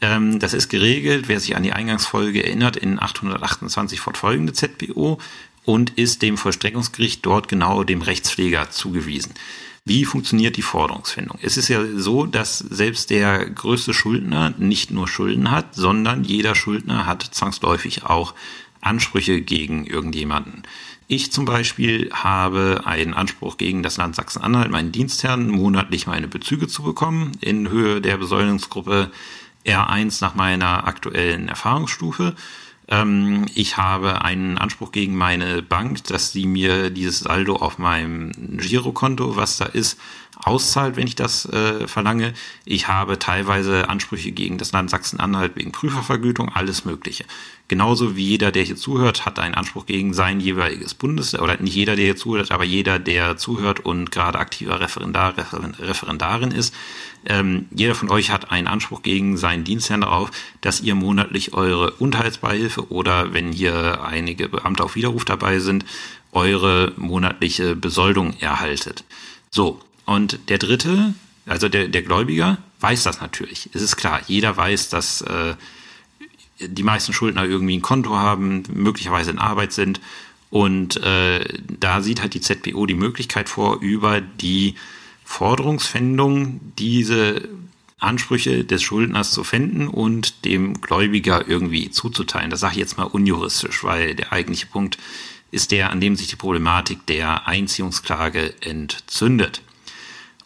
Ähm, 0.00 0.40
das 0.40 0.52
ist 0.52 0.68
geregelt, 0.68 1.28
wer 1.28 1.38
sich 1.38 1.54
an 1.54 1.62
die 1.62 1.72
Eingangsfolge 1.72 2.44
erinnert, 2.44 2.76
in 2.76 2.98
828 3.00 4.00
fortfolgende 4.00 4.52
ZBO 4.52 5.20
und 5.64 5.90
ist 5.90 6.22
dem 6.22 6.36
Vollstreckungsgericht 6.36 7.24
dort 7.24 7.46
genau 7.46 7.84
dem 7.84 8.02
Rechtspfleger 8.02 8.70
zugewiesen. 8.70 9.34
Wie 9.84 10.06
funktioniert 10.06 10.56
die 10.56 10.62
Forderungsfindung? 10.62 11.38
Es 11.40 11.56
ist 11.56 11.68
ja 11.68 11.84
so, 11.94 12.26
dass 12.26 12.58
selbst 12.58 13.10
der 13.10 13.48
größte 13.48 13.94
Schuldner 13.94 14.54
nicht 14.58 14.90
nur 14.90 15.06
Schulden 15.06 15.52
hat, 15.52 15.76
sondern 15.76 16.24
jeder 16.24 16.56
Schuldner 16.56 17.06
hat 17.06 17.22
zwangsläufig 17.22 18.02
auch 18.02 18.34
Ansprüche 18.80 19.40
gegen 19.40 19.86
irgendjemanden. 19.86 20.62
Ich 21.08 21.32
zum 21.32 21.44
Beispiel 21.44 22.10
habe 22.12 22.82
einen 22.84 23.14
Anspruch 23.14 23.56
gegen 23.56 23.82
das 23.82 23.96
Land 23.96 24.14
Sachsen-Anhalt, 24.14 24.70
meinen 24.70 24.92
Dienstherrn, 24.92 25.48
monatlich 25.48 26.06
meine 26.06 26.28
Bezüge 26.28 26.68
zu 26.68 26.82
bekommen 26.82 27.32
in 27.40 27.68
Höhe 27.68 28.00
der 28.00 28.16
Besoldungsgruppe 28.16 29.10
R1 29.66 30.22
nach 30.22 30.34
meiner 30.34 30.86
aktuellen 30.86 31.48
Erfahrungsstufe. 31.48 32.36
Ähm, 32.90 33.46
ich 33.54 33.76
habe 33.76 34.22
einen 34.22 34.58
Anspruch 34.58 34.92
gegen 34.92 35.16
meine 35.16 35.62
Bank, 35.62 36.04
dass 36.04 36.32
sie 36.32 36.46
mir 36.46 36.90
dieses 36.90 37.20
Saldo 37.20 37.56
auf 37.56 37.78
meinem 37.78 38.32
Girokonto, 38.58 39.36
was 39.36 39.58
da 39.58 39.66
ist, 39.66 39.98
auszahlt, 40.36 40.96
wenn 40.96 41.06
ich 41.06 41.14
das 41.14 41.44
äh, 41.46 41.86
verlange. 41.86 42.32
Ich 42.64 42.88
habe 42.88 43.18
teilweise 43.18 43.88
Ansprüche 43.88 44.32
gegen 44.32 44.58
das 44.58 44.72
Land 44.72 44.90
Sachsen-Anhalt 44.90 45.52
wegen 45.54 45.72
Prüfervergütung, 45.72 46.48
alles 46.48 46.84
Mögliche. 46.84 47.24
Genauso 47.68 48.16
wie 48.16 48.24
jeder, 48.24 48.50
der 48.50 48.64
hier 48.64 48.76
zuhört, 48.76 49.26
hat 49.26 49.38
einen 49.38 49.54
Anspruch 49.54 49.86
gegen 49.86 50.12
sein 50.12 50.40
jeweiliges 50.40 50.94
Bundes, 50.94 51.38
oder 51.38 51.56
nicht 51.60 51.74
jeder, 51.74 51.94
der 51.94 52.06
hier 52.06 52.16
zuhört, 52.16 52.50
aber 52.50 52.64
jeder, 52.64 52.98
der 52.98 53.36
zuhört 53.36 53.80
und 53.80 54.10
gerade 54.10 54.38
aktiver 54.38 54.80
Referendar, 54.80 55.34
Referendarin 55.78 56.50
ist. 56.50 56.74
Ähm, 57.26 57.66
jeder 57.70 57.94
von 57.94 58.10
euch 58.10 58.30
hat 58.30 58.50
einen 58.50 58.66
Anspruch 58.66 59.02
gegen 59.02 59.36
seinen 59.36 59.64
Dienstherrn 59.64 60.00
darauf, 60.00 60.30
dass 60.60 60.80
ihr 60.80 60.94
monatlich 60.94 61.52
eure 61.52 61.92
Unterhaltsbeihilfe 61.92 62.90
oder 62.90 63.34
wenn 63.34 63.52
hier 63.52 64.02
einige 64.04 64.48
Beamte 64.48 64.82
auf 64.82 64.94
Widerruf 64.94 65.24
dabei 65.24 65.58
sind, 65.58 65.84
eure 66.32 66.92
monatliche 66.96 67.76
Besoldung 67.76 68.34
erhaltet. 68.40 69.04
So, 69.50 69.80
und 70.06 70.38
der 70.48 70.58
dritte, 70.58 71.14
also 71.46 71.68
der, 71.68 71.88
der 71.88 72.02
Gläubiger, 72.02 72.58
weiß 72.80 73.02
das 73.02 73.20
natürlich. 73.20 73.68
Es 73.74 73.82
ist 73.82 73.96
klar, 73.96 74.20
jeder 74.26 74.56
weiß, 74.56 74.88
dass 74.88 75.22
äh, 75.22 75.54
die 76.60 76.82
meisten 76.82 77.12
Schuldner 77.12 77.44
irgendwie 77.44 77.76
ein 77.76 77.82
Konto 77.82 78.16
haben, 78.16 78.62
möglicherweise 78.72 79.30
in 79.30 79.38
Arbeit 79.38 79.72
sind. 79.72 80.00
Und 80.50 80.96
äh, 81.02 81.44
da 81.68 82.02
sieht 82.02 82.20
halt 82.22 82.34
die 82.34 82.40
ZBO 82.40 82.86
die 82.86 82.94
Möglichkeit 82.94 83.48
vor, 83.48 83.80
über 83.80 84.20
die 84.20 84.74
Forderungsfändung 85.30 86.60
diese 86.76 87.48
Ansprüche 88.00 88.64
des 88.64 88.82
Schuldners 88.82 89.30
zu 89.30 89.44
fänden 89.44 89.86
und 89.86 90.44
dem 90.44 90.80
Gläubiger 90.80 91.46
irgendwie 91.48 91.88
zuzuteilen. 91.90 92.50
Das 92.50 92.60
sage 92.60 92.72
ich 92.72 92.80
jetzt 92.80 92.98
mal 92.98 93.04
unjuristisch, 93.04 93.84
weil 93.84 94.16
der 94.16 94.32
eigentliche 94.32 94.66
Punkt 94.66 94.98
ist 95.52 95.70
der, 95.70 95.90
an 95.90 96.00
dem 96.00 96.16
sich 96.16 96.26
die 96.26 96.36
Problematik 96.36 97.06
der 97.06 97.46
Einziehungsklage 97.46 98.54
entzündet. 98.60 99.62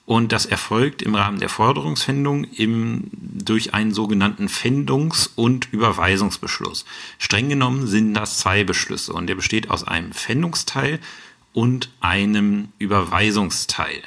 Und 0.05 0.33
das 0.33 0.45
erfolgt 0.45 1.01
im 1.01 1.15
Rahmen 1.15 1.41
der 1.41 1.49
Forderungsfindung 1.49 2.45
im, 2.45 3.05
durch 3.11 3.73
einen 3.73 3.95
sogenannten 3.95 4.49
Findungs- 4.49 5.31
und 5.35 5.73
Überweisungsbeschluss. 5.73 6.85
Streng 7.19 7.49
genommen 7.49 7.87
sind 7.87 8.13
das 8.13 8.39
zwei 8.39 8.65
Beschlüsse 8.65 9.15
und 9.15 9.29
der 9.29 9.35
besteht 9.35 9.71
aus 9.71 9.83
einem 9.83 10.13
Fändungsteil 10.13 11.01
und 11.55 11.89
einem 12.01 12.69
Überweisungsteil. 12.79 14.03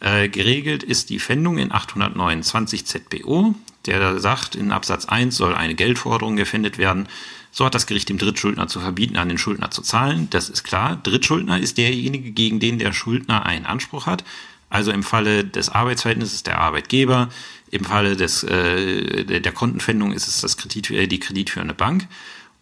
Äh, 0.00 0.28
geregelt 0.28 0.82
ist 0.82 1.10
die 1.10 1.18
Fändung 1.18 1.58
in 1.58 1.72
829 1.72 2.86
ZBO, 2.86 3.54
der 3.86 4.18
sagt, 4.20 4.54
in 4.54 4.70
Absatz 4.70 5.06
1 5.06 5.36
soll 5.36 5.54
eine 5.54 5.74
Geldforderung 5.74 6.36
gefändet 6.36 6.78
werden. 6.78 7.08
So 7.50 7.64
hat 7.64 7.74
das 7.74 7.86
Gericht 7.86 8.08
dem 8.08 8.18
Drittschuldner 8.18 8.68
zu 8.68 8.80
verbieten, 8.80 9.16
an 9.16 9.28
den 9.28 9.38
Schuldner 9.38 9.70
zu 9.70 9.82
zahlen. 9.82 10.28
Das 10.30 10.48
ist 10.48 10.62
klar. 10.62 11.00
Drittschuldner 11.02 11.58
ist 11.58 11.78
derjenige, 11.78 12.30
gegen 12.30 12.60
den 12.60 12.78
der 12.78 12.92
Schuldner 12.92 13.46
einen 13.46 13.66
Anspruch 13.66 14.06
hat. 14.06 14.24
Also 14.70 14.92
im 14.92 15.02
Falle 15.02 15.44
des 15.44 15.70
Arbeitsverhältnisses 15.70 16.42
der 16.42 16.58
Arbeitgeber, 16.58 17.30
im 17.70 17.84
Falle 17.84 18.16
des, 18.16 18.42
äh, 18.44 19.24
der 19.24 19.52
Kontenfindung 19.52 20.12
ist 20.12 20.28
es 20.28 20.42
das 20.42 20.56
Kredit, 20.58 20.90
äh, 20.90 21.06
die 21.06 21.20
kreditführende 21.20 21.74
Bank. 21.74 22.06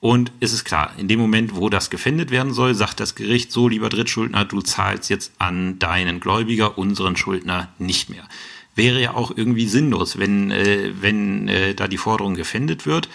Und 0.01 0.31
es 0.41 0.53
ist 0.53 0.65
klar, 0.65 0.93
in 0.99 1.09
dem 1.09 1.19
Moment, 1.19 1.57
wo 1.57 1.69
das 1.69 1.91
gefändet 1.91 2.31
werden 2.31 2.53
soll, 2.53 2.75
sagt 2.75 3.01
das 3.01 3.15
Gericht, 3.15 3.51
so 3.51 3.69
lieber 3.69 3.89
Drittschuldner, 3.89 4.45
du 4.45 4.61
zahlst 4.61 5.09
jetzt 5.11 5.33
an 5.39 5.79
deinen 5.79 6.21
Gläubiger, 6.21 6.79
unseren 6.79 7.17
Schuldner 7.17 7.69
nicht 7.79 8.11
mehr. 8.11 8.29
Wäre 8.75 9.01
ja 9.01 9.15
auch 9.15 9.33
irgendwie 9.35 9.67
sinnlos, 9.67 10.19
wenn, 10.19 10.51
äh, 10.51 10.93
wenn 11.01 11.49
äh, 11.49 11.75
da 11.75 11.89
die 11.89 11.97
Forderung 11.97 12.35
gefändet 12.35 12.85
wird 12.85 13.09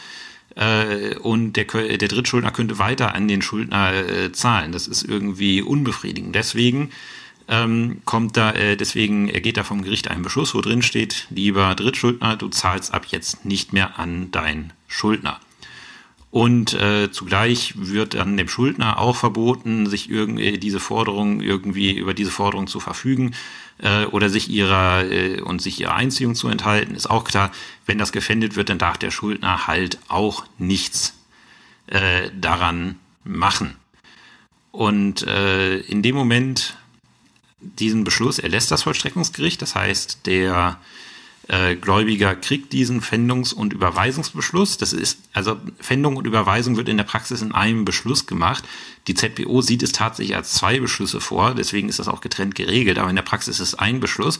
äh, 0.56 1.16
und 1.18 1.54
der, 1.54 1.66
der 1.66 2.08
Drittschuldner 2.08 2.52
könnte 2.52 2.80
weiter 2.80 3.14
an 3.14 3.28
den 3.28 3.44
Schuldner 3.44 3.94
äh, 3.94 4.32
zahlen. 4.32 4.72
Das 4.72 4.88
ist 4.88 5.04
irgendwie 5.04 5.62
unbefriedigend. 5.62 6.36
Deswegen 6.36 6.90
ähm, 7.48 8.02
kommt 8.06 8.38
da, 8.38 8.54
äh, 8.54 8.76
deswegen 8.76 9.30
ergeht 9.30 9.58
da 9.58 9.64
vom 9.64 9.84
Gericht 9.84 10.10
ein 10.10 10.24
Beschluss, 10.24 10.56
wo 10.56 10.62
drin 10.62 10.82
steht, 10.82 11.28
lieber 11.30 11.76
Drittschuldner, 11.76 12.38
du 12.38 12.48
zahlst 12.48 12.94
ab 12.94 13.06
jetzt 13.10 13.46
nicht 13.46 13.72
mehr 13.72 14.00
an 14.00 14.32
deinen 14.32 14.74
Schuldner. 14.88 15.40
Und 16.32 16.74
äh, 16.74 17.12
zugleich 17.12 17.74
wird 17.76 18.14
dann 18.14 18.38
dem 18.38 18.48
Schuldner 18.48 19.00
auch 19.00 19.18
verboten, 19.18 19.88
sich 19.88 20.10
irgendwie 20.10 20.58
diese 20.58 20.80
Forderung 20.80 21.42
irgendwie 21.42 21.92
über 21.92 22.14
diese 22.14 22.32
Forderung 22.32 22.68
zu 22.68 22.80
verfügen 22.80 23.36
äh, 23.80 24.06
oder 24.06 24.30
sich 24.30 24.50
ihrer 24.50 25.04
äh, 25.12 25.42
und 25.42 25.62
sich 25.62 25.82
ihrer 25.82 25.96
Einziehung 25.96 26.36
zu 26.36 26.48
enthalten. 26.48 26.96
Ist 26.96 27.10
auch 27.10 27.26
klar, 27.26 27.52
wenn 27.86 27.98
das 27.98 28.14
gefändet 28.14 28.56
wird, 28.56 28.70
dann 28.70 28.78
darf 28.78 28.98
der 28.98 29.12
Schuldner 29.12 29.68
halt 29.68 30.00
auch 30.08 30.46
nichts 30.58 31.20
äh, 31.88 32.30
daran 32.40 32.98
machen. 33.26 33.76
Und 34.72 35.24
äh, 35.28 35.80
in 35.80 36.02
dem 36.02 36.16
Moment, 36.16 36.78
diesen 37.60 38.06
Beschluss 38.06 38.40
erlässt 38.40 38.72
das 38.72 38.84
Vollstreckungsgericht. 38.84 39.62
Das 39.62 39.76
heißt, 39.76 40.26
der 40.26 40.80
äh, 41.52 41.76
Gläubiger 41.76 42.34
kriegt 42.34 42.72
diesen 42.72 43.02
Fändungs- 43.02 43.54
und 43.54 43.74
Überweisungsbeschluss. 43.74 44.78
Das 44.78 44.94
ist, 44.94 45.20
also 45.34 45.58
Fändung 45.82 46.16
und 46.16 46.26
Überweisung 46.26 46.78
wird 46.78 46.88
in 46.88 46.96
der 46.96 47.04
Praxis 47.04 47.42
in 47.42 47.52
einem 47.52 47.84
Beschluss 47.84 48.26
gemacht. 48.26 48.64
Die 49.08 49.16
ZBO 49.16 49.62
sieht 49.62 49.84
es 49.84 49.92
tatsächlich 49.92 50.38
als 50.38 50.54
zwei 50.54 50.80
Beschlüsse 50.80 51.20
vor, 51.20 51.54
deswegen 51.54 51.90
ist 51.90 52.00
das 52.00 52.08
auch 52.08 52.22
getrennt 52.22 52.56
geregelt, 52.56 52.98
aber 52.98 53.10
in 53.10 53.18
der 53.18 53.24
Praxis 53.24 53.60
ist 53.60 53.74
es 53.74 53.76
ein 53.76 54.00
Beschluss. 54.00 54.40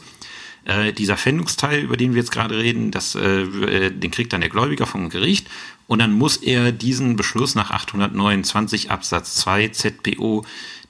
Äh, 0.64 0.94
dieser 0.94 1.18
Fändungsteil, 1.18 1.80
über 1.80 1.98
den 1.98 2.14
wir 2.14 2.22
jetzt 2.22 2.32
gerade 2.32 2.56
reden, 2.56 2.90
das, 2.90 3.14
äh, 3.14 3.42
äh 3.42 3.90
den 3.90 4.10
kriegt 4.10 4.32
dann 4.32 4.40
der 4.40 4.48
Gläubiger 4.48 4.86
vom 4.86 5.10
Gericht 5.10 5.48
und 5.88 5.98
dann 5.98 6.12
muss 6.12 6.38
er 6.38 6.72
diesen 6.72 7.16
Beschluss 7.16 7.54
nach 7.54 7.70
829 7.70 8.90
Absatz 8.90 9.34
2 9.34 9.68
ZPO 9.68 10.46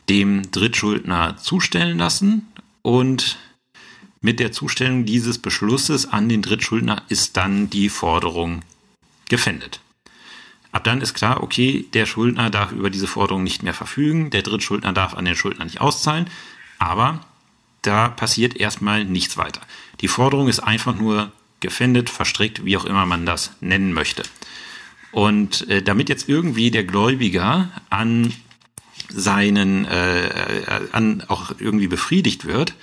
dem 0.09 0.53
Drittschuldner 0.53 1.37
zustellen 1.39 1.99
lassen 1.99 2.47
und 2.83 3.39
mit 4.23 4.41
der 4.41 4.53
Zustellung 4.53 5.05
dieses 5.05 5.39
Beschlusses 5.39 6.11
an 6.11 6.29
den 6.29 6.43
Drittschuldner 6.43 7.03
ist 7.09 7.37
dann 7.37 7.69
die 7.69 7.89
Forderung 7.89 8.63
gefändet. 9.29 9.81
Ab 10.71 10.85
dann 10.85 11.03
ist 11.03 11.13
klar, 11.13 11.43
okay, 11.43 11.85
der 11.93 12.07
Schuldner 12.07 12.49
darf 12.49 12.73
über 12.73 12.89
diese 12.89 13.07
Forderung 13.07 13.43
nicht 13.43 13.63
mehr 13.63 13.75
verfügen, 13.75 14.31
der 14.31 14.43
Drittschuldner 14.43 14.95
darf 14.95 15.15
an 15.15 15.27
den 15.27 15.37
Schuldner 15.37 15.67
nicht 15.67 15.83
auszahlen, 15.83 16.31
aber 16.79 17.21
da 17.83 18.09
passiert 18.09 18.57
erstmal 18.57 19.05
nichts 19.05 19.37
weiter. 19.37 19.61
Die 20.01 20.09
Forderung 20.09 20.49
ist 20.49 20.61
einfach 20.61 20.95
nur 20.95 21.33
gefändet, 21.61 22.09
verstrickt, 22.09 22.65
wie 22.65 22.77
auch 22.77 22.85
immer 22.85 23.05
man 23.07 23.27
das 23.27 23.53
nennen 23.61 23.93
möchte. 23.93 24.23
Und 25.11 25.69
äh, 25.69 25.83
damit 25.83 26.09
jetzt 26.09 26.29
irgendwie 26.29 26.71
der 26.71 26.85
Gläubiger 26.85 27.71
an 27.91 28.33
seinen 29.09 29.85
äh, 29.85 30.63
an 30.93 31.23
auch 31.29 31.53
irgendwie 31.59 31.89
befriedigt 31.89 32.47
wird, 32.47 32.75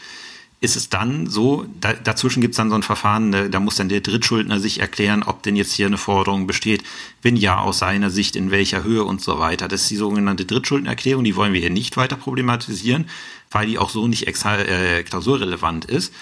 ist 0.61 0.75
es 0.75 0.89
dann 0.89 1.27
so, 1.27 1.65
da, 1.79 1.93
dazwischen 1.93 2.41
gibt 2.41 2.51
es 2.51 2.57
dann 2.57 2.69
so 2.69 2.75
ein 2.75 2.83
Verfahren, 2.83 3.31
da, 3.31 3.47
da 3.47 3.59
muss 3.59 3.75
dann 3.75 3.87
der 3.87 4.01
Drittschuldner 4.01 4.59
sich 4.59 4.81
erklären, 4.81 5.23
ob 5.23 5.41
denn 5.41 5.55
jetzt 5.55 5.71
hier 5.71 5.87
eine 5.87 5.97
Forderung 5.97 6.47
besteht, 6.47 6.83
wenn 7.21 7.37
ja, 7.37 7.59
aus 7.59 7.79
seiner 7.79 8.09
Sicht, 8.09 8.35
in 8.35 8.51
welcher 8.51 8.83
Höhe 8.83 9.05
und 9.05 9.21
so 9.21 9.39
weiter. 9.39 9.69
Das 9.69 9.83
ist 9.83 9.91
die 9.91 9.95
sogenannte 9.95 10.45
Drittschuldnerklärung, 10.45 11.23
die 11.23 11.37
wollen 11.37 11.53
wir 11.53 11.61
hier 11.61 11.69
nicht 11.69 11.95
weiter 11.95 12.17
problematisieren, 12.17 13.09
weil 13.51 13.67
die 13.67 13.77
auch 13.77 13.89
so 13.89 14.07
nicht 14.07 14.27
äh, 14.27 15.03
klausurrelevant 15.03 15.85
ist. 15.85 16.13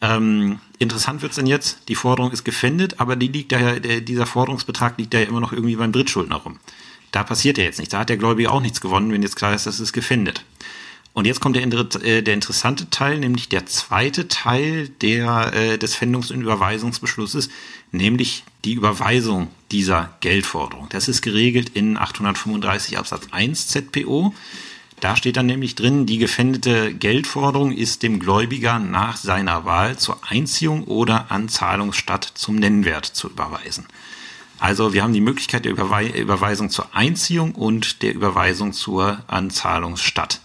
Ähm, 0.00 0.58
interessant 0.78 1.20
wird's 1.20 1.36
dann 1.36 1.46
jetzt, 1.46 1.88
die 1.88 1.94
Forderung 1.94 2.32
ist 2.32 2.44
gefändet, 2.44 2.98
aber 2.98 3.14
die 3.14 3.28
liegt 3.28 3.52
daher, 3.52 3.78
der, 3.78 4.00
dieser 4.00 4.26
Forderungsbetrag 4.26 4.98
liegt 4.98 5.12
da 5.12 5.18
ja 5.18 5.26
immer 5.26 5.40
noch 5.40 5.52
irgendwie 5.52 5.76
beim 5.76 5.92
Drittschuldner 5.92 6.36
rum 6.36 6.58
Da 7.12 7.24
passiert 7.24 7.58
ja 7.58 7.64
jetzt 7.64 7.78
nichts. 7.78 7.92
Da 7.92 8.00
hat 8.00 8.08
der 8.08 8.16
Gläubiger 8.16 8.52
auch 8.52 8.62
nichts 8.62 8.80
gewonnen, 8.80 9.12
wenn 9.12 9.22
jetzt 9.22 9.36
klar 9.36 9.54
ist, 9.54 9.66
dass 9.66 9.80
es 9.80 9.92
gefändet. 9.92 10.44
Und 11.14 11.26
jetzt 11.26 11.40
kommt 11.40 11.56
der, 11.56 11.64
äh, 12.02 12.22
der 12.22 12.34
interessante 12.34 12.88
Teil, 12.88 13.18
nämlich 13.18 13.48
der 13.48 13.66
zweite 13.66 14.28
Teil 14.28 14.88
der, 14.88 15.52
äh, 15.52 15.78
des 15.78 15.96
Pfändungs- 15.96 16.32
und 16.32 16.40
Überweisungsbeschlusses, 16.40 17.50
nämlich 17.90 18.44
die 18.64 18.72
Überweisung 18.72 19.48
dieser 19.70 20.16
Geldforderung. 20.20 20.88
Das 20.88 21.08
ist 21.08 21.20
geregelt 21.20 21.70
in 21.74 21.98
835 21.98 22.96
Absatz 22.96 23.26
1 23.30 23.68
ZPO. 23.68 24.34
Da 25.00 25.16
steht 25.16 25.36
dann 25.36 25.46
nämlich 25.46 25.74
drin, 25.74 26.06
die 26.06 26.18
gefändete 26.18 26.94
Geldforderung 26.94 27.72
ist 27.72 28.04
dem 28.04 28.20
Gläubiger 28.20 28.78
nach 28.78 29.16
seiner 29.16 29.64
Wahl 29.64 29.98
zur 29.98 30.18
Einziehung 30.26 30.84
oder 30.84 31.30
Anzahlung 31.30 31.92
statt 31.92 32.30
zum 32.34 32.54
Nennwert 32.54 33.04
zu 33.04 33.28
überweisen. 33.28 33.86
Also 34.60 34.92
wir 34.94 35.02
haben 35.02 35.12
die 35.12 35.20
Möglichkeit 35.20 35.64
der 35.64 35.72
Überweisung 35.72 36.70
zur 36.70 36.94
Einziehung 36.94 37.56
und 37.56 38.02
der 38.02 38.14
Überweisung 38.14 38.72
zur 38.72 39.24
Anzahlung 39.26 39.96
statt 39.96 40.40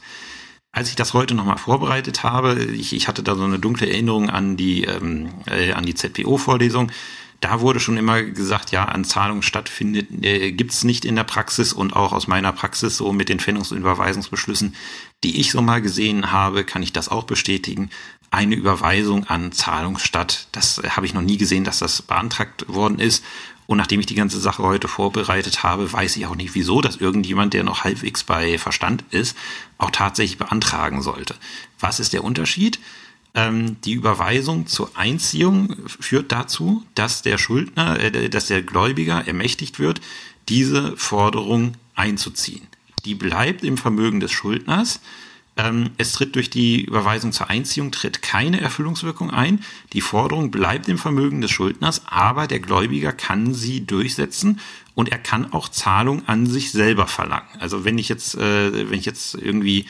als 0.78 0.90
ich 0.90 0.96
das 0.96 1.16
heute 1.16 1.34
nochmal 1.34 1.58
vorbereitet 1.58 2.22
habe, 2.22 2.64
ich, 2.64 2.94
ich 2.94 3.08
hatte 3.08 3.24
da 3.24 3.36
so 3.36 3.44
eine 3.44 3.58
dunkle 3.58 3.90
Erinnerung 3.90 4.30
an 4.30 4.58
die, 4.58 4.84
ähm, 4.84 5.30
äh, 5.48 5.74
die 5.82 5.96
ZPO-Vorlesung. 5.96 6.92
Da 7.40 7.62
wurde 7.62 7.80
schon 7.80 7.98
immer 7.98 8.22
gesagt, 8.22 8.70
ja, 8.70 8.86
an 8.86 9.04
Zahlungen 9.04 9.42
stattfindet, 9.42 10.08
äh, 10.24 10.52
gibt's 10.52 10.84
nicht 10.84 11.04
in 11.04 11.16
der 11.16 11.24
Praxis 11.24 11.74
und 11.74 11.96
auch 11.96 12.14
aus 12.14 12.28
meiner 12.28 12.52
Praxis 12.52 12.96
so 12.96 13.12
mit 13.12 13.28
den 13.28 13.40
Findungs- 13.40 13.72
und 13.72 13.80
Überweisungsbeschlüssen, 13.80 14.76
die 15.24 15.40
ich 15.40 15.52
so 15.52 15.64
mal 15.64 15.82
gesehen 15.82 16.32
habe, 16.32 16.64
kann 16.64 16.84
ich 16.84 16.94
das 16.94 17.10
auch 17.10 17.24
bestätigen. 17.24 17.90
Eine 18.30 18.54
Überweisung 18.54 19.26
an 19.26 19.52
Zahlung 19.52 19.98
statt. 19.98 20.48
Das 20.52 20.80
habe 20.90 21.08
ich 21.08 21.14
noch 21.16 21.24
nie 21.24 21.38
gesehen, 21.38 21.64
dass 21.64 21.80
das 21.80 22.04
beantragt 22.04 22.66
worden 22.68 23.00
ist. 23.00 23.24
Und 23.68 23.78
nachdem 23.78 24.00
ich 24.00 24.06
die 24.06 24.16
ganze 24.16 24.40
Sache 24.40 24.64
heute 24.64 24.88
vorbereitet 24.88 25.62
habe, 25.62 25.92
weiß 25.92 26.16
ich 26.16 26.26
auch 26.26 26.36
nicht, 26.36 26.56
wieso 26.56 26.82
das 26.82 26.96
irgendjemand, 26.96 27.54
der 27.54 27.64
noch 27.64 27.84
halbwegs 27.84 28.24
bei 28.24 28.58
Verstand 28.58 29.04
ist, 29.12 29.38
auch 29.78 29.92
tatsächlich 29.92 30.38
beantragen 30.38 31.02
sollte. 31.02 31.36
Was 31.80 32.00
ist 32.00 32.14
der 32.14 32.24
Unterschied? 32.24 32.80
Ähm, 33.36 33.80
die 33.82 33.94
Überweisung 33.94 34.68
zur 34.68 34.98
Einziehung 34.98 35.76
führt 35.88 36.32
dazu, 36.32 36.84
dass 36.96 37.22
der 37.22 37.38
Schuldner, 37.38 38.00
äh, 38.00 38.30
dass 38.30 38.48
der 38.48 38.64
Gläubiger 38.64 39.28
ermächtigt 39.28 39.80
wird, 39.80 40.00
diese 40.48 40.96
Forderung 40.96 41.74
einzuziehen. 41.94 42.66
Die 43.04 43.16
bleibt 43.16 43.64
im 43.64 43.78
Vermögen 43.78 44.22
des 44.22 44.32
Schuldners 44.32 45.02
ähm, 45.58 45.92
es 45.98 46.14
tritt 46.14 46.36
durch 46.36 46.50
die 46.50 46.86
Überweisung 46.86 47.32
zur 47.32 47.50
Einziehung 47.50 47.92
tritt 47.92 48.22
keine 48.22 48.62
Erfüllungswirkung 48.62 49.32
ein. 49.32 49.64
Die 49.94 50.02
Forderung 50.02 50.52
bleibt 50.52 50.88
im 50.88 50.98
Vermögen 50.98 51.42
des 51.42 51.52
Schuldners, 51.52 52.04
aber 52.06 52.48
der 52.48 52.60
Gläubiger 52.60 53.12
kann 53.12 53.54
sie 53.54 53.86
durchsetzen 53.86 54.60
und 54.96 55.10
er 55.10 55.18
kann 55.18 55.54
auch 55.54 55.70
Zahlung 55.70 56.28
an 56.28 56.46
sich 56.46 56.72
selber 56.72 57.08
verlangen. 57.08 57.50
Also 57.60 57.86
wenn 57.86 57.98
ich 57.98 58.10
jetzt, 58.10 58.36
äh, 58.36 58.90
wenn 58.90 59.00
ich 59.00 59.06
jetzt 59.06 59.36
irgendwie 59.36 59.86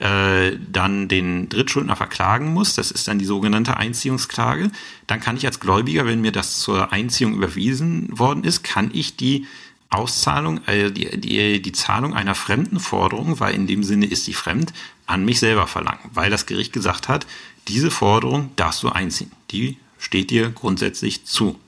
äh, 0.00 0.58
dann 0.70 1.08
den 1.08 1.48
Drittschuldner 1.48 1.96
verklagen 1.96 2.52
muss, 2.52 2.74
das 2.74 2.90
ist 2.90 3.06
dann 3.06 3.18
die 3.18 3.24
sogenannte 3.24 3.76
Einziehungsklage, 3.76 4.70
dann 5.06 5.20
kann 5.20 5.36
ich 5.36 5.46
als 5.46 5.60
Gläubiger, 5.60 6.06
wenn 6.06 6.20
mir 6.20 6.32
das 6.32 6.58
zur 6.58 6.92
Einziehung 6.92 7.34
überwiesen 7.34 8.18
worden 8.18 8.42
ist, 8.42 8.64
kann 8.64 8.90
ich 8.92 9.16
die 9.16 9.46
Auszahlung, 9.90 10.60
äh, 10.66 10.90
die, 10.90 11.20
die, 11.20 11.62
die 11.62 11.72
Zahlung 11.72 12.14
einer 12.14 12.34
fremden 12.34 12.80
Forderung, 12.80 13.40
weil 13.40 13.54
in 13.54 13.66
dem 13.66 13.84
Sinne 13.84 14.06
ist 14.06 14.24
sie 14.24 14.34
fremd, 14.34 14.72
an 15.06 15.24
mich 15.24 15.40
selber 15.40 15.66
verlangen, 15.66 16.10
weil 16.12 16.30
das 16.30 16.46
Gericht 16.46 16.72
gesagt 16.72 17.08
hat, 17.08 17.26
diese 17.68 17.90
Forderung 17.90 18.50
darfst 18.56 18.82
du 18.82 18.88
einziehen. 18.88 19.32
Die 19.50 19.78
steht 19.98 20.30
dir 20.30 20.50
grundsätzlich 20.50 21.24
zu. 21.24 21.58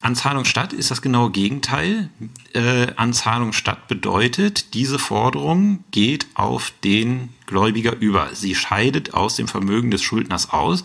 Anzahlung 0.00 0.44
statt 0.44 0.72
ist 0.72 0.92
das 0.92 1.02
genaue 1.02 1.32
Gegenteil. 1.32 2.08
Äh, 2.52 2.92
Anzahlung 2.94 3.52
statt 3.52 3.88
bedeutet, 3.88 4.74
diese 4.74 4.98
Forderung 4.98 5.82
geht 5.90 6.28
auf 6.34 6.72
den 6.84 7.30
Gläubiger 7.46 7.96
über. 7.96 8.30
Sie 8.32 8.54
scheidet 8.54 9.14
aus 9.14 9.34
dem 9.34 9.48
Vermögen 9.48 9.90
des 9.90 10.02
Schuldners 10.02 10.50
aus 10.50 10.84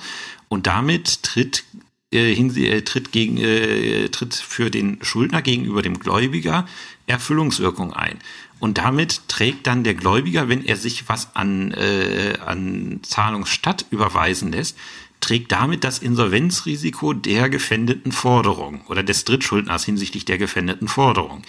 und 0.49 0.65
damit 0.65 1.21
tritt, 1.21 1.63
äh, 2.11 2.33
hin, 2.33 2.55
äh, 2.55 2.81
tritt, 2.81 3.11
gegen, 3.11 3.37
äh, 3.37 4.09
tritt 4.09 4.33
für 4.33 4.71
den 4.71 4.97
Schuldner 5.03 5.43
gegenüber 5.43 5.83
dem 5.83 5.99
Gläubiger 5.99 6.65
Erfüllungswirkung 7.05 7.93
ein. 7.93 8.17
Und 8.63 8.77
damit 8.77 9.27
trägt 9.27 9.67
dann 9.67 9.83
der 9.83 9.93
Gläubiger, 9.93 10.47
wenn 10.47 10.63
er 10.63 10.77
sich 10.77 11.09
was 11.09 11.35
an, 11.35 11.71
äh, 11.71 12.37
an 12.45 13.01
Zahlungsstatt 13.03 13.85
überweisen 13.89 14.53
lässt, 14.53 14.77
trägt 15.19 15.51
damit 15.51 15.83
das 15.83 15.99
Insolvenzrisiko 15.99 17.11
der 17.11 17.49
gefändeten 17.49 18.13
Forderung 18.13 18.79
oder 18.87 19.03
des 19.03 19.25
Drittschuldners 19.25 19.83
hinsichtlich 19.83 20.23
der 20.23 20.37
gefändeten 20.37 20.87
Forderung. 20.87 21.41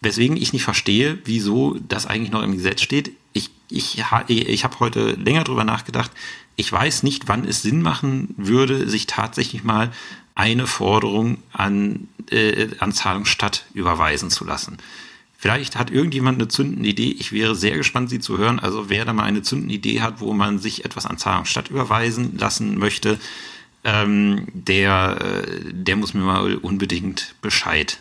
Weswegen 0.00 0.36
ich 0.36 0.52
nicht 0.52 0.64
verstehe, 0.64 1.18
wieso 1.26 1.78
das 1.88 2.06
eigentlich 2.06 2.32
noch 2.32 2.42
im 2.42 2.56
Gesetz 2.56 2.82
steht. 2.82 3.12
Ich, 3.32 3.50
ich, 3.70 4.02
ich 4.26 4.64
habe 4.64 4.80
heute 4.80 5.12
länger 5.12 5.44
drüber 5.44 5.62
nachgedacht. 5.62 6.10
Ich 6.56 6.72
weiß 6.72 7.04
nicht, 7.04 7.28
wann 7.28 7.44
es 7.44 7.62
Sinn 7.62 7.82
machen 7.82 8.34
würde, 8.36 8.88
sich 8.90 9.06
tatsächlich 9.06 9.62
mal 9.62 9.92
eine 10.34 10.66
Forderung 10.66 11.38
an, 11.52 12.08
äh, 12.32 12.66
an 12.80 12.90
Zahlungsstatt 12.90 13.64
überweisen 13.74 14.28
zu 14.28 14.44
lassen. 14.44 14.78
Vielleicht 15.42 15.74
hat 15.74 15.90
irgendjemand 15.90 16.38
eine 16.38 16.46
zündende 16.46 16.88
Idee. 16.88 17.16
Ich 17.18 17.32
wäre 17.32 17.56
sehr 17.56 17.76
gespannt, 17.76 18.08
sie 18.10 18.20
zu 18.20 18.38
hören. 18.38 18.60
Also 18.60 18.88
wer 18.90 19.04
da 19.04 19.12
mal 19.12 19.24
eine 19.24 19.42
zündende 19.42 19.74
Idee 19.74 20.00
hat, 20.00 20.20
wo 20.20 20.32
man 20.32 20.60
sich 20.60 20.84
etwas 20.84 21.04
an 21.04 21.18
Zahlung 21.18 21.46
statt 21.46 21.68
überweisen 21.68 22.38
lassen 22.38 22.78
möchte, 22.78 23.18
ähm, 23.82 24.46
der, 24.52 25.18
äh, 25.20 25.72
der 25.72 25.96
muss 25.96 26.14
mir 26.14 26.20
mal 26.20 26.54
unbedingt 26.54 27.34
Bescheid 27.42 27.98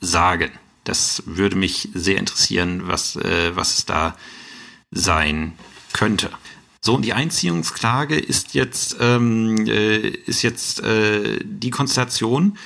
sagen. 0.00 0.50
Das 0.82 1.22
würde 1.26 1.54
mich 1.54 1.88
sehr 1.94 2.18
interessieren, 2.18 2.88
was, 2.88 3.14
äh, 3.14 3.54
was 3.54 3.78
es 3.78 3.86
da 3.86 4.16
sein 4.90 5.52
könnte. 5.92 6.30
So, 6.80 6.96
und 6.96 7.04
die 7.04 7.12
Einziehungsklage 7.12 8.18
ist 8.18 8.54
jetzt, 8.54 8.96
ähm, 8.98 9.68
äh, 9.68 10.08
ist 10.08 10.42
jetzt 10.42 10.80
äh, 10.80 11.38
die 11.44 11.70
Konstellation, 11.70 12.58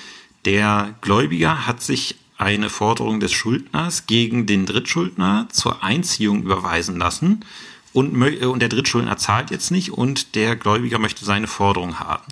der 0.47 0.95
Gläubiger 1.03 1.67
hat 1.67 1.83
sich 1.83 2.17
eine 2.41 2.71
Forderung 2.71 3.21
des 3.21 3.33
Schuldners 3.33 4.07
gegen 4.07 4.47
den 4.47 4.65
Drittschuldner 4.65 5.49
zur 5.53 5.85
Einziehung 5.85 6.43
überweisen 6.43 6.99
lassen 6.99 7.45
und, 7.93 8.21
äh, 8.23 8.47
und 8.47 8.61
der 8.61 8.69
Drittschuldner 8.69 9.19
zahlt 9.19 9.51
jetzt 9.51 9.71
nicht 9.71 9.93
und 9.93 10.35
der 10.35 10.57
Gläubiger 10.57 10.99
möchte 10.99 11.25
seine 11.25 11.47
Forderung 11.47 12.01
haben. 12.01 12.25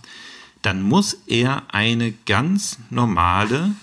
Dann 0.62 0.82
muss 0.82 1.18
er 1.26 1.62
eine 1.68 2.12
ganz 2.26 2.78
normale 2.90 3.74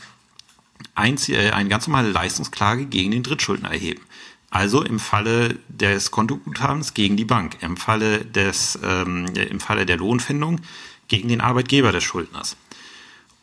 Einzie 0.96 1.36
äh, 1.36 1.52
eine 1.52 1.70
ganz 1.70 1.88
normale 1.88 2.10
Leistungsklage 2.10 2.86
gegen 2.86 3.12
den 3.12 3.24
Drittschuldner 3.24 3.70
erheben. 3.70 4.02
Also 4.50 4.84
im 4.84 5.00
Falle 5.00 5.60
des 5.68 6.12
Kontoguthabens 6.12 6.94
gegen 6.94 7.18
die 7.18 7.26
Bank, 7.26 7.58
im 7.62 7.78
Falle 7.78 8.24
des, 8.24 8.80
ähm, 8.84 9.28
im 9.36 9.60
Falle 9.60 9.86
der 9.86 9.98
Lohnfindung 9.98 10.62
gegen 11.08 11.28
den 11.28 11.42
Arbeitgeber 11.42 11.92
des 11.92 12.04
Schuldners. 12.04 12.56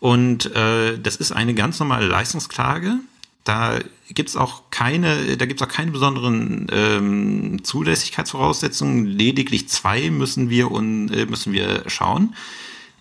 Und 0.03 0.53
äh, 0.57 0.98
das 0.98 1.14
ist 1.14 1.30
eine 1.30 1.55
ganz 1.55 1.78
normale 1.78 2.09
Leistungsklage. 2.09 2.96
Da 3.44 3.78
gibt's 4.11 4.34
auch 4.34 4.64
keine, 4.72 5.36
da 5.36 5.46
gibt's 5.46 5.62
auch 5.62 5.68
keine 5.68 5.92
besonderen 5.92 6.66
ähm, 6.72 7.62
Zulässigkeitsvoraussetzungen. 7.62 9.07
Lediglich 9.07 9.68
zwei 9.68 10.11
müssen 10.11 10.50
wir 10.50 10.72
und 10.72 11.11
äh, 11.11 11.26
müssen 11.26 11.53
wir 11.53 11.84
schauen. 11.86 12.34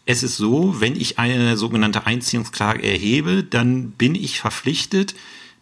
Es 0.06 0.22
ist 0.22 0.38
so, 0.38 0.80
wenn 0.80 0.96
ich 0.96 1.18
eine 1.18 1.58
sogenannte 1.58 2.06
Einziehungsklage 2.06 2.84
erhebe, 2.84 3.44
dann 3.44 3.90
bin 3.90 4.14
ich 4.14 4.40
verpflichtet, 4.40 5.16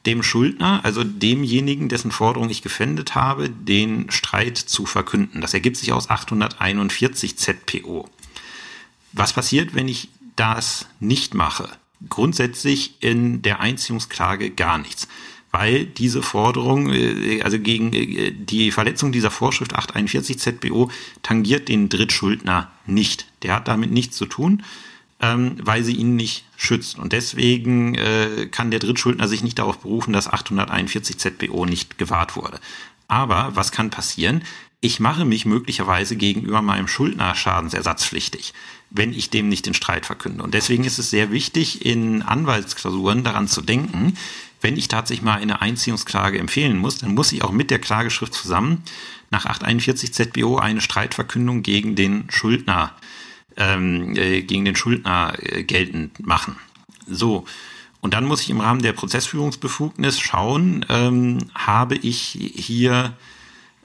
dem 0.05 0.23
Schuldner, 0.23 0.81
also 0.83 1.05
demjenigen, 1.05 1.87
dessen 1.87 2.11
Forderung 2.11 2.49
ich 2.49 2.61
gefändet 2.61 3.15
habe, 3.15 3.49
den 3.49 4.11
Streit 4.11 4.57
zu 4.57 4.85
verkünden. 4.85 5.39
Das 5.39 5.53
ergibt 5.53 5.77
sich 5.77 5.93
aus 5.93 6.09
841 6.09 7.37
ZPO. 7.37 8.09
Was 9.13 9.31
passiert, 9.31 9.73
wenn 9.73 9.87
ich 9.87 10.09
das 10.39 10.87
nicht 10.99 11.33
mache, 11.33 11.69
grundsätzlich 12.07 12.95
in 13.01 13.41
der 13.41 13.59
Einziehungsklage 13.59 14.51
gar 14.51 14.77
nichts. 14.77 15.07
Weil 15.51 15.85
diese 15.85 16.21
Forderung, 16.21 16.93
äh, 16.93 17.41
also 17.41 17.59
gegen 17.59 17.91
äh, 17.91 18.31
die 18.31 18.71
Verletzung 18.71 19.11
dieser 19.11 19.31
Vorschrift 19.31 19.73
841 19.73 20.39
ZBO 20.39 20.91
tangiert 21.23 21.67
den 21.67 21.89
Drittschuldner 21.89 22.71
nicht. 22.85 23.25
Der 23.41 23.55
hat 23.55 23.67
damit 23.67 23.91
nichts 23.91 24.15
zu 24.15 24.27
tun, 24.27 24.63
ähm, 25.19 25.55
weil 25.61 25.83
sie 25.83 25.95
ihn 25.95 26.15
nicht 26.15 26.45
schützt. 26.55 26.99
Und 26.99 27.13
deswegen 27.13 27.95
äh, 27.95 28.47
kann 28.51 28.69
der 28.69 28.79
Drittschuldner 28.79 29.27
sich 29.27 29.43
nicht 29.43 29.57
darauf 29.57 29.79
berufen, 29.79 30.13
dass 30.13 30.27
841 30.27 31.17
ZBO 31.17 31.65
nicht 31.65 31.97
gewahrt 31.97 32.35
wurde. 32.35 32.59
Aber 33.07 33.51
was 33.55 33.71
kann 33.71 33.89
passieren? 33.89 34.43
Ich 34.81 34.99
mache 34.99 35.25
mich 35.25 35.45
möglicherweise 35.45 36.15
gegenüber 36.15 36.61
meinem 36.61 36.87
Schuldner 36.87 37.35
schadensersatzpflichtig 37.35 38.53
wenn 38.91 39.13
ich 39.13 39.29
dem 39.29 39.49
nicht 39.49 39.65
den 39.65 39.73
Streit 39.73 40.05
verkünde. 40.05 40.43
Und 40.43 40.53
deswegen 40.53 40.83
ist 40.83 40.97
es 40.97 41.09
sehr 41.09 41.31
wichtig, 41.31 41.85
in 41.85 42.21
Anwaltsklausuren 42.21 43.23
daran 43.23 43.47
zu 43.47 43.61
denken, 43.61 44.17
wenn 44.61 44.77
ich 44.77 44.87
tatsächlich 44.87 45.23
mal 45.23 45.39
eine 45.39 45.61
Einziehungsklage 45.61 46.39
empfehlen 46.39 46.77
muss, 46.77 46.97
dann 46.97 47.13
muss 47.13 47.31
ich 47.31 47.43
auch 47.43 47.51
mit 47.51 47.71
der 47.71 47.79
Klageschrift 47.79 48.33
zusammen 48.33 48.83
nach 49.31 49.45
841 49.45 50.13
ZBO 50.13 50.57
eine 50.57 50.81
Streitverkündung 50.81 51.63
gegen 51.63 51.95
den 51.95 52.25
Schuldner, 52.29 52.93
ähm, 53.57 54.15
äh, 54.15 54.41
gegen 54.41 54.65
den 54.65 54.75
Schuldner 54.75 55.33
äh, 55.39 55.63
geltend 55.63 56.25
machen. 56.25 56.55
So. 57.07 57.45
Und 58.01 58.13
dann 58.13 58.25
muss 58.25 58.41
ich 58.41 58.49
im 58.49 58.61
Rahmen 58.61 58.81
der 58.81 58.93
Prozessführungsbefugnis 58.93 60.19
schauen, 60.19 60.85
ähm, 60.89 61.39
habe 61.53 61.95
ich 61.95 62.37
hier 62.55 63.13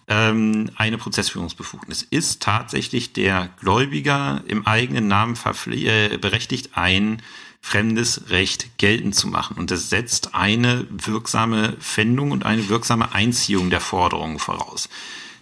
ähm, 0.08 0.70
eine 0.76 0.98
Prozessführungsbefugnis. 0.98 2.06
Ist 2.10 2.42
tatsächlich 2.42 3.12
der 3.12 3.50
Gläubiger 3.60 4.42
im 4.46 4.66
eigenen 4.66 5.08
Namen 5.08 5.36
äh, 5.66 6.16
berechtigt, 6.18 6.70
ein 6.74 7.22
fremdes 7.60 8.28
Recht 8.28 8.76
geltend 8.76 9.14
zu 9.14 9.26
machen. 9.26 9.56
Und 9.56 9.70
das 9.70 9.88
setzt 9.88 10.34
eine 10.34 10.86
wirksame 10.90 11.76
Fändung 11.80 12.30
und 12.30 12.44
eine 12.44 12.68
wirksame 12.68 13.14
Einziehung 13.14 13.70
der 13.70 13.80
Forderungen 13.80 14.38
voraus. 14.38 14.90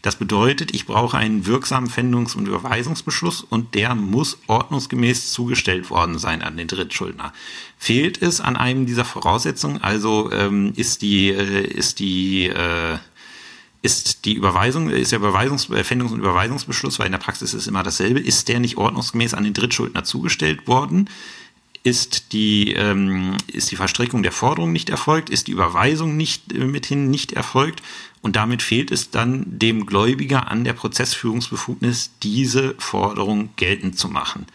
Das 0.02 0.16
bedeutet, 0.16 0.74
ich 0.74 0.86
brauche 0.86 1.16
einen 1.16 1.46
wirksamen 1.46 1.88
Fändungs- 1.88 2.36
und 2.36 2.48
Überweisungsbeschluss 2.48 3.42
und 3.42 3.76
der 3.76 3.94
muss 3.94 4.38
ordnungsgemäß 4.48 5.32
zugestellt 5.32 5.90
worden 5.90 6.18
sein 6.18 6.42
an 6.42 6.56
den 6.56 6.66
Drittschuldner. 6.66 7.32
Fehlt 7.78 8.20
es 8.20 8.40
an 8.40 8.56
einem 8.56 8.84
dieser 8.84 9.04
Voraussetzungen, 9.04 9.80
also 9.80 10.30
ähm, 10.32 10.72
ist 10.74 11.02
die, 11.02 11.28
äh, 11.28 11.66
ist 11.66 12.00
die, 12.00 12.46
äh, 12.48 12.98
ist 13.82 14.24
die 14.24 14.34
Überweisung, 14.34 14.88
ist 14.90 15.12
der 15.12 15.20
Überweisungs-, 15.20 15.68
Fändungs- 15.84 16.12
und 16.12 16.20
Überweisungsbeschluss, 16.20 16.98
weil 16.98 17.06
in 17.06 17.12
der 17.12 17.18
Praxis 17.18 17.52
ist 17.52 17.66
immer 17.66 17.82
dasselbe, 17.82 18.20
ist 18.20 18.48
der 18.48 18.60
nicht 18.60 18.76
ordnungsgemäß 18.76 19.34
an 19.34 19.44
den 19.44 19.54
Drittschuldner 19.54 20.04
zugestellt 20.04 20.66
worden? 20.66 21.08
ist 21.84 22.32
die, 22.32 22.72
ähm, 22.74 23.36
ist 23.48 23.70
die 23.70 23.76
Verstrickung 23.76 24.22
der 24.22 24.32
Forderung 24.32 24.72
nicht 24.72 24.90
erfolgt, 24.90 25.30
ist 25.30 25.48
die 25.48 25.52
Überweisung 25.52 26.16
nicht 26.16 26.52
äh, 26.52 26.64
mithin 26.64 27.10
nicht 27.10 27.32
erfolgt 27.32 27.82
und 28.20 28.36
damit 28.36 28.62
fehlt 28.62 28.90
es 28.92 29.10
dann 29.10 29.44
dem 29.46 29.86
Gläubiger 29.86 30.50
an 30.50 30.64
der 30.64 30.74
Prozessführungsbefugnis, 30.74 32.12
diese 32.22 32.74
Forderung 32.78 33.50
geltend 33.56 33.98
zu 33.98 34.08
machen. 34.08 34.46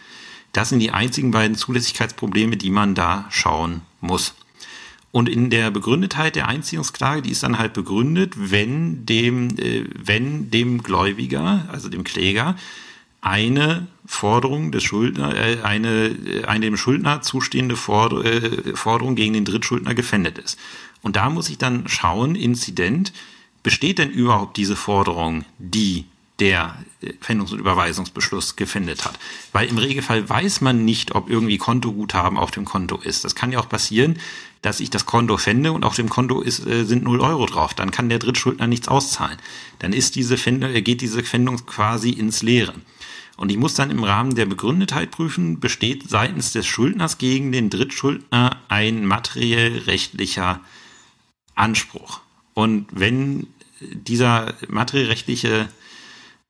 Das 0.53 0.69
sind 0.69 0.79
die 0.79 0.91
einzigen 0.91 1.31
beiden 1.31 1.57
Zulässigkeitsprobleme, 1.57 2.55
die 2.55 2.69
man 2.69 2.95
da 2.95 3.27
schauen 3.29 3.81
muss. 3.99 4.33
Und 5.11 5.29
in 5.29 5.49
der 5.49 5.71
Begründetheit 5.71 6.35
der 6.35 6.47
Einziehungsklage, 6.47 7.21
die 7.21 7.31
ist 7.31 7.43
dann 7.43 7.57
halt 7.57 7.73
begründet, 7.73 8.33
wenn 8.37 9.05
dem, 9.05 9.57
äh, 9.57 9.85
wenn 9.95 10.51
dem 10.51 10.83
Gläubiger, 10.83 11.67
also 11.71 11.89
dem 11.89 12.03
Kläger, 12.03 12.55
eine 13.21 13.87
Forderung 14.05 14.71
des 14.71 14.83
Schuldner, 14.83 15.35
äh, 15.35 15.61
eine, 15.63 16.07
äh, 16.07 16.45
eine 16.45 16.65
dem 16.65 16.77
Schuldner 16.77 17.21
zustehende 17.21 17.75
Forder, 17.75 18.25
äh, 18.25 18.75
Forderung 18.75 19.15
gegen 19.15 19.33
den 19.33 19.45
Drittschuldner 19.45 19.95
gefändet 19.95 20.37
ist. 20.37 20.59
Und 21.01 21.15
da 21.15 21.29
muss 21.29 21.49
ich 21.49 21.57
dann 21.57 21.87
schauen, 21.87 22.35
Inzident, 22.35 23.13
besteht 23.63 23.99
denn 23.99 24.11
überhaupt 24.11 24.57
diese 24.57 24.75
Forderung, 24.75 25.45
die 25.57 26.05
der 26.39 26.77
äh, 27.01 27.13
Pfändungs- 27.13 27.51
und 27.51 27.59
Überweisungsbeschluss 27.59 28.55
gefändet 28.55 29.05
hat. 29.05 29.17
Weil 29.51 29.67
im 29.67 29.77
Regelfall 29.77 30.27
weiß 30.27 30.61
man 30.61 30.85
nicht, 30.85 31.15
ob 31.15 31.29
irgendwie 31.29 31.57
Kontoguthaben 31.57 32.37
auf 32.37 32.51
dem 32.51 32.65
Konto 32.65 32.97
ist. 32.97 33.25
Das 33.25 33.35
kann 33.35 33.51
ja 33.51 33.59
auch 33.59 33.69
passieren, 33.69 34.19
dass 34.61 34.79
ich 34.79 34.89
das 34.89 35.05
Konto 35.05 35.37
fände 35.37 35.71
und 35.71 35.83
auf 35.85 35.95
dem 35.95 36.09
Konto 36.09 36.41
ist, 36.41 36.65
äh, 36.65 36.83
sind 36.83 37.03
0 37.03 37.21
Euro 37.21 37.45
drauf. 37.45 37.73
Dann 37.73 37.91
kann 37.91 38.09
der 38.09 38.19
Drittschuldner 38.19 38.67
nichts 38.67 38.87
auszahlen. 38.87 39.37
Dann 39.79 39.93
ist 39.93 40.15
diese 40.15 40.37
Fändung, 40.37 40.71
äh, 40.73 40.81
geht 40.81 41.01
diese 41.01 41.23
Fändung 41.23 41.65
quasi 41.65 42.09
ins 42.11 42.41
Leere. 42.41 42.73
Und 43.37 43.51
ich 43.51 43.57
muss 43.57 43.75
dann 43.75 43.91
im 43.91 44.03
Rahmen 44.03 44.35
der 44.35 44.47
Begründetheit 44.47 45.11
prüfen, 45.11 45.59
besteht 45.59 46.09
seitens 46.09 46.53
des 46.53 46.65
Schuldners 46.65 47.19
gegen 47.19 47.51
den 47.51 47.69
Drittschuldner 47.69 48.61
ein 48.67 49.05
materiell 49.05 49.77
rechtlicher 49.79 50.61
Anspruch. 51.53 52.21
Und 52.55 52.87
wenn 52.91 53.45
dieser 53.79 54.55
materiell 54.67 55.05
rechtliche 55.05 55.69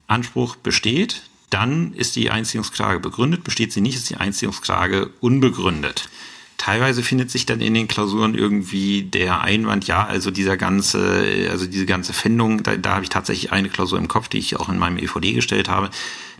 Anspruch 0.07 0.55
besteht, 0.55 1.23
dann 1.49 1.93
ist 1.93 2.15
die 2.15 2.29
Einziehungsklage 2.29 3.01
begründet. 3.01 3.43
Besteht 3.43 3.73
sie 3.73 3.81
nicht, 3.81 3.95
ist 3.95 4.09
die 4.09 4.17
Einziehungsklage 4.17 5.11
unbegründet. 5.19 6.09
Teilweise 6.57 7.03
findet 7.03 7.29
sich 7.29 7.45
dann 7.45 7.61
in 7.61 7.75
den 7.75 7.87
Klausuren 7.87 8.33
irgendwie 8.33 9.03
der 9.03 9.41
Einwand, 9.41 9.85
ja, 9.85 10.05
also 10.05 10.31
dieser 10.31 10.57
ganze, 10.57 11.47
also 11.51 11.67
diese 11.67 11.85
ganze 11.85 12.13
Fendung, 12.13 12.63
da, 12.63 12.75
da 12.75 12.95
habe 12.95 13.03
ich 13.03 13.09
tatsächlich 13.09 13.51
eine 13.51 13.69
Klausur 13.69 13.99
im 13.99 14.07
Kopf, 14.07 14.27
die 14.27 14.39
ich 14.39 14.55
auch 14.59 14.67
in 14.67 14.79
meinem 14.79 14.97
EVD 14.97 15.33
gestellt 15.33 15.69
habe. 15.69 15.91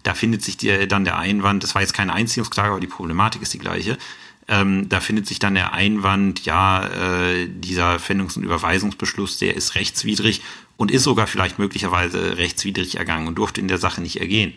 Da 0.02 0.16
findet 0.16 0.44
sich 0.44 0.58
die, 0.58 0.88
dann 0.88 1.06
der 1.06 1.20
Einwand, 1.20 1.62
das 1.64 1.76
war 1.76 1.82
jetzt 1.84 1.94
keine 1.94 2.14
Einziehungsklage, 2.14 2.72
aber 2.72 2.80
die 2.80 2.88
Problematik 2.88 3.44
ist 3.44 3.54
die 3.54 3.60
gleiche. 3.60 3.98
Ähm, 4.48 4.90
da 4.90 5.02
findet 5.02 5.28
sich 5.28 5.40
dann 5.40 5.54
der 5.56 5.74
Einwand, 5.74 6.46
ja, 6.46 6.88
äh, 6.88 7.48
dieser 7.48 8.00
Fendungs- 8.00 8.38
und 8.38 8.44
Überweisungsbeschluss, 8.44 9.38
der 9.38 9.56
ist 9.56 9.76
rechtswidrig 9.76 10.42
und 10.78 10.90
ist 10.90 11.04
sogar 11.04 11.28
vielleicht 11.28 11.60
möglicherweise 11.60 12.38
rechtswidrig 12.38 12.98
ergangen 12.98 13.28
und 13.28 13.36
durfte 13.36 13.62
in 13.62 13.68
der 13.68 13.78
Sache 13.78 14.02
nicht 14.02 14.20
ergehen. 14.20 14.54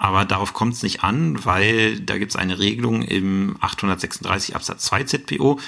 Aber 0.00 0.24
darauf 0.24 0.54
kommt 0.54 0.72
es 0.72 0.82
nicht 0.82 1.04
an, 1.04 1.44
weil 1.44 2.00
da 2.00 2.16
gibt 2.16 2.32
es 2.32 2.36
eine 2.36 2.58
Regelung 2.58 3.02
im 3.02 3.58
836 3.60 4.56
Absatz 4.56 4.86
2 4.86 5.04
ZPO. 5.04 5.60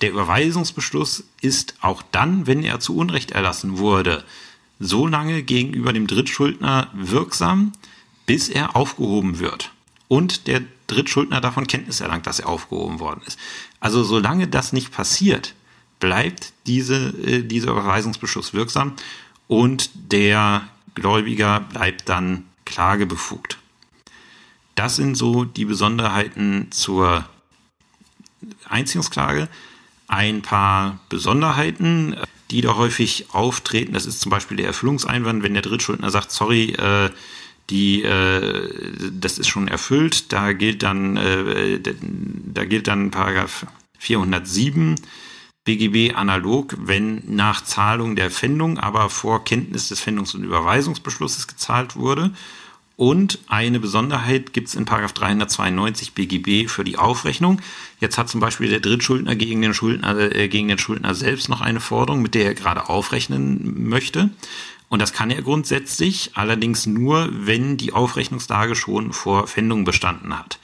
Der 0.00 0.10
Überweisungsbeschluss 0.10 1.22
ist 1.40 1.76
auch 1.82 2.02
dann, 2.10 2.48
wenn 2.48 2.64
er 2.64 2.80
zu 2.80 2.96
Unrecht 2.96 3.30
erlassen 3.30 3.78
wurde, 3.78 4.24
so 4.80 5.06
lange 5.06 5.44
gegenüber 5.44 5.92
dem 5.92 6.08
Drittschuldner 6.08 6.88
wirksam, 6.94 7.70
bis 8.26 8.48
er 8.48 8.74
aufgehoben 8.74 9.38
wird 9.38 9.70
und 10.08 10.48
der 10.48 10.62
Drittschuldner 10.88 11.40
davon 11.40 11.68
Kenntnis 11.68 12.00
erlangt, 12.00 12.26
dass 12.26 12.40
er 12.40 12.48
aufgehoben 12.48 12.98
worden 12.98 13.22
ist. 13.24 13.38
Also 13.78 14.02
solange 14.02 14.48
das 14.48 14.72
nicht 14.72 14.90
passiert, 14.90 15.54
bleibt 16.00 16.52
diese, 16.66 17.10
äh, 17.24 17.44
dieser 17.44 17.70
Überweisungsbeschluss 17.70 18.52
wirksam 18.52 18.94
und 19.46 19.90
der 19.94 20.66
Gläubiger 20.96 21.60
bleibt 21.60 22.08
dann 22.08 22.46
klagebefugt. 22.64 23.58
Das 24.76 24.96
sind 24.96 25.16
so 25.16 25.44
die 25.44 25.64
Besonderheiten 25.64 26.68
zur 26.70 27.24
Einziehungsklage. 28.68 29.48
Ein 30.06 30.42
paar 30.42 31.00
Besonderheiten, 31.08 32.14
die 32.50 32.60
da 32.60 32.76
häufig 32.76 33.26
auftreten, 33.32 33.94
das 33.94 34.06
ist 34.06 34.20
zum 34.20 34.30
Beispiel 34.30 34.58
der 34.58 34.66
Erfüllungseinwand, 34.66 35.42
wenn 35.42 35.54
der 35.54 35.62
Drittschuldner 35.62 36.10
sagt, 36.10 36.30
sorry, 36.30 36.72
äh, 36.72 37.10
die, 37.70 38.02
äh, 38.02 38.70
das 39.10 39.38
ist 39.38 39.48
schon 39.48 39.66
erfüllt, 39.66 40.32
da 40.32 40.52
gilt 40.52 40.82
dann, 40.82 41.16
äh, 41.16 41.80
da 41.80 42.64
gilt 42.64 42.86
dann 42.86 43.10
Paragraph 43.10 43.66
407 43.98 44.94
BGB 45.64 46.14
analog, 46.14 46.76
wenn 46.78 47.22
nach 47.34 47.64
Zahlung 47.64 48.14
der 48.14 48.30
Pfändung, 48.30 48.78
aber 48.78 49.10
vor 49.10 49.42
Kenntnis 49.42 49.88
des 49.88 50.00
Pfändungs- 50.00 50.36
und 50.36 50.44
Überweisungsbeschlusses 50.44 51.48
gezahlt 51.48 51.96
wurde. 51.96 52.30
Und 52.96 53.40
eine 53.46 53.78
Besonderheit 53.78 54.54
gibt 54.54 54.68
es 54.68 54.74
in 54.74 54.86
392 54.86 56.14
BGB 56.14 56.68
für 56.68 56.82
die 56.82 56.96
Aufrechnung. 56.96 57.60
Jetzt 58.00 58.16
hat 58.16 58.30
zum 58.30 58.40
Beispiel 58.40 58.70
der 58.70 58.80
Drittschuldner 58.80 59.36
gegen 59.36 59.60
den 59.60 59.74
Schuldner, 59.74 60.34
äh, 60.34 60.48
gegen 60.48 60.68
den 60.68 60.78
Schuldner 60.78 61.14
selbst 61.14 61.50
noch 61.50 61.60
eine 61.60 61.80
Forderung, 61.80 62.22
mit 62.22 62.34
der 62.34 62.46
er 62.46 62.54
gerade 62.54 62.88
aufrechnen 62.88 63.88
möchte. 63.88 64.30
Und 64.88 65.02
das 65.02 65.12
kann 65.12 65.30
er 65.30 65.42
grundsätzlich, 65.42 66.30
allerdings 66.34 66.86
nur, 66.86 67.28
wenn 67.32 67.76
die 67.76 67.92
Aufrechnungslage 67.92 68.74
schon 68.74 69.12
vor 69.12 69.46
Pfändung 69.46 69.84
bestanden 69.84 70.38
hat. 70.38 70.58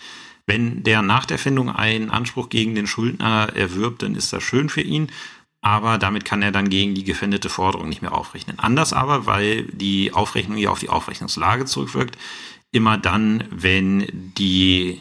Wenn 0.47 0.83
der 0.85 1.03
nach 1.03 1.27
der 1.27 1.39
Findung 1.39 1.71
einen 1.71 2.11
Anspruch 2.11 2.49
gegen 2.49 2.75
den 2.75 2.87
Schuldner 2.87 3.51
erwirbt, 3.55 4.03
dann 4.03 4.15
ist 4.15 4.33
das 4.33 4.43
schön 4.43 4.69
für 4.69 4.81
ihn. 4.81 5.09
Aber 5.63 5.97
damit 5.97 6.25
kann 6.25 6.43
er 6.43 6.51
dann 6.51 6.69
gegen 6.69 6.95
die 6.95 7.05
gefändete 7.05 7.49
Forderung 7.49 7.89
nicht 7.89 8.03
mehr 8.03 8.13
aufrechnen. 8.13 8.59
Anders 8.59 8.93
aber, 8.93 9.27
weil 9.27 9.63
die 9.67 10.13
Aufrechnung 10.13 10.59
ja 10.59 10.71
auf 10.71 10.81
die 10.81 10.89
Aufrechnungslage 10.89 11.65
zurückwirkt, 11.65 12.19
immer 12.73 12.99
dann, 12.99 13.45
wenn 13.51 14.33
die 14.37 15.01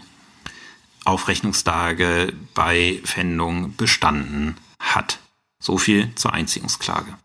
Aufrechnungslage 1.04 2.34
bei 2.54 3.00
Pfändung 3.04 3.76
bestanden 3.76 4.56
hat. 4.80 5.18
So 5.60 5.80
viel 5.80 6.14
zur 6.16 6.34
Einziehungsklage. 6.34 7.18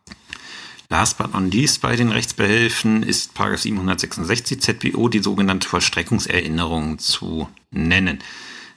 Last 0.89 1.18
but 1.18 1.34
not 1.34 1.53
least 1.53 1.82
bei 1.82 1.97
den 1.97 2.11
Rechtsbehelfen 2.11 3.03
ist 3.03 3.32
766 3.37 4.61
ZPO 4.61 5.09
die 5.09 5.18
sogenannte 5.18 5.68
Vollstreckungserinnerung 5.68 6.99
zu 6.99 7.49
nennen. 7.70 8.20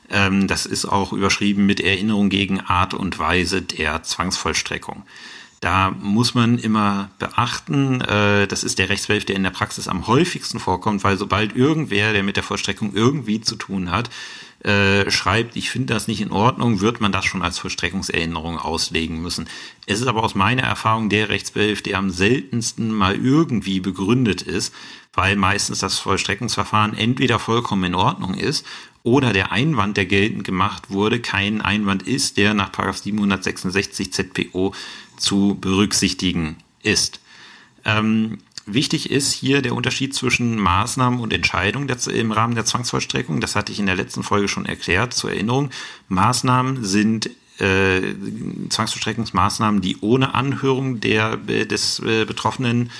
Ähm, 0.10 0.47
das 0.47 0.66
ist 0.66 0.86
auch 0.86 1.14
überschrieben 1.14 1.66
mit 1.66 1.80
Erinnerung 1.80 2.30
gegen 2.30 2.60
Art 2.60 2.93
und 2.93 3.20
Weise 3.20 3.62
der 3.62 4.03
Zwangsvollstreckung. 4.03 5.03
Da 5.62 5.91
muss 5.91 6.36
man 6.36 6.57
immer 6.57 7.10
beachten, 7.20 7.99
äh, 8.01 8.47
das 8.47 8.64
ist 8.64 8.80
der 8.80 8.88
Rechtsbehelf, 8.88 9.26
der 9.26 9.36
in 9.36 9.43
der 9.43 9.49
Praxis 9.49 9.89
am 9.89 10.07
häufigsten 10.07 10.60
vorkommt, 10.60 11.03
weil 11.03 11.18
sobald 11.18 11.55
irgendwer, 11.55 12.14
der 12.14 12.24
mit 12.24 12.38
der 12.38 12.43
Vollstreckung 12.43 12.93
irgendwie 12.93 13.41
zu 13.41 13.57
tun 13.57 13.91
hat, 13.91 14.10
äh, 14.64 15.10
schreibt, 15.12 15.55
ich 15.57 15.70
finde 15.70 15.93
das 15.93 16.07
nicht 16.07 16.22
in 16.22 16.32
Ordnung, 16.32 16.80
wird 16.80 17.01
man 17.01 17.12
das 17.12 17.26
schon 17.26 17.41
als 17.41 17.60
Vollstreckungserinnerung 17.60 18.57
auslegen 18.57 19.22
müssen. 19.22 19.47
Es 19.86 19.99
ist 19.99 20.07
aber 20.07 20.24
aus 20.24 20.36
meiner 20.36 20.64
Erfahrung 20.64 21.10
der 21.10 21.30
Rechtsbehelf, 21.30 21.82
der 21.82 21.97
am 21.97 22.10
seltensten 22.10 22.93
mal 22.93 23.16
irgendwie 23.16 23.82
begründet 23.82 24.41
ist, 24.41 24.74
weil 25.14 25.36
meistens 25.36 25.80
das 25.80 25.99
Vollstreckungsverfahren 25.99 26.97
entweder 26.97 27.39
vollkommen 27.39 27.84
in 27.86 27.95
Ordnung 27.95 28.34
ist 28.34 28.66
oder 29.04 29.34
der 29.34 29.52
Einwand, 29.52 29.97
der 29.97 30.06
geltend 30.06 30.43
gemacht 30.43 30.89
wurde, 30.89 31.20
kein 31.20 31.62
Einwand 31.62 32.04
ist, 32.04 32.38
der 32.38 32.54
nach 32.54 32.72
766 32.74 34.12
ZPO 34.14 34.74
zu 35.18 35.58
berücksichtigen 35.60 36.58
ist. 36.84 37.20
Ähm, 37.86 38.39
Wichtig 38.74 39.10
ist 39.10 39.34
hier 39.34 39.62
der 39.62 39.74
Unterschied 39.74 40.14
zwischen 40.14 40.60
Maßnahmen 40.60 41.20
und 41.20 41.34
Entscheidungen 41.34 41.89
im 41.89 42.32
Rahmen 42.32 42.54
der 42.54 42.66
Zwangsvollstreckung. 42.66 43.41
Das 43.41 43.56
hatte 43.56 43.72
ich 43.72 43.80
in 43.80 43.88
der 43.88 43.95
letzten 43.95 44.22
Folge 44.22 44.47
schon 44.47 44.66
erklärt, 44.66 45.14
zur 45.14 45.32
Erinnerung. 45.32 45.72
Maßnahmen 46.08 46.84
sind 46.86 47.32
äh, 47.58 48.02
Zwangsvollstreckungsmaßnahmen, 48.70 49.82
die 49.82 49.97
ohne 50.02 50.36
Anhörung 50.36 51.00
der, 51.00 51.38
des 51.38 52.00
äh, 52.00 52.26
Betroffenen 52.26 52.91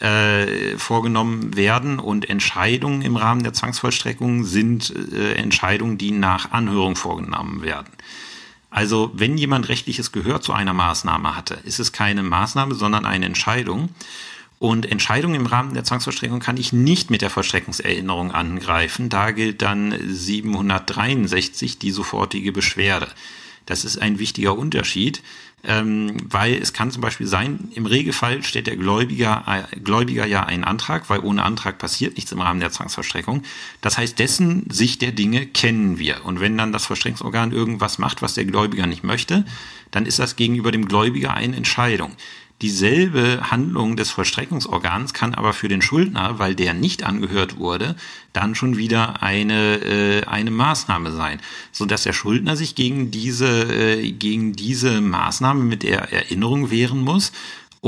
äh, 0.00 0.78
vorgenommen 0.78 1.56
werden 1.56 1.98
und 1.98 2.28
Entscheidungen 2.28 3.02
im 3.02 3.16
Rahmen 3.16 3.42
der 3.42 3.52
Zwangsvollstreckung 3.52 4.44
sind 4.44 4.94
äh, 5.12 5.34
Entscheidungen, 5.34 5.98
die 5.98 6.12
nach 6.12 6.52
Anhörung 6.52 6.96
vorgenommen 6.96 7.62
werden. 7.62 7.88
Also 8.70 9.10
wenn 9.14 9.38
jemand 9.38 9.68
rechtliches 9.68 10.12
Gehör 10.12 10.40
zu 10.40 10.52
einer 10.52 10.74
Maßnahme 10.74 11.34
hatte, 11.34 11.58
ist 11.64 11.80
es 11.80 11.92
keine 11.92 12.22
Maßnahme, 12.22 12.74
sondern 12.74 13.06
eine 13.06 13.26
Entscheidung. 13.26 13.88
Und 14.58 14.86
Entscheidungen 14.86 15.36
im 15.36 15.46
Rahmen 15.46 15.74
der 15.74 15.84
Zwangsvollstreckung 15.84 16.40
kann 16.40 16.56
ich 16.56 16.72
nicht 16.72 17.10
mit 17.10 17.22
der 17.22 17.30
Vollstreckungserinnerung 17.30 18.32
angreifen. 18.32 19.08
Da 19.08 19.30
gilt 19.30 19.62
dann 19.62 19.94
763 20.06 21.78
die 21.78 21.92
sofortige 21.92 22.52
Beschwerde. 22.52 23.08
Das 23.66 23.84
ist 23.84 23.98
ein 23.98 24.18
wichtiger 24.18 24.56
Unterschied, 24.56 25.22
ähm, 25.64 26.16
weil 26.24 26.54
es 26.54 26.72
kann 26.72 26.90
zum 26.90 27.02
Beispiel 27.02 27.26
sein, 27.26 27.70
im 27.74 27.86
Regelfall 27.86 28.42
stellt 28.44 28.68
der 28.68 28.76
Gläubiger, 28.76 29.44
äh, 29.46 29.80
Gläubiger 29.80 30.24
ja 30.24 30.44
einen 30.44 30.64
Antrag, 30.64 31.10
weil 31.10 31.20
ohne 31.20 31.42
Antrag 31.42 31.78
passiert 31.78 32.16
nichts 32.16 32.30
im 32.30 32.40
Rahmen 32.40 32.60
der 32.60 32.70
Zwangsvollstreckung. 32.70 33.42
Das 33.80 33.98
heißt, 33.98 34.18
dessen 34.18 34.70
Sicht 34.70 35.02
der 35.02 35.12
Dinge 35.12 35.46
kennen 35.46 35.98
wir. 35.98 36.24
Und 36.24 36.40
wenn 36.40 36.56
dann 36.56 36.72
das 36.72 36.86
Vollstreckungsorgan 36.86 37.52
irgendwas 37.52 37.98
macht, 37.98 38.22
was 38.22 38.34
der 38.34 38.44
Gläubiger 38.44 38.86
nicht 38.86 39.02
möchte, 39.02 39.44
dann 39.90 40.06
ist 40.06 40.18
das 40.18 40.36
gegenüber 40.36 40.70
dem 40.70 40.86
Gläubiger 40.86 41.34
eine 41.34 41.56
Entscheidung. 41.56 42.12
Dieselbe 42.60 43.52
Handlung 43.52 43.96
des 43.96 44.10
Vollstreckungsorgans 44.10 45.14
kann 45.14 45.34
aber 45.34 45.52
für 45.52 45.68
den 45.68 45.80
Schuldner, 45.80 46.40
weil 46.40 46.56
der 46.56 46.74
nicht 46.74 47.04
angehört 47.04 47.58
wurde, 47.58 47.94
dann 48.32 48.56
schon 48.56 48.76
wieder 48.76 49.22
eine, 49.22 49.76
äh, 49.76 50.24
eine 50.24 50.50
Maßnahme 50.50 51.12
sein, 51.12 51.40
so 51.70 51.86
dass 51.86 52.02
der 52.02 52.12
Schuldner 52.12 52.56
sich 52.56 52.74
gegen 52.74 53.12
diese, 53.12 53.46
äh, 53.72 54.10
gegen 54.10 54.54
diese 54.54 55.00
Maßnahme 55.00 55.62
mit 55.62 55.84
der 55.84 56.12
Erinnerung 56.12 56.72
wehren 56.72 57.00
muss 57.00 57.30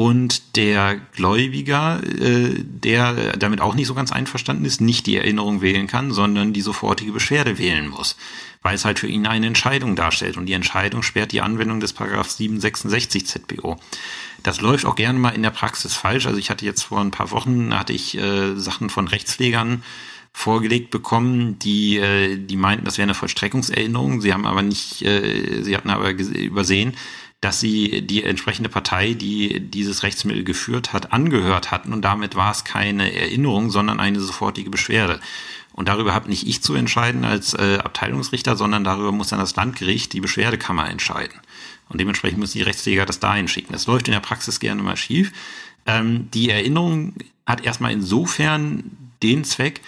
und 0.01 0.57
der 0.57 0.99
Gläubiger, 1.13 2.01
äh, 2.03 2.55
der 2.57 3.37
damit 3.37 3.61
auch 3.61 3.75
nicht 3.75 3.87
so 3.87 3.93
ganz 3.93 4.13
einverstanden 4.13 4.65
ist, 4.65 4.81
nicht 4.81 5.05
die 5.05 5.17
Erinnerung 5.17 5.61
wählen 5.61 5.89
kann, 5.89 6.11
sondern 6.11 6.55
die 6.55 6.63
sofortige 6.63 7.13
Beschwerde 7.13 7.59
wählen 7.59 7.87
muss, 7.87 8.17
weil 8.63 8.75
es 8.75 8.87
halt 8.87 8.99
für 8.99 9.09
ihn 9.09 9.27
eine 9.27 9.47
Entscheidung 9.47 9.97
darstellt 9.97 10.39
und 10.39 10.47
die 10.47 10.55
Entscheidung 10.55 11.03
sperrt 11.03 11.33
die 11.33 11.43
Anwendung 11.43 11.81
des 11.81 11.93
Paragraph 11.93 12.31
766 12.31 13.27
ZBO. 13.27 13.79
Das 14.43 14.63
läuft 14.63 14.87
auch 14.87 14.97
gerne 14.97 15.19
mal 15.19 15.35
in 15.35 15.43
der 15.43 15.51
Praxis 15.51 15.93
falsch. 15.93 16.25
Also 16.25 16.39
ich 16.39 16.49
hatte 16.49 16.65
jetzt 16.65 16.85
vor 16.85 17.03
ein 17.03 17.11
paar 17.11 17.31
Wochen, 17.31 17.79
hatte 17.79 17.93
ich 17.93 18.17
äh, 18.17 18.57
Sachen 18.57 18.89
von 18.89 19.07
Rechtspflegern 19.07 19.83
vorgelegt 20.33 20.91
bekommen, 20.91 21.59
die, 21.59 21.99
äh, 21.99 22.39
die 22.39 22.57
meinten, 22.57 22.87
das 22.87 22.97
wäre 22.97 23.05
eine 23.05 23.15
Vollstreckungserinnerung. 23.15 24.23
Sie 24.23 24.33
haben 24.33 24.47
aber 24.47 24.63
nicht, 24.63 25.03
äh, 25.03 25.63
sie 25.63 25.77
hatten 25.77 25.91
aber 25.91 26.11
übersehen, 26.13 26.95
dass 27.41 27.59
sie 27.59 28.03
die 28.03 28.23
entsprechende 28.23 28.69
Partei, 28.69 29.15
die 29.15 29.61
dieses 29.61 30.03
Rechtsmittel 30.03 30.45
geführt 30.45 30.93
hat, 30.93 31.13
angehört 31.13 31.71
hatten 31.71 31.93
und 31.93 32.03
damit 32.03 32.37
war 32.37 32.51
es 32.51 32.65
keine 32.65 33.15
Erinnerung, 33.15 33.71
sondern 33.71 33.99
eine 33.99 34.21
sofortige 34.21 34.71
Beschwerde. 34.71 35.21
Und 35.73 35.89
darüber 35.89 36.13
habe 36.13 36.29
nicht 36.29 36.47
ich 36.47 36.63
zu 36.63 36.75
entscheiden 36.75 37.25
als 37.25 37.55
äh, 37.55 37.79
Abteilungsrichter, 37.83 38.57
sondern 38.57 38.85
darüber 38.85 39.13
muss 39.13 39.29
dann 39.29 39.39
das 39.39 39.57
Landgericht, 39.57 40.13
die 40.13 40.21
Beschwerdekammer 40.21 40.91
entscheiden. 40.91 41.39
Und 41.89 42.01
dementsprechend 42.01 42.39
müssen 42.39 42.59
die 42.59 42.65
Rechtspfleger 42.65 43.07
das 43.07 43.21
dahin 43.21 43.49
schicken. 43.49 43.73
Das 43.73 43.87
läuft 43.87 44.07
in 44.09 44.13
der 44.13 44.21
Praxis 44.21 44.61
gerne 44.61 44.83
mal 44.83 44.97
schief. 44.97 45.33
Ähm, 45.87 46.31
die 46.33 46.51
Erinnerung 46.51 47.15
hat 47.47 47.65
erstmal 47.65 47.93
insofern 47.93 48.97
den 49.23 49.45
Zweck, 49.45 49.81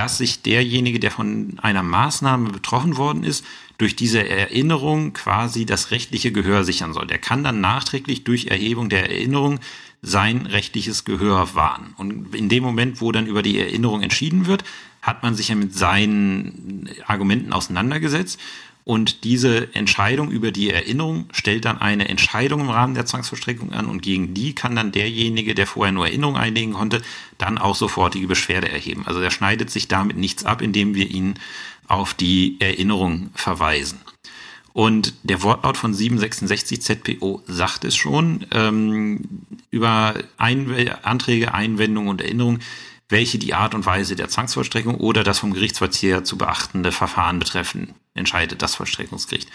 dass 0.00 0.16
sich 0.16 0.40
derjenige, 0.40 0.98
der 0.98 1.10
von 1.10 1.58
einer 1.60 1.82
Maßnahme 1.82 2.48
betroffen 2.48 2.96
worden 2.96 3.22
ist, 3.22 3.44
durch 3.76 3.96
diese 3.96 4.26
Erinnerung 4.26 5.12
quasi 5.12 5.66
das 5.66 5.90
rechtliche 5.90 6.32
Gehör 6.32 6.64
sichern 6.64 6.94
soll. 6.94 7.06
Der 7.06 7.18
kann 7.18 7.44
dann 7.44 7.60
nachträglich 7.60 8.24
durch 8.24 8.46
Erhebung 8.46 8.88
der 8.88 9.10
Erinnerung 9.10 9.60
sein 10.00 10.46
rechtliches 10.46 11.04
Gehör 11.04 11.54
wahren. 11.54 11.92
Und 11.98 12.34
in 12.34 12.48
dem 12.48 12.62
Moment, 12.62 13.02
wo 13.02 13.12
dann 13.12 13.26
über 13.26 13.42
die 13.42 13.58
Erinnerung 13.58 14.00
entschieden 14.00 14.46
wird, 14.46 14.64
hat 15.02 15.22
man 15.22 15.34
sich 15.34 15.48
ja 15.48 15.54
mit 15.54 15.74
seinen 15.74 16.88
Argumenten 17.06 17.52
auseinandergesetzt 17.52 18.40
und 18.84 19.24
diese 19.24 19.74
Entscheidung 19.74 20.30
über 20.30 20.52
die 20.52 20.70
Erinnerung 20.70 21.26
stellt 21.32 21.64
dann 21.64 21.80
eine 21.80 22.08
Entscheidung 22.08 22.60
im 22.60 22.70
Rahmen 22.70 22.94
der 22.94 23.06
Zwangsvollstreckung 23.06 23.72
an 23.72 23.86
und 23.86 24.02
gegen 24.02 24.34
die 24.34 24.54
kann 24.54 24.74
dann 24.74 24.92
derjenige, 24.92 25.54
der 25.54 25.66
vorher 25.66 25.92
nur 25.92 26.06
Erinnerung 26.06 26.36
einlegen 26.36 26.72
konnte, 26.72 27.02
dann 27.38 27.58
auch 27.58 27.76
sofortige 27.76 28.26
Beschwerde 28.26 28.70
erheben. 28.70 29.06
Also 29.06 29.20
er 29.20 29.30
schneidet 29.30 29.70
sich 29.70 29.88
damit 29.88 30.16
nichts 30.16 30.44
ab, 30.44 30.62
indem 30.62 30.94
wir 30.94 31.10
ihn 31.10 31.34
auf 31.88 32.14
die 32.14 32.56
Erinnerung 32.60 33.30
verweisen. 33.34 33.98
Und 34.72 35.14
der 35.24 35.42
Wortlaut 35.42 35.76
von 35.76 35.92
766 35.92 36.80
ZPO 36.80 37.42
sagt 37.46 37.84
es 37.84 37.96
schon 37.96 38.46
ähm, 38.52 39.20
über 39.70 40.14
Einw 40.38 40.90
Anträge, 41.02 41.52
Einwendungen 41.52 42.08
und 42.08 42.20
Erinnerungen 42.20 42.60
welche 43.10 43.38
die 43.38 43.54
Art 43.54 43.74
und 43.74 43.84
Weise 43.84 44.16
der 44.16 44.28
Zwangsvollstreckung 44.28 44.94
oder 44.94 45.24
das 45.24 45.40
vom 45.40 45.52
Gerichtsvollzieher 45.52 46.24
zu 46.24 46.38
beachtende 46.38 46.92
Verfahren 46.92 47.38
betreffen, 47.38 47.94
entscheidet 48.14 48.62
das 48.62 48.74
Vollstreckungsgericht. 48.74 49.48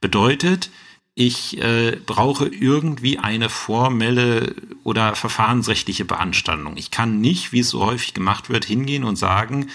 Bedeutet, 0.00 0.70
ich 1.14 1.58
äh, 1.62 1.96
brauche 2.04 2.48
irgendwie 2.48 3.18
eine 3.18 3.48
formelle 3.48 4.54
oder 4.82 5.14
verfahrensrechtliche 5.14 6.04
Beanstandung. 6.04 6.76
Ich 6.76 6.90
kann 6.90 7.20
nicht, 7.20 7.52
wie 7.52 7.60
es 7.60 7.70
so 7.70 7.84
häufig 7.84 8.14
gemacht 8.14 8.50
wird, 8.50 8.64
hingehen 8.64 9.04
und 9.04 9.16
sagen, 9.16 9.70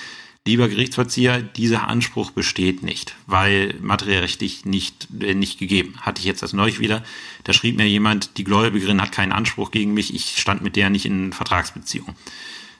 lieber 0.45 0.67
Gerichtsvollzieher, 0.67 1.41
dieser 1.41 1.87
Anspruch 1.87 2.31
besteht 2.31 2.83
nicht, 2.83 3.15
weil 3.25 3.75
materiellrechtlich 3.81 4.65
nicht, 4.65 5.07
äh, 5.21 5.33
nicht 5.33 5.59
gegeben. 5.59 5.95
Hatte 6.01 6.19
ich 6.19 6.25
jetzt 6.25 6.43
das 6.43 6.51
neulich 6.51 6.79
wieder. 6.79 7.03
Da 7.45 7.53
schrieb 7.53 7.77
mir 7.77 7.87
jemand, 7.87 8.37
die 8.37 8.43
Gläubigerin 8.43 9.01
hat 9.01 9.13
keinen 9.13 9.31
Anspruch 9.31 9.71
gegen 9.71 9.93
mich, 9.93 10.13
ich 10.13 10.37
stand 10.37 10.61
mit 10.61 10.75
der 10.75 10.89
nicht 10.89 11.05
in 11.05 11.31
Vertragsbeziehung. 11.31 12.15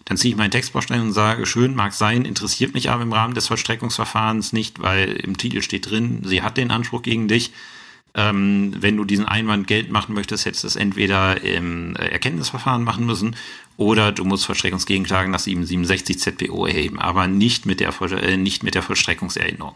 Dann 0.09 0.17
ziehe 0.17 0.33
ich 0.33 0.37
meinen 0.37 0.49
Textbaustein 0.49 1.01
und 1.01 1.13
sage, 1.13 1.45
schön, 1.45 1.75
mag 1.75 1.93
sein, 1.93 2.25
interessiert 2.25 2.73
mich 2.73 2.89
aber 2.89 3.03
im 3.03 3.13
Rahmen 3.13 3.35
des 3.35 3.45
Vollstreckungsverfahrens 3.47 4.53
nicht, 4.53 4.81
weil 4.81 5.11
im 5.11 5.37
Titel 5.37 5.61
steht 5.61 5.89
drin, 5.89 6.21
sie 6.25 6.41
hat 6.41 6.57
den 6.57 6.71
Anspruch 6.71 7.03
gegen 7.03 7.27
dich. 7.27 7.51
Ähm, 8.15 8.73
wenn 8.79 8.97
du 8.97 9.05
diesen 9.05 9.25
Einwand 9.25 9.67
Geld 9.67 9.91
machen 9.91 10.15
möchtest, 10.15 10.47
hättest 10.47 10.63
du 10.63 10.67
es 10.67 10.75
entweder 10.75 11.43
im 11.43 11.95
äh, 11.95 12.07
Erkenntnisverfahren 12.07 12.83
machen 12.83 13.05
müssen 13.05 13.35
oder 13.77 14.11
du 14.11 14.25
musst 14.25 14.47
Vollstreckungsgegenklagen 14.47 15.31
nach 15.31 15.39
767 15.39 16.17
ZPO 16.17 16.65
erheben, 16.65 16.97
aber 16.97 17.27
nicht 17.27 17.67
mit 17.67 17.79
der, 17.79 17.93
äh, 18.01 18.35
nicht 18.35 18.63
mit 18.63 18.73
der 18.73 18.81
Vollstreckungserinnerung. 18.81 19.75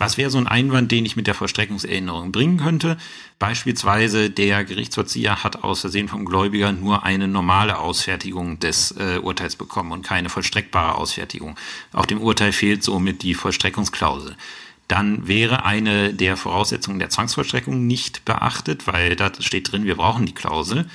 Was 0.00 0.16
wäre 0.16 0.30
so 0.30 0.38
ein 0.38 0.46
Einwand, 0.46 0.90
den 0.90 1.04
ich 1.04 1.14
mit 1.14 1.26
der 1.26 1.34
Vollstreckungserinnerung 1.34 2.32
bringen 2.32 2.56
könnte? 2.56 2.96
Beispielsweise 3.38 4.30
der 4.30 4.64
Gerichtsvollzieher 4.64 5.44
hat 5.44 5.62
aus 5.62 5.82
Versehen 5.82 6.08
vom 6.08 6.24
Gläubiger 6.24 6.72
nur 6.72 7.04
eine 7.04 7.28
normale 7.28 7.78
Ausfertigung 7.78 8.58
des 8.60 8.92
äh, 8.92 9.18
Urteils 9.18 9.56
bekommen 9.56 9.92
und 9.92 10.00
keine 10.00 10.30
vollstreckbare 10.30 10.94
Ausfertigung. 10.94 11.54
Auf 11.92 12.06
dem 12.06 12.22
Urteil 12.22 12.52
fehlt 12.52 12.82
somit 12.82 13.22
die 13.22 13.34
Vollstreckungsklausel 13.34 14.36
dann 14.88 15.28
wäre 15.28 15.64
eine 15.64 16.12
der 16.12 16.36
Voraussetzungen 16.36 16.98
der 16.98 17.10
Zwangsvollstreckung 17.10 17.86
nicht 17.86 18.24
beachtet, 18.24 18.88
weil 18.88 19.14
da 19.14 19.30
steht 19.38 19.70
drin, 19.70 19.84
wir 19.84 19.94
brauchen 19.94 20.26
die 20.26 20.34
Klausel. 20.34 20.90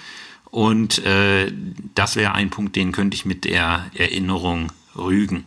Und 0.51 1.05
äh, 1.05 1.49
das 1.93 2.17
wäre 2.17 2.33
ein 2.33 2.49
Punkt, 2.49 2.75
den 2.75 2.91
könnte 2.91 3.15
ich 3.15 3.23
mit 3.23 3.45
der 3.45 3.85
Erinnerung 3.93 4.73
rügen. 4.97 5.45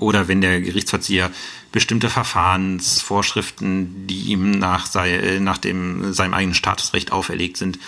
Oder 0.00 0.28
wenn 0.28 0.42
der 0.42 0.60
Gerichtsverzieher 0.60 1.30
bestimmte 1.72 2.10
Verfahrensvorschriften, 2.10 4.06
die 4.06 4.32
ihm 4.32 4.50
nach, 4.50 4.84
sei, 4.84 5.16
äh, 5.16 5.40
nach 5.40 5.56
dem, 5.56 6.12
seinem 6.12 6.34
eigenen 6.34 6.54
Statusrecht 6.54 7.10
auferlegt 7.10 7.56
sind, 7.56 7.78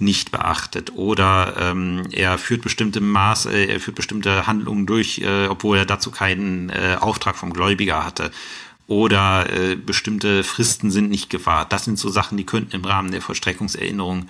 nicht 0.00 0.32
beachtet. 0.32 0.96
Oder 0.96 1.54
ähm, 1.58 2.08
er 2.10 2.38
führt 2.38 2.62
bestimmte 2.62 3.00
Maß, 3.00 3.46
äh, 3.46 3.66
er 3.66 3.78
führt 3.78 3.96
bestimmte 3.96 4.48
Handlungen 4.48 4.86
durch, 4.86 5.18
äh, 5.20 5.46
obwohl 5.46 5.78
er 5.78 5.86
dazu 5.86 6.10
keinen 6.10 6.70
äh, 6.70 6.96
Auftrag 6.98 7.36
vom 7.36 7.52
Gläubiger 7.52 8.04
hatte. 8.04 8.32
Oder 8.88 9.48
äh, 9.50 9.76
bestimmte 9.76 10.42
Fristen 10.42 10.90
sind 10.90 11.08
nicht 11.08 11.30
gewahrt. 11.30 11.72
Das 11.72 11.84
sind 11.84 11.98
so 11.98 12.10
Sachen, 12.10 12.36
die 12.36 12.44
könnten 12.44 12.74
im 12.74 12.84
Rahmen 12.84 13.12
der 13.12 13.22
Vollstreckungserinnerung 13.22 14.28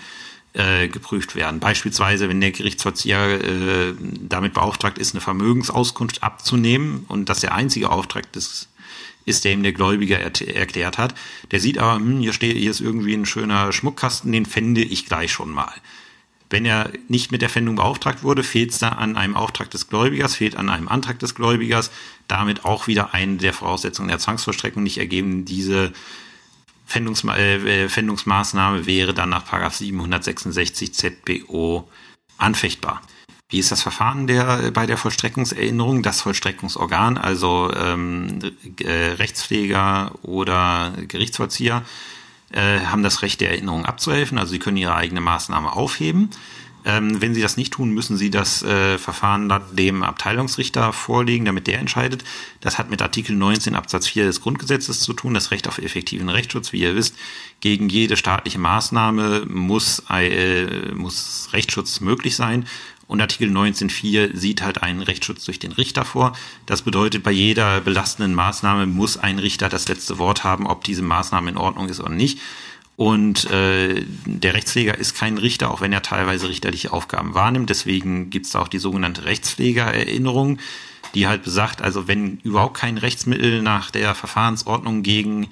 äh, 0.54 0.88
geprüft 0.88 1.34
werden. 1.34 1.60
Beispielsweise, 1.60 2.28
wenn 2.28 2.40
der 2.40 2.52
Gerichtsvollzieher 2.52 3.44
äh, 3.44 3.94
damit 4.00 4.54
beauftragt 4.54 4.98
ist, 4.98 5.14
eine 5.14 5.20
Vermögensauskunft 5.20 6.22
abzunehmen 6.22 7.04
und 7.08 7.28
das 7.28 7.40
der 7.40 7.54
einzige 7.54 7.90
Auftrag 7.90 8.30
des 8.32 8.68
ist, 9.26 9.44
der 9.44 9.52
ihm 9.52 9.62
der 9.62 9.72
Gläubiger 9.72 10.20
erklärt 10.20 10.98
hat. 10.98 11.14
Der 11.50 11.58
sieht 11.58 11.78
aber, 11.78 11.96
hm, 11.96 12.20
hier 12.20 12.32
steht, 12.32 12.56
hier 12.56 12.70
ist 12.70 12.80
irgendwie 12.80 13.14
ein 13.14 13.26
schöner 13.26 13.72
Schmuckkasten, 13.72 14.30
den 14.32 14.46
fände 14.46 14.82
ich 14.82 15.06
gleich 15.06 15.32
schon 15.32 15.50
mal. 15.50 15.72
Wenn 16.50 16.66
er 16.66 16.90
nicht 17.08 17.32
mit 17.32 17.42
der 17.42 17.48
Fändung 17.48 17.76
beauftragt 17.76 18.22
wurde, 18.22 18.44
fehlt 18.44 18.70
es 18.70 18.78
da 18.78 18.90
an 18.90 19.16
einem 19.16 19.34
Auftrag 19.34 19.70
des 19.70 19.88
Gläubigers, 19.88 20.36
fehlt 20.36 20.56
an 20.56 20.68
einem 20.68 20.88
Antrag 20.88 21.18
des 21.18 21.34
Gläubigers, 21.34 21.90
damit 22.28 22.64
auch 22.64 22.86
wieder 22.86 23.14
eine 23.14 23.38
der 23.38 23.54
Voraussetzungen 23.54 24.08
der 24.08 24.18
Zwangsvollstreckung 24.18 24.82
nicht 24.82 24.98
ergeben, 24.98 25.44
diese 25.44 25.92
Fändungsma 26.84 27.36
äh, 27.36 27.88
Fändungsmaßnahme 27.88 28.86
wäre 28.86 29.14
dann 29.14 29.30
nach 29.30 29.44
766 29.72 30.94
ZBO 30.94 31.88
anfechtbar. 32.38 33.02
Wie 33.48 33.58
ist 33.58 33.70
das 33.70 33.82
Verfahren 33.82 34.26
der, 34.26 34.70
bei 34.72 34.86
der 34.86 34.96
Vollstreckungserinnerung? 34.96 36.02
Das 36.02 36.22
Vollstreckungsorgan, 36.22 37.18
also 37.18 37.72
ähm, 37.74 38.40
äh, 38.80 39.12
Rechtspfleger 39.12 40.12
oder 40.22 40.92
Gerichtsvollzieher, 41.06 41.82
äh, 42.52 42.80
haben 42.80 43.02
das 43.02 43.22
Recht 43.22 43.40
der 43.40 43.50
Erinnerung 43.50 43.84
abzuhelfen, 43.84 44.38
also 44.38 44.52
sie 44.52 44.58
können 44.58 44.76
ihre 44.76 44.94
eigene 44.94 45.20
Maßnahme 45.20 45.72
aufheben. 45.72 46.30
Ähm, 46.86 47.22
wenn 47.22 47.34
sie 47.34 47.40
das 47.40 47.56
nicht 47.56 47.72
tun, 47.72 47.90
müssen 47.90 48.16
sie 48.16 48.30
das 48.30 48.62
äh, 48.62 48.98
Verfahren 48.98 49.52
dem 49.72 50.02
Abteilungsrichter 50.02 50.92
vorlegen, 50.92 51.46
damit 51.46 51.66
der 51.66 51.78
entscheidet. 51.78 52.24
Das 52.60 52.78
hat 52.78 52.90
mit 52.90 53.00
Artikel 53.00 53.34
19 53.34 53.74
Absatz 53.74 54.06
4 54.06 54.24
des 54.24 54.42
Grundgesetzes 54.42 55.00
zu 55.00 55.14
tun, 55.14 55.32
das 55.32 55.50
Recht 55.50 55.66
auf 55.66 55.78
effektiven 55.78 56.28
Rechtsschutz. 56.28 56.72
Wie 56.72 56.80
ihr 56.80 56.94
wisst, 56.94 57.16
gegen 57.60 57.88
jede 57.88 58.16
staatliche 58.16 58.58
Maßnahme 58.58 59.46
muss, 59.46 60.02
äh, 60.10 60.92
muss 60.92 61.48
Rechtsschutz 61.52 62.00
möglich 62.00 62.36
sein. 62.36 62.66
Und 63.06 63.20
Artikel 63.20 63.50
19.4 63.50 64.36
sieht 64.36 64.62
halt 64.62 64.82
einen 64.82 65.02
Rechtsschutz 65.02 65.44
durch 65.44 65.58
den 65.58 65.72
Richter 65.72 66.04
vor. 66.04 66.34
Das 66.66 66.82
bedeutet, 66.82 67.22
bei 67.22 67.32
jeder 67.32 67.80
belastenden 67.80 68.34
Maßnahme 68.34 68.86
muss 68.86 69.18
ein 69.18 69.38
Richter 69.38 69.68
das 69.68 69.88
letzte 69.88 70.18
Wort 70.18 70.42
haben, 70.44 70.66
ob 70.66 70.84
diese 70.84 71.02
Maßnahme 71.02 71.50
in 71.50 71.56
Ordnung 71.58 71.88
ist 71.88 72.00
oder 72.00 72.10
nicht. 72.10 72.38
Und 72.96 73.50
äh, 73.50 74.04
der 74.24 74.54
Rechtspfleger 74.54 74.96
ist 74.96 75.16
kein 75.16 75.38
Richter, 75.38 75.70
auch 75.70 75.80
wenn 75.80 75.92
er 75.92 76.02
teilweise 76.02 76.48
richterliche 76.48 76.92
Aufgaben 76.92 77.34
wahrnimmt. 77.34 77.70
Deswegen 77.70 78.30
gibt 78.30 78.46
es 78.46 78.52
da 78.52 78.60
auch 78.60 78.68
die 78.68 78.78
sogenannte 78.78 79.24
Rechtspflegererinnerung, 79.24 80.58
die 81.14 81.26
halt 81.26 81.42
besagt, 81.42 81.82
also 81.82 82.06
wenn 82.06 82.38
überhaupt 82.44 82.76
kein 82.76 82.98
Rechtsmittel 82.98 83.62
nach 83.62 83.90
der 83.90 84.14
Verfahrensordnung 84.14 85.02
gegen 85.02 85.48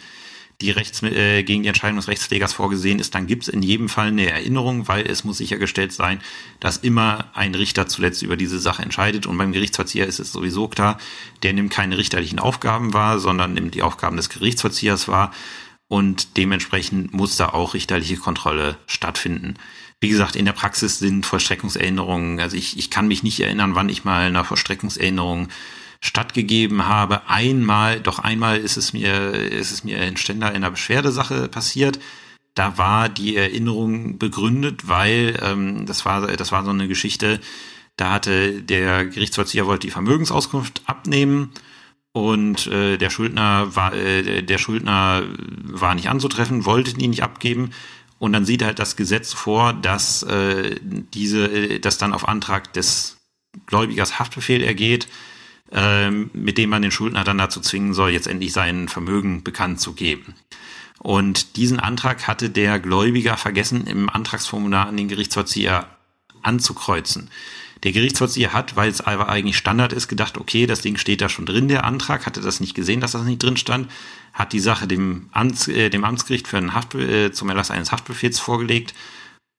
die, 0.61 0.70
Rechts, 0.70 1.03
äh, 1.03 1.43
gegen 1.43 1.62
die 1.62 1.68
Entscheidung 1.68 1.97
des 1.97 2.09
Rechtspflegers 2.09 2.53
vorgesehen 2.53 3.01
ist, 3.01 3.14
dann 3.16 3.26
gibt 3.26 3.43
es 3.43 3.49
in 3.49 3.62
jedem 3.62 3.88
Fall 3.88 4.09
eine 4.09 4.30
Erinnerung, 4.30 4.86
weil 4.86 5.05
es 5.07 5.24
muss 5.24 5.38
sichergestellt 5.38 5.93
sein, 5.93 6.20
dass 6.61 6.76
immer 6.76 7.26
ein 7.34 7.55
Richter 7.57 7.88
zuletzt 7.88 8.22
über 8.22 8.36
diese 8.36 8.61
Sache 8.61 8.82
entscheidet. 8.82 9.26
Und 9.26 9.36
beim 9.36 9.53
Gerichtsverzieher 9.53 10.07
ist 10.07 10.20
es 10.20 10.32
sowieso 10.32 10.68
klar, 10.68 10.99
der 11.43 11.53
nimmt 11.53 11.72
keine 11.72 11.99
richterlichen 11.99 12.38
Aufgaben 12.38 12.95
wahr, 12.95 13.18
sondern 13.18 13.55
nimmt 13.55 13.74
die 13.74 13.82
Aufgaben 13.82 14.16
des 14.16 14.28
Gerichtsverziehers 14.28 15.09
wahr 15.09 15.32
und 15.93 16.38
dementsprechend 16.38 17.12
muss 17.12 17.36
da 17.36 17.51
auch 17.51 17.74
richterliche 17.74 18.16
Kontrolle 18.16 18.78
stattfinden. 18.86 19.57
Wie 20.01 20.09
gesagt, 20.09 20.36
in 20.36 20.47
der 20.47 20.55
Praxis 20.55 20.99
sind 20.99 21.26
Vollstreckungserinnerungen, 21.26 22.40
also 22.40 22.57
ich, 22.57 22.78
ich 22.78 22.88
kann 22.88 23.09
mich 23.09 23.22
nicht 23.22 23.38
erinnern, 23.40 23.74
wann 23.74 23.90
ich 23.90 24.03
mal 24.03 24.22
einer 24.22 24.43
Vollstreckungserinnerung 24.43 25.49
stattgegeben 26.01 26.86
habe. 26.86 27.28
Einmal, 27.28 28.01
doch 28.01 28.20
einmal 28.20 28.57
ist 28.57 28.78
es 28.78 28.95
mir, 28.95 29.32
ist 29.34 29.70
es 29.70 29.84
mir 29.84 29.99
in 29.99 30.16
Ständer 30.16 30.49
in 30.49 30.57
einer 30.57 30.70
Beschwerdesache 30.70 31.49
passiert. 31.49 31.99
Da 32.55 32.78
war 32.78 33.11
die 33.11 33.36
Erinnerung 33.36 34.16
begründet, 34.16 34.88
weil 34.88 35.38
ähm, 35.43 35.84
das 35.84 36.07
war 36.07 36.26
das 36.26 36.53
war 36.53 36.64
so 36.64 36.70
eine 36.70 36.88
Geschichte. 36.88 37.38
Da 37.99 38.12
hatte 38.12 38.62
der 38.62 39.05
Gerichtsvollzieher 39.05 39.66
wollte 39.66 39.88
die 39.88 39.93
Vermögensauskunft 39.93 40.80
abnehmen 40.86 41.51
und 42.12 42.66
äh, 42.66 42.98
der 42.98 43.10
Schuldner 43.10 43.74
war 43.74 43.94
äh, 43.94 44.42
der 44.42 44.58
Schuldner 44.58 45.22
war 45.64 45.94
nicht 45.94 46.08
anzutreffen, 46.08 46.64
wollte 46.64 46.94
die 46.94 47.08
nicht 47.08 47.22
abgeben 47.22 47.70
und 48.18 48.32
dann 48.32 48.44
sieht 48.44 48.62
halt 48.62 48.78
das 48.78 48.96
Gesetz 48.96 49.32
vor, 49.32 49.72
dass 49.72 50.22
äh, 50.22 50.78
diese 50.82 51.46
äh, 51.46 51.78
dass 51.78 51.98
dann 51.98 52.12
auf 52.12 52.28
Antrag 52.28 52.72
des 52.72 53.18
Gläubigers 53.66 54.18
Haftbefehl 54.18 54.62
ergeht, 54.62 55.08
äh, 55.72 56.10
mit 56.10 56.58
dem 56.58 56.70
man 56.70 56.82
den 56.82 56.90
Schuldner 56.90 57.24
dann 57.24 57.38
dazu 57.38 57.60
zwingen 57.60 57.94
soll, 57.94 58.10
jetzt 58.10 58.26
endlich 58.26 58.52
sein 58.52 58.88
Vermögen 58.88 59.42
bekannt 59.42 59.80
zu 59.80 59.94
geben. 59.94 60.34
Und 60.98 61.56
diesen 61.56 61.80
Antrag 61.80 62.28
hatte 62.28 62.48
der 62.48 62.78
Gläubiger 62.78 63.36
vergessen, 63.36 63.86
im 63.88 64.08
Antragsformular 64.08 64.86
an 64.86 64.96
den 64.96 65.08
Gerichtsvollzieher 65.08 65.88
anzukreuzen. 66.42 67.28
Der 67.85 67.93
Gerichtsvollzieher 67.93 68.53
hat, 68.53 68.76
weil 68.76 68.91
es 68.91 69.01
aber 69.01 69.28
eigentlich 69.28 69.57
Standard 69.57 69.93
ist, 69.93 70.07
gedacht, 70.07 70.39
okay, 70.39 70.66
das 70.66 70.83
Ding 70.83 70.97
steht 70.97 71.20
da 71.20 71.28
schon 71.28 71.47
drin, 71.47 71.68
der 71.68 71.85
Antrag, 71.85 72.26
hatte 72.26 72.41
das 72.41 72.61
nicht 72.61 72.74
gesehen, 72.74 73.01
dass 73.01 73.12
das 73.12 73.24
nicht 73.24 73.43
drin 73.43 73.57
stand, 73.57 73.91
hat 74.33 74.53
die 74.53 74.61
Sache 74.61 74.87
dem, 74.87 75.28
Amts, 75.33 75.68
äh, 75.68 75.91
dem 75.91 76.05
Amtsgericht 76.05 76.47
für 76.47 76.59
einen 76.59 76.74
Haft, 76.74 76.95
äh, 76.95 77.33
zum 77.33 77.49
Erlass 77.49 77.70
eines 77.70 77.91
Haftbefehls 77.91 78.39
vorgelegt. 78.39 78.95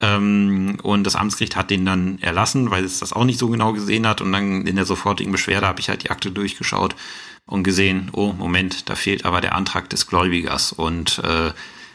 Ähm, 0.01 0.78
und 0.84 1.03
das 1.03 1.15
Amtsgericht 1.15 1.55
hat 1.55 1.69
den 1.69 1.86
dann 1.86 2.19
erlassen, 2.19 2.71
weil 2.71 2.84
es 2.84 2.99
das 2.99 3.13
auch 3.13 3.26
nicht 3.26 3.39
so 3.39 3.49
genau 3.49 3.74
gesehen 3.74 4.07
hat. 4.07 4.21
Und 4.21 4.32
dann 4.32 4.65
in 4.65 4.76
der 4.76 4.86
sofortigen 4.86 5.32
Beschwerde 5.32 5.67
habe 5.67 5.80
ich 5.80 5.89
halt 5.89 6.03
die 6.03 6.09
Akte 6.09 6.32
durchgeschaut 6.32 6.95
und 7.45 7.63
gesehen, 7.63 8.09
oh, 8.13 8.34
Moment, 8.34 8.89
da 8.89 8.95
fehlt 8.95 9.26
aber 9.26 9.41
der 9.41 9.55
Antrag 9.55 9.89
des 9.89 10.07
Gläubigers. 10.07 10.71
Und 10.71 11.19
äh, 11.19 11.51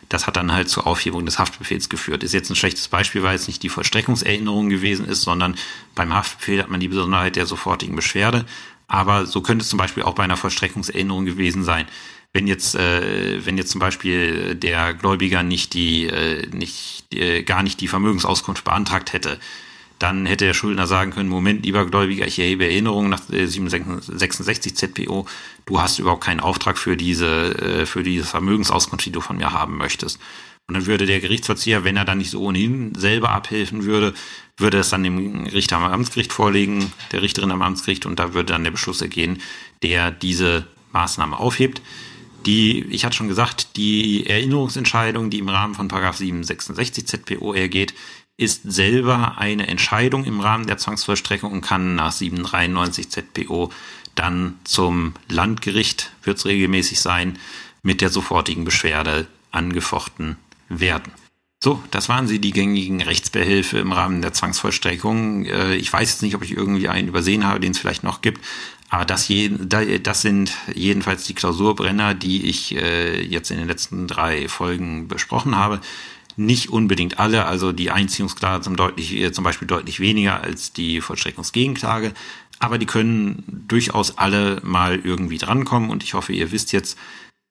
das 0.09 0.27
hat 0.27 0.37
dann 0.37 0.53
halt 0.53 0.69
zur 0.69 0.87
Aufhebung 0.87 1.27
des 1.27 1.39
Haftbefehls 1.39 1.89
geführt. 1.89 2.23
Ist 2.23 2.33
jetzt 2.33 2.51
ein 2.51 2.57
schlechtes 2.57 2.89
Beispiel, 2.89 3.23
weil 3.23 3.37
es 3.37 3.47
nicht 3.47 3.63
die 3.63 3.69
Vollstreckungserinnerung 3.69 4.69
gewesen 4.69 5.07
ist, 5.07 5.23
sondern 5.23 5.57
beim 5.95 6.15
Haftbefehl 6.15 6.63
hat 6.63 6.71
man 6.71 6.81
die 6.81 6.89
Besonderheit 6.89 7.37
der 7.37 7.47
sofortigen 7.47 7.97
Beschwerde. 7.97 8.45
Aber 8.87 9.27
so 9.27 9.43
könnte 9.43 9.63
es 9.63 9.69
zum 9.69 9.79
Beispiel 9.79 10.03
auch 10.03 10.15
bei 10.15 10.25
einer 10.25 10.39
Vollstreckungserinnerung 10.39 11.27
gewesen 11.27 11.63
sein. 11.63 11.87
Wenn 12.33 12.47
jetzt, 12.47 12.75
äh, 12.75 13.45
wenn 13.45 13.59
jetzt 13.59 13.71
zum 13.71 13.81
Beispiel 13.81 14.55
der 14.55 14.95
Gläubiger 14.95 15.43
nicht 15.43 15.75
die, 15.75 16.07
äh, 16.07 16.47
nicht, 16.49 17.05
äh, 17.15 17.43
gar 17.43 17.63
nicht 17.63 17.81
die 17.81 17.89
Vermögensauskunft 17.89 18.65
beantragt 18.65 19.13
hätte, 19.13 19.39
dann 19.99 20.27
hätte 20.27 20.45
der 20.45 20.55
Schuldner 20.55 20.87
sagen 20.87 21.11
können, 21.11 21.29
Moment, 21.29 21.65
lieber 21.65 21.85
Gläubiger, 21.87 22.27
ich 22.27 22.39
erhebe 22.39 22.65
Erinnerungen 22.65 23.11
nach 23.11 23.21
766 23.29 24.73
äh, 24.73 24.75
ZPO, 24.75 25.27
du 25.67 25.81
hast 25.81 25.99
überhaupt 25.99 26.25
keinen 26.25 26.41
Auftrag 26.41 26.79
für 26.79 26.97
diese, 26.97 27.55
äh, 27.59 27.87
für 27.87 28.03
diese 28.03 28.25
Vermögensauskunft, 28.25 29.05
die 29.07 29.13
du 29.13 29.21
von 29.21 29.39
mir 29.39 29.53
haben 29.53 29.77
möchtest. 29.77 30.21
Und 30.69 30.75
dann 30.75 30.87
würde 30.87 31.07
der 31.07 31.21
Gerichtsverzieher, 31.21 31.83
wenn 31.83 31.97
er 31.97 32.05
dann 32.05 32.19
nicht 32.19 32.31
so 32.31 32.43
ohnehin 32.43 32.95
selber 32.95 33.31
abhelfen 33.31 33.85
würde, 33.85 34.13
würde 34.59 34.79
es 34.79 34.91
dann 34.91 35.03
dem 35.03 35.47
Richter 35.47 35.79
am 35.79 35.85
Amtsgericht 35.85 36.33
vorlegen, 36.33 36.93
der 37.11 37.23
Richterin 37.23 37.51
am 37.51 37.63
Amtsgericht, 37.63 38.05
und 38.05 38.19
da 38.19 38.35
würde 38.35 38.53
dann 38.53 38.65
der 38.65 38.71
Beschluss 38.71 39.01
ergehen, 39.01 39.41
der 39.83 40.11
diese 40.11 40.67
Maßnahme 40.93 41.39
aufhebt. 41.39 41.81
Die, 42.47 42.85
ich 42.85 43.05
hatte 43.05 43.17
schon 43.17 43.29
gesagt, 43.29 43.77
die 43.77 44.27
Erinnerungsentscheidung, 44.27 45.31
die 45.31 45.39
im 45.39 45.49
Rahmen 45.49 45.75
von 45.75 45.89
766 45.91 47.07
ZPO 47.07 47.53
ergeht, 47.53 47.95
ist 48.37 48.63
selber 48.65 49.39
eine 49.39 49.67
Entscheidung 49.67 50.25
im 50.25 50.41
Rahmen 50.41 50.67
der 50.67 50.79
Zwangsvollstreckung 50.79 51.53
und 51.53 51.61
kann 51.61 51.97
nach 51.97 52.13
793 52.13 53.11
ZPO 53.11 53.71
dann 54.15 54.55
zum 54.65 55.15
Landgericht, 55.29 56.13
wird 56.23 56.39
es 56.39 56.47
regelmäßig 56.47 57.01
sein, 57.01 57.39
mit 57.83 58.01
der 58.01 58.11
sofortigen 58.11 58.65
Beschwerde 58.65 59.27
angefochten 59.51 60.37
werden. 60.69 61.13
So, 61.63 61.83
das 61.91 62.09
waren 62.09 62.29
sie, 62.29 62.39
die 62.39 62.53
gängigen 62.53 63.03
Rechtsbehelfe 63.03 63.79
im 63.79 63.91
Rahmen 63.91 64.23
der 64.23 64.33
Zwangsvollstreckung. 64.33 65.45
Äh, 65.47 65.75
ich 65.75 65.93
weiß 65.93 66.09
jetzt 66.09 66.23
nicht, 66.23 66.37
ob 66.37 66.45
ich 66.45 66.57
irgendwie 66.57 66.89
einen 66.89 67.09
übersehen 67.09 67.45
habe, 67.45 67.59
den 67.59 67.73
es 67.73 67.79
vielleicht 67.79 68.05
noch 68.05 68.23
gibt, 68.23 68.45
aber 68.91 69.05
das, 69.05 69.31
das 70.03 70.23
sind 70.23 70.53
jedenfalls 70.75 71.25
die 71.25 71.35
Klausurbrenner, 71.35 72.15
die 72.15 72.47
ich 72.47 72.75
äh, 72.75 73.23
jetzt 73.23 73.51
in 73.51 73.59
den 73.59 73.69
letzten 73.69 74.07
drei 74.07 74.49
Folgen 74.49 75.09
besprochen 75.09 75.57
habe. 75.57 75.81
Nicht 76.37 76.71
unbedingt 76.71 77.19
alle, 77.19 77.45
also 77.45 77.73
die 77.73 77.91
Einziehungsklage 77.91 78.63
zum, 78.63 78.77
deutlich, 78.77 79.15
äh, 79.15 79.33
zum 79.33 79.45
Beispiel 79.45 79.69
deutlich 79.69 80.01
weniger 80.01 80.41
als 80.41 80.73
die 80.73 81.03
Vollstreckungsgegenklage. 81.03 82.15
Aber 82.61 82.79
die 82.79 82.87
können 82.87 83.65
durchaus 83.69 84.17
alle 84.17 84.61
mal 84.65 84.99
irgendwie 85.05 85.39
drankommen 85.39 85.91
und 85.91 86.03
ich 86.03 86.15
hoffe, 86.15 86.33
ihr 86.33 86.51
wisst 86.51 86.73
jetzt, 86.73 86.99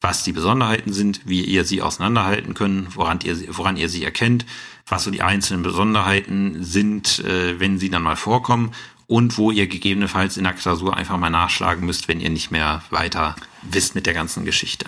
was 0.01 0.23
die 0.23 0.31
Besonderheiten 0.31 0.91
sind, 0.93 1.21
wie 1.25 1.41
ihr 1.41 1.65
sie 1.65 1.81
auseinanderhalten 1.81 2.53
könnt, 2.53 2.95
woran 2.95 3.19
ihr, 3.23 3.35
woran 3.55 3.77
ihr 3.77 3.89
sie 3.89 4.03
erkennt, 4.03 4.45
was 4.87 5.03
so 5.03 5.11
die 5.11 5.21
einzelnen 5.21 5.63
Besonderheiten 5.63 6.63
sind, 6.63 7.19
äh, 7.19 7.59
wenn 7.59 7.77
sie 7.77 7.89
dann 7.89 8.03
mal 8.03 8.15
vorkommen 8.15 8.71
und 9.07 9.37
wo 9.37 9.51
ihr 9.51 9.67
gegebenenfalls 9.67 10.37
in 10.37 10.43
der 10.43 10.53
Klausur 10.53 10.95
einfach 10.95 11.17
mal 11.17 11.29
nachschlagen 11.29 11.85
müsst, 11.85 12.07
wenn 12.07 12.19
ihr 12.19 12.29
nicht 12.29 12.51
mehr 12.51 12.83
weiter 12.89 13.35
wisst 13.63 13.95
mit 13.95 14.05
der 14.05 14.13
ganzen 14.13 14.45
Geschichte. 14.45 14.85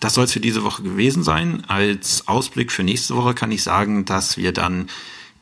Das 0.00 0.14
soll 0.14 0.24
es 0.24 0.32
für 0.32 0.40
diese 0.40 0.62
Woche 0.62 0.82
gewesen 0.82 1.24
sein. 1.24 1.64
Als 1.66 2.28
Ausblick 2.28 2.70
für 2.70 2.84
nächste 2.84 3.16
Woche 3.16 3.34
kann 3.34 3.50
ich 3.50 3.64
sagen, 3.64 4.04
dass 4.04 4.36
wir 4.36 4.52
dann 4.52 4.88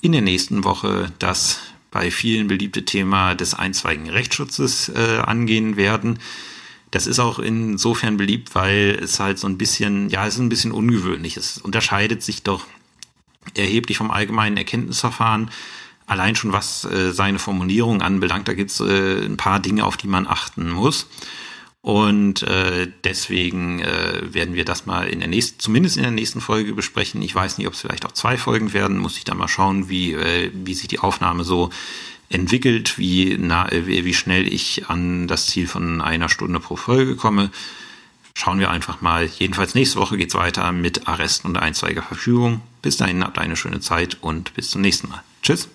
in 0.00 0.12
der 0.12 0.22
nächsten 0.22 0.64
Woche 0.64 1.12
das 1.18 1.60
bei 1.90 2.10
vielen 2.10 2.48
beliebte 2.48 2.84
Thema 2.84 3.34
des 3.34 3.54
einzweigen 3.54 4.08
Rechtsschutzes 4.08 4.90
äh, 4.90 5.18
angehen 5.18 5.76
werden. 5.76 6.18
Das 6.90 7.06
ist 7.06 7.18
auch 7.18 7.38
insofern 7.38 8.16
beliebt, 8.16 8.54
weil 8.54 8.98
es 9.02 9.20
halt 9.20 9.38
so 9.38 9.46
ein 9.46 9.58
bisschen, 9.58 10.08
ja, 10.08 10.26
es 10.26 10.34
ist 10.34 10.40
ein 10.40 10.48
bisschen 10.48 10.72
ungewöhnlich. 10.72 11.36
Es 11.36 11.58
unterscheidet 11.58 12.22
sich 12.22 12.42
doch 12.42 12.66
erheblich 13.54 13.98
vom 13.98 14.10
allgemeinen 14.10 14.56
Erkenntnisverfahren. 14.56 15.50
Allein 16.07 16.36
schon 16.36 16.52
was 16.52 16.84
äh, 16.84 17.12
seine 17.12 17.38
Formulierung 17.38 18.00
anbelangt, 18.00 18.48
da 18.48 18.54
gibt 18.54 18.70
es 18.70 18.80
äh, 18.80 19.24
ein 19.24 19.36
paar 19.36 19.61
Dinge, 19.61 19.84
auf 19.84 19.96
die 19.96 20.07
man 20.07 20.26
achten 20.26 20.70
muss. 20.70 21.09
Und 21.82 22.42
äh, 22.42 22.88
deswegen 23.04 23.80
äh, 23.80 24.34
werden 24.34 24.54
wir 24.54 24.64
das 24.64 24.86
mal 24.86 25.07
in 25.07 25.20
der 25.20 25.28
nächsten, 25.28 25.61
zumindest 25.61 25.96
in 25.96 26.02
der 26.02 26.11
nächsten 26.11 26.40
Folge 26.40 26.74
besprechen. 26.74 27.22
Ich 27.22 27.32
weiß 27.32 27.59
nicht, 27.59 27.68
ob 27.68 27.74
es 27.74 27.80
vielleicht 27.80 28.04
auch 28.04 28.12
zwei 28.12 28.36
Folgen 28.36 28.72
werden. 28.72 28.98
Muss 28.98 29.18
ich 29.18 29.24
da 29.24 29.34
mal 29.34 29.46
schauen, 29.46 29.88
wie, 29.88 30.14
äh, 30.14 30.50
wie 30.52 30.74
sich 30.74 30.88
die 30.88 30.98
Aufnahme 30.98 31.44
so 31.44 31.70
entwickelt, 32.28 32.98
wie, 32.98 33.36
na, 33.38 33.70
äh, 33.70 33.86
wie 33.86 34.14
schnell 34.14 34.52
ich 34.52 34.88
an 34.88 35.28
das 35.28 35.46
Ziel 35.46 35.68
von 35.68 36.00
einer 36.00 36.28
Stunde 36.28 36.59
pro 36.59 36.74
Folge 36.74 37.14
komme. 37.14 37.50
Schauen 38.34 38.59
wir 38.59 38.70
einfach 38.70 39.00
mal. 39.00 39.24
Jedenfalls 39.24 39.74
nächste 39.74 40.00
Woche 40.00 40.16
geht's 40.16 40.34
weiter 40.34 40.72
mit 40.72 41.07
Arrest 41.07 41.44
und 41.44 41.57
einstweiliger 41.57 42.02
Verfügung. 42.02 42.62
Bis 42.82 42.96
dahin 42.96 43.22
habt 43.22 43.38
eine 43.38 43.57
schöne 43.57 43.78
Zeit 43.78 44.18
und 44.20 44.54
bis 44.54 44.70
zum 44.70 44.82
nächsten 44.82 45.09
Mal. 45.09 45.22
Tschüss. 45.42 45.68